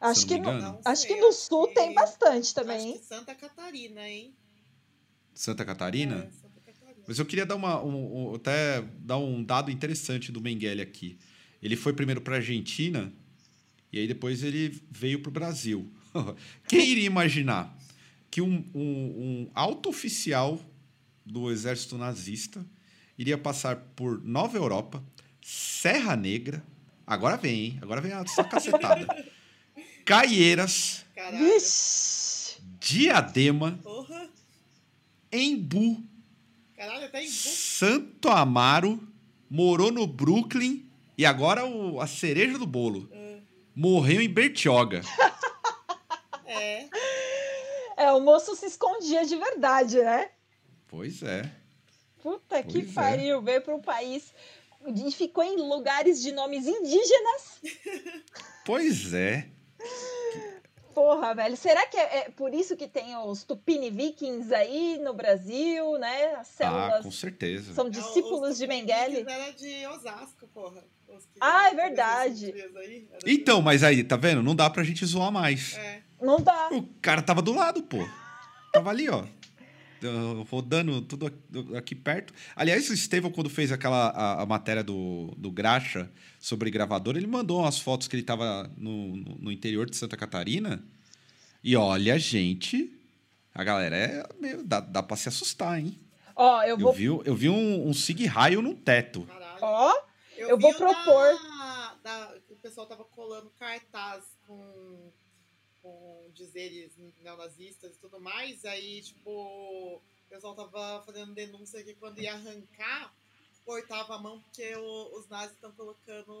Acho 0.00 0.26
que, 0.26 0.38
no, 0.38 0.52
não 0.52 0.80
acho 0.84 1.06
que 1.06 1.16
no 1.16 1.32
sul 1.32 1.68
que, 1.68 1.74
tem 1.74 1.94
bastante 1.94 2.54
também. 2.54 2.90
Acho 2.90 2.98
que 2.98 3.06
Santa 3.06 3.34
Catarina, 3.34 4.06
hein? 4.06 4.34
Santa 5.32 5.64
Catarina? 5.64 6.16
É, 6.16 6.30
Santa 6.30 6.60
Catarina. 6.60 7.04
Mas 7.06 7.18
eu 7.18 7.24
queria 7.24 7.46
dar 7.46 7.56
uma, 7.56 7.82
um, 7.82 8.30
um, 8.30 8.34
até 8.34 8.82
dar 8.98 9.16
um 9.16 9.42
dado 9.42 9.70
interessante 9.70 10.30
do 10.30 10.40
Mengele 10.40 10.82
aqui. 10.82 11.18
Ele 11.62 11.74
foi 11.74 11.94
primeiro 11.94 12.20
para 12.20 12.34
a 12.34 12.38
Argentina 12.38 13.10
e 13.90 13.98
aí 13.98 14.06
depois 14.06 14.42
ele 14.42 14.78
veio 14.90 15.20
para 15.20 15.30
o 15.30 15.32
Brasil. 15.32 15.90
Quem 16.68 16.86
iria 16.90 17.06
imaginar 17.06 17.74
que 18.30 18.42
um, 18.42 18.68
um, 18.74 18.82
um 18.82 19.50
alto 19.54 19.88
oficial 19.88 20.60
do 21.24 21.50
exército 21.50 21.96
nazista 21.96 22.64
iria 23.16 23.38
passar 23.38 23.76
por 23.96 24.22
Nova 24.22 24.58
Europa, 24.58 25.02
Serra 25.40 26.16
Negra, 26.16 26.62
Agora 27.06 27.36
vem, 27.36 27.54
hein? 27.54 27.78
Agora 27.82 28.00
vem 28.00 28.12
a 28.12 28.26
sua 28.26 28.44
cacetada. 28.44 29.06
Caieiras. 30.04 31.04
Caralho. 31.14 31.46
Diadema. 32.80 33.78
Porra. 33.82 34.28
Embu. 35.30 36.02
Caralho, 36.76 37.06
até 37.06 37.22
Embu. 37.22 37.30
Santo 37.30 38.28
Amaro. 38.28 39.00
Morou 39.50 39.92
no 39.92 40.06
Brooklyn. 40.06 40.84
E 41.16 41.24
agora 41.24 41.64
o, 41.64 42.00
a 42.00 42.06
cereja 42.06 42.58
do 42.58 42.66
bolo. 42.66 43.08
Uh. 43.12 43.40
Morreu 43.74 44.20
em 44.20 44.28
Bertioga. 44.28 45.02
é. 46.46 46.88
É, 47.96 48.12
o 48.12 48.20
moço 48.20 48.56
se 48.56 48.66
escondia 48.66 49.24
de 49.24 49.36
verdade, 49.36 49.98
né? 49.98 50.30
Pois 50.88 51.22
é. 51.22 51.50
Puta 52.22 52.62
pois 52.62 52.66
que 52.66 52.78
é. 52.90 52.92
pariu. 52.92 53.42
Veio 53.42 53.62
para 53.62 53.74
um 53.74 53.80
país 53.80 54.32
e 54.86 55.10
ficou 55.12 55.44
em 55.44 55.56
lugares 55.56 56.20
de 56.20 56.32
nomes 56.32 56.66
indígenas. 56.66 57.60
Pois 58.64 59.12
é. 59.12 59.46
Porra, 60.94 61.34
velho. 61.34 61.56
Será 61.56 61.86
que 61.86 61.96
é, 61.96 62.18
é, 62.18 62.30
por 62.30 62.54
isso 62.54 62.76
que 62.76 62.86
tem 62.86 63.16
os 63.16 63.42
Tupini 63.42 63.90
Vikings 63.90 64.54
aí 64.54 64.98
no 65.02 65.12
Brasil, 65.12 65.98
né? 65.98 66.34
As 66.36 66.48
células. 66.48 67.00
Ah, 67.00 67.02
com 67.02 67.10
certeza. 67.10 67.74
São 67.74 67.90
discípulos 67.90 68.60
é, 68.60 68.64
de 68.64 68.66
Mengele. 68.68 69.24
Era 69.28 69.52
de 69.52 69.86
Osasco, 69.88 70.46
porra. 70.54 70.82
Ah, 71.40 71.68
é 71.68 71.74
verdade. 71.74 72.54
Então, 73.26 73.60
mas 73.60 73.82
aí, 73.82 74.02
tá 74.02 74.16
vendo? 74.16 74.42
Não 74.42 74.54
dá 74.54 74.70
pra 74.70 74.82
gente 74.82 75.04
zoar 75.04 75.30
mais. 75.30 75.76
É. 75.76 76.02
Não 76.20 76.40
dá. 76.40 76.70
O 76.72 76.82
cara 77.02 77.20
tava 77.20 77.42
do 77.42 77.52
lado, 77.52 77.82
pô. 77.82 77.98
Tava 78.72 78.90
ali, 78.90 79.08
ó 79.08 79.24
rodando 80.48 81.02
tudo 81.02 81.32
aqui 81.76 81.94
perto. 81.94 82.32
Aliás, 82.54 82.88
o 82.90 82.94
Estevão, 82.94 83.30
quando 83.30 83.50
fez 83.50 83.72
aquela 83.72 84.08
a, 84.08 84.42
a, 84.42 84.46
matéria 84.46 84.82
do, 84.82 85.32
do 85.36 85.50
Graxa 85.50 86.10
sobre 86.38 86.70
gravador, 86.70 87.16
ele 87.16 87.26
mandou 87.26 87.60
umas 87.60 87.78
fotos 87.78 88.08
que 88.08 88.16
ele 88.16 88.22
estava 88.22 88.70
no, 88.76 89.16
no, 89.16 89.34
no, 89.36 89.52
interior 89.52 89.88
de 89.88 89.96
Santa 89.96 90.16
Catarina. 90.16 90.84
E 91.62 91.76
olha, 91.76 92.18
gente, 92.18 92.92
a 93.54 93.64
galera 93.64 93.96
é 93.96 94.28
meio, 94.40 94.62
dá, 94.62 94.80
dá 94.80 95.02
pra 95.02 95.16
se 95.16 95.28
assustar, 95.28 95.78
hein? 95.78 95.98
Ó, 96.36 96.62
eu 96.62 96.76
vou. 96.76 96.90
Eu 96.90 96.94
vi, 96.94 97.04
eu 97.04 97.34
vi 97.34 97.48
um, 97.48 97.88
um 97.88 97.94
sig 97.94 98.26
raio 98.26 98.60
no 98.60 98.74
teto. 98.74 99.26
Ó, 99.60 99.92
eu, 100.36 100.50
eu 100.50 100.58
vou 100.58 100.74
propor. 100.74 101.32
Da, 101.34 101.94
da, 102.02 102.34
o 102.50 102.56
pessoal 102.56 102.86
tava 102.86 103.04
colando 103.04 103.50
cartaz 103.58 104.24
com 104.46 105.12
com 105.84 106.30
dizeres 106.32 106.96
neonazistas 107.20 107.94
e 107.94 107.98
tudo 107.98 108.18
mais. 108.18 108.64
Aí, 108.64 109.02
tipo, 109.02 109.30
o 109.30 110.02
pessoal 110.30 110.54
tava 110.54 111.02
fazendo 111.04 111.34
denúncia 111.34 111.84
que 111.84 111.94
quando 111.94 112.20
ia 112.20 112.32
arrancar, 112.32 113.14
cortava 113.66 114.14
a 114.14 114.18
mão 114.18 114.40
porque 114.40 114.74
o, 114.74 115.18
os 115.18 115.28
nazis 115.28 115.54
estão 115.54 115.70
colocando 115.72 116.32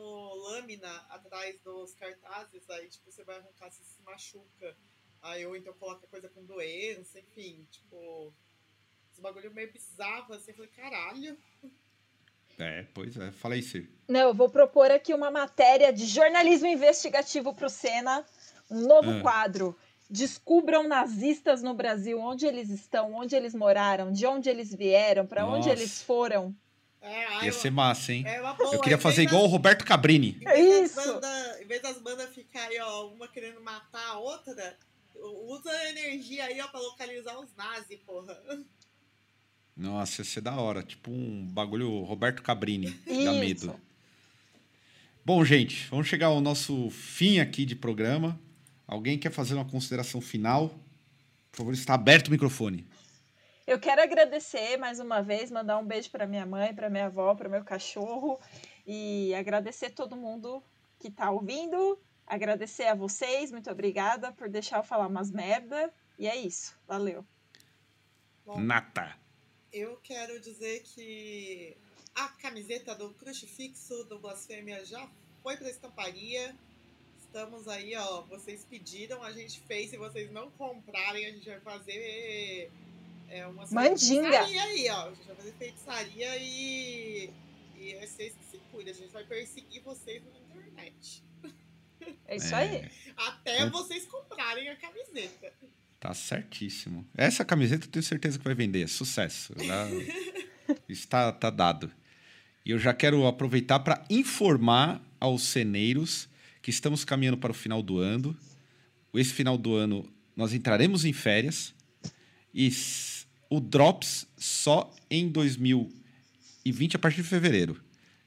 lâmina 0.48 0.90
atrás 1.10 1.60
dos 1.60 1.94
cartazes. 1.94 2.68
Aí, 2.70 2.88
tipo, 2.88 3.12
você 3.12 3.22
vai 3.22 3.36
arrancar, 3.36 3.70
você 3.70 3.84
se 3.84 4.02
machuca. 4.02 4.74
Aí, 5.20 5.44
ou 5.44 5.54
então 5.54 5.74
coloca 5.74 6.06
coisa 6.06 6.28
com 6.30 6.42
doença, 6.44 7.20
enfim, 7.20 7.66
tipo. 7.70 8.32
Esse 9.12 9.20
bagulho 9.20 9.52
meio 9.52 9.70
bizarro, 9.70 10.32
assim. 10.32 10.52
Eu 10.52 10.56
falei, 10.56 10.70
caralho. 10.70 11.38
É, 12.58 12.86
pois 12.94 13.16
é. 13.16 13.30
Fala 13.30 13.54
aí, 13.54 13.62
Cir. 13.62 13.90
Não, 14.08 14.28
eu 14.28 14.34
vou 14.34 14.48
propor 14.48 14.90
aqui 14.90 15.12
uma 15.12 15.30
matéria 15.30 15.92
de 15.92 16.06
jornalismo 16.06 16.66
investigativo 16.66 17.54
pro 17.54 17.68
Senna 17.68 18.24
um 18.74 18.86
novo 18.86 19.12
é. 19.12 19.20
quadro. 19.20 19.76
Descubram 20.10 20.86
nazistas 20.86 21.62
no 21.62 21.74
Brasil, 21.74 22.20
onde 22.20 22.46
eles 22.46 22.68
estão, 22.68 23.14
onde 23.14 23.34
eles 23.34 23.54
moraram, 23.54 24.12
de 24.12 24.26
onde 24.26 24.48
eles 24.48 24.74
vieram, 24.74 25.26
para 25.26 25.46
onde 25.46 25.68
eles 25.68 26.02
foram. 26.02 26.54
É, 27.00 27.44
Ia 27.44 27.52
ser 27.52 27.70
massa, 27.70 28.12
hein? 28.12 28.24
É 28.26 28.40
boa, 28.40 28.74
eu 28.74 28.80
queria 28.80 28.98
fazer 28.98 29.22
igual 29.22 29.42
das, 29.42 29.50
o 29.50 29.52
Roberto 29.52 29.84
Cabrini. 29.84 30.38
É 30.46 30.58
isso. 30.58 30.96
Banda, 30.96 31.62
em 31.62 31.66
vez 31.66 31.82
das 31.82 31.98
bandas 31.98 32.30
ficarem, 32.34 32.80
ó, 32.80 33.08
uma 33.08 33.28
querendo 33.28 33.60
matar 33.60 34.06
a 34.08 34.18
outra, 34.18 34.76
usa 35.46 35.70
a 35.70 35.90
energia 35.90 36.44
aí, 36.44 36.60
ó, 36.60 36.68
pra 36.68 36.80
localizar 36.80 37.38
os 37.38 37.54
nazis, 37.56 37.98
porra. 38.06 38.38
Nossa, 39.76 40.22
ia 40.22 40.24
ser 40.24 40.40
da 40.40 40.54
hora. 40.56 40.82
Tipo 40.82 41.10
um 41.10 41.46
bagulho 41.46 42.00
Roberto 42.02 42.42
Cabrini. 42.42 42.98
Isso. 43.06 43.24
Dá 43.24 43.32
medo. 43.32 43.80
Bom, 45.24 45.44
gente, 45.44 45.86
vamos 45.88 46.06
chegar 46.06 46.26
ao 46.26 46.40
nosso 46.40 46.90
fim 46.90 47.38
aqui 47.38 47.64
de 47.64 47.74
programa. 47.74 48.38
Alguém 48.86 49.18
quer 49.18 49.32
fazer 49.32 49.54
uma 49.54 49.64
consideração 49.64 50.20
final? 50.20 50.68
Por 51.50 51.58
favor, 51.58 51.72
está 51.72 51.94
aberto 51.94 52.28
o 52.28 52.30
microfone. 52.30 52.86
Eu 53.66 53.80
quero 53.80 54.02
agradecer 54.02 54.76
mais 54.76 55.00
uma 55.00 55.22
vez, 55.22 55.50
mandar 55.50 55.78
um 55.78 55.86
beijo 55.86 56.10
para 56.10 56.26
minha 56.26 56.44
mãe, 56.44 56.74
para 56.74 56.90
minha 56.90 57.06
avó, 57.06 57.34
para 57.34 57.48
meu 57.48 57.64
cachorro 57.64 58.38
e 58.86 59.34
agradecer 59.34 59.90
todo 59.90 60.16
mundo 60.16 60.62
que 60.98 61.08
está 61.08 61.30
ouvindo. 61.30 61.98
Agradecer 62.26 62.84
a 62.84 62.94
vocês, 62.94 63.50
muito 63.50 63.70
obrigada 63.70 64.32
por 64.32 64.48
deixar 64.48 64.78
eu 64.78 64.82
falar 64.82 65.06
umas 65.06 65.30
merda. 65.30 65.92
E 66.18 66.26
é 66.26 66.36
isso, 66.36 66.76
valeu. 66.86 67.24
Bom, 68.44 68.60
Nata. 68.60 69.16
Eu 69.72 69.98
quero 70.02 70.38
dizer 70.40 70.82
que 70.82 71.76
a 72.14 72.28
camiseta 72.28 72.94
do 72.94 73.14
Crucifixo 73.14 74.04
do 74.04 74.18
Blasfêmia 74.18 74.84
já 74.84 75.08
foi 75.42 75.56
para 75.56 75.70
estamparia. 75.70 76.54
Estamos 77.34 77.66
aí, 77.66 77.96
ó. 77.96 78.22
Vocês 78.30 78.64
pediram, 78.64 79.20
a 79.20 79.32
gente 79.32 79.58
fez. 79.66 79.90
Se 79.90 79.96
vocês 79.96 80.30
não 80.30 80.52
comprarem, 80.52 81.26
a 81.26 81.32
gente 81.32 81.44
vai 81.50 81.58
fazer 81.58 82.70
é, 83.28 83.44
uma 83.48 83.66
Mandinga. 83.72 84.40
aí, 84.40 84.88
ó. 84.88 85.06
A 85.06 85.10
gente 85.10 85.26
vai 85.26 85.34
fazer 85.34 85.52
feitiçaria 85.58 86.36
e. 86.36 87.30
E 87.76 87.92
é 87.94 88.06
vocês 88.06 88.34
que 88.36 88.44
se 88.52 88.62
cuidam. 88.70 88.94
A 88.94 88.96
gente 88.96 89.12
vai 89.12 89.24
perseguir 89.24 89.82
vocês 89.82 90.22
na 90.22 90.60
internet. 90.60 91.24
É 92.26 92.36
isso 92.36 92.54
é. 92.54 92.58
aí. 92.58 92.90
Até 93.16 93.60
é. 93.60 93.70
vocês 93.70 94.04
comprarem 94.04 94.68
a 94.68 94.76
camiseta. 94.76 95.52
Tá 95.98 96.12
certíssimo. 96.12 97.08
Essa 97.16 97.46
camiseta 97.46 97.86
eu 97.86 97.90
tenho 97.90 98.02
certeza 98.02 98.38
que 98.38 98.44
vai 98.44 98.54
vender. 98.54 98.82
É 98.82 98.86
sucesso. 98.86 99.54
Já 99.58 99.86
está 100.86 101.32
tá 101.32 101.48
dado. 101.48 101.90
E 102.62 102.72
eu 102.72 102.78
já 102.78 102.92
quero 102.92 103.26
aproveitar 103.26 103.80
para 103.80 104.04
informar 104.10 105.02
aos 105.18 105.44
ceneiros 105.44 106.28
que 106.64 106.70
estamos 106.70 107.04
caminhando 107.04 107.36
para 107.36 107.50
o 107.50 107.54
final 107.54 107.82
do 107.82 107.98
ano. 107.98 108.34
Esse 109.12 109.34
final 109.34 109.58
do 109.58 109.74
ano 109.74 110.08
nós 110.34 110.54
entraremos 110.54 111.04
em 111.04 111.12
férias 111.12 111.74
e 112.54 112.72
o 113.50 113.60
Drops 113.60 114.26
só 114.38 114.90
em 115.10 115.28
2020 115.28 116.96
a 116.96 116.98
partir 116.98 117.20
de 117.20 117.28
fevereiro. 117.28 117.78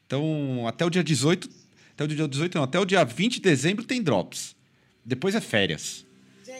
Então, 0.05 0.67
até 0.67 0.85
o 0.85 0.89
dia 0.91 1.03
18, 1.03 1.49
até 1.93 2.03
o 2.03 2.07
dia 2.07 2.27
18 2.27 2.55
não, 2.55 2.63
até 2.63 2.79
o 2.79 2.85
dia 2.85 3.03
20 3.03 3.33
de 3.33 3.41
dezembro 3.41 3.83
tem 3.83 4.03
Drops. 4.03 4.55
Depois 5.03 5.33
é 5.33 5.41
férias. 5.41 6.05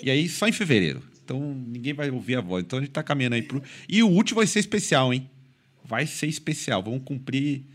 E 0.01 0.09
aí 0.09 0.27
só 0.27 0.47
em 0.47 0.51
fevereiro. 0.51 1.03
Então 1.23 1.39
ninguém 1.39 1.93
vai 1.93 2.09
ouvir 2.09 2.37
a 2.37 2.41
voz. 2.41 2.63
Então 2.63 2.79
a 2.79 2.81
gente 2.81 2.91
tá 2.91 3.03
caminhando 3.03 3.35
aí 3.35 3.43
pro. 3.43 3.61
E 3.87 4.01
o 4.01 4.09
último 4.09 4.37
vai 4.37 4.47
ser 4.47 4.59
especial, 4.61 5.13
hein? 5.13 5.29
Vai 5.85 6.07
ser 6.07 6.25
especial. 6.25 6.81
Vamos 6.81 7.03
cumprir. 7.05 7.65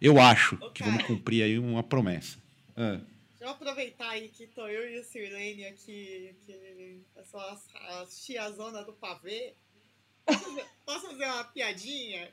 Eu 0.00 0.20
acho 0.20 0.56
que 0.72 0.84
vamos 0.84 1.02
cumprir 1.02 1.42
aí 1.42 1.58
uma 1.58 1.82
promessa. 1.82 2.38
Ah. 2.76 3.00
Eu 3.48 3.52
aproveitar 3.52 4.10
aí 4.10 4.28
que 4.28 4.46
tô 4.48 4.68
eu 4.68 4.90
e 4.90 5.00
o 5.00 5.02
Sirlene 5.02 5.64
aqui, 5.64 6.34
que 6.44 7.00
sou 7.30 7.40
a, 7.40 7.58
a 8.02 8.04
tiazona 8.04 8.84
do 8.84 8.92
pavê. 8.92 9.54
Posso 10.84 11.06
fazer 11.06 11.24
uma 11.32 11.44
piadinha? 11.44 12.28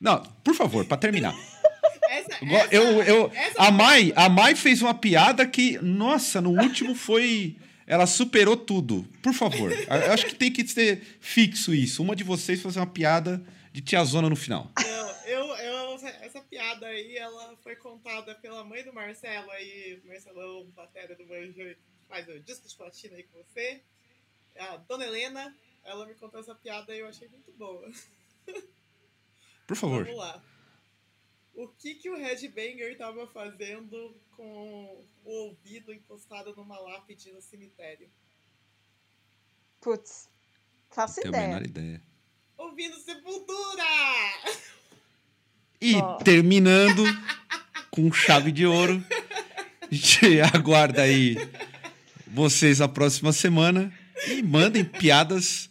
Não, 0.00 0.22
por 0.42 0.54
favor, 0.54 0.86
para 0.86 0.96
terminar. 0.96 1.34
Essa, 2.08 2.44
essa, 2.44 2.74
eu, 2.74 3.02
eu, 3.02 3.32
essa... 3.34 3.62
A, 3.62 3.70
Mai, 3.70 4.12
a 4.14 4.28
Mai 4.28 4.54
fez 4.54 4.82
uma 4.82 4.94
piada 4.94 5.46
que, 5.46 5.78
nossa, 5.78 6.40
no 6.40 6.50
último 6.50 6.94
foi. 6.94 7.56
Ela 7.86 8.06
superou 8.06 8.56
tudo. 8.56 9.08
Por 9.22 9.32
favor. 9.32 9.72
Eu 9.72 10.12
acho 10.12 10.26
que 10.26 10.34
tem 10.34 10.52
que 10.52 10.66
ser 10.66 11.02
fixo 11.18 11.74
isso. 11.74 12.02
Uma 12.02 12.14
de 12.14 12.22
vocês 12.22 12.60
fazer 12.60 12.78
uma 12.78 12.86
piada 12.86 13.42
de 13.72 13.80
tiazona 13.80 14.28
no 14.28 14.36
final. 14.36 14.70
Não, 14.78 14.84
eu, 14.84 14.94
eu, 14.94 15.03
piada 16.54 16.86
aí, 16.86 17.16
ela 17.16 17.56
foi 17.56 17.74
contada 17.74 18.32
pela 18.36 18.62
mãe 18.62 18.84
do 18.84 18.92
Marcelo 18.92 19.50
aí, 19.50 20.00
Marcelão, 20.04 20.70
batera 20.70 21.16
do 21.16 21.26
Banjo, 21.26 21.76
faz 22.08 22.28
o 22.28 22.38
disco 22.38 22.68
de 22.68 22.76
platina 22.76 23.16
aí 23.16 23.24
com 23.24 23.42
você. 23.42 23.82
A 24.56 24.76
dona 24.76 25.04
Helena, 25.04 25.56
ela 25.82 26.06
me 26.06 26.14
contou 26.14 26.38
essa 26.38 26.54
piada 26.54 26.94
e 26.94 27.00
eu 27.00 27.08
achei 27.08 27.26
muito 27.26 27.50
boa. 27.54 27.90
Por 29.66 29.76
favor. 29.76 30.04
Vamos 30.04 30.20
lá. 30.20 30.44
O 31.54 31.66
que, 31.66 31.96
que 31.96 32.08
o 32.08 32.16
Red 32.16 32.46
Banger 32.48 32.92
estava 32.92 33.26
fazendo 33.26 34.16
com 34.36 35.04
o 35.24 35.30
ouvido 35.30 35.92
encostado 35.92 36.54
numa 36.54 36.78
lápide 36.78 37.32
no 37.32 37.42
cemitério? 37.42 38.08
Putz, 39.80 40.30
faço 40.88 41.20
Tenho 41.20 41.30
ideia. 41.30 41.44
a 41.44 41.48
menor 41.48 41.66
ideia. 41.66 42.02
Ouvindo 42.56 42.96
Sepultura! 43.00 43.84
E 45.84 45.96
oh. 45.96 46.14
terminando 46.14 47.04
com 47.90 48.10
chave 48.10 48.50
de 48.50 48.64
ouro. 48.64 49.04
A 49.82 49.94
gente 49.94 50.40
aguarda 50.40 51.02
aí 51.02 51.36
vocês 52.26 52.80
a 52.80 52.88
próxima 52.88 53.34
semana 53.34 53.92
e 54.26 54.42
mandem 54.42 54.82
piadas 54.82 55.68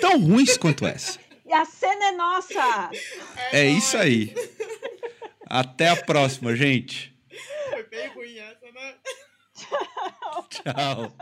tão 0.00 0.20
ruins 0.20 0.56
quanto 0.56 0.84
essa. 0.84 1.20
E 1.46 1.52
a 1.52 1.64
cena 1.64 2.06
é 2.06 2.12
nossa! 2.12 2.90
É, 3.52 3.60
é 3.60 3.70
isso 3.70 3.96
aí. 3.96 4.34
Até 5.46 5.88
a 5.88 5.96
próxima, 5.96 6.56
gente. 6.56 7.14
Foi 7.70 7.84
bem 7.84 8.08
ruim 8.08 8.38
essa, 8.38 8.72
né? 8.72 8.94
Tchau. 10.50 11.14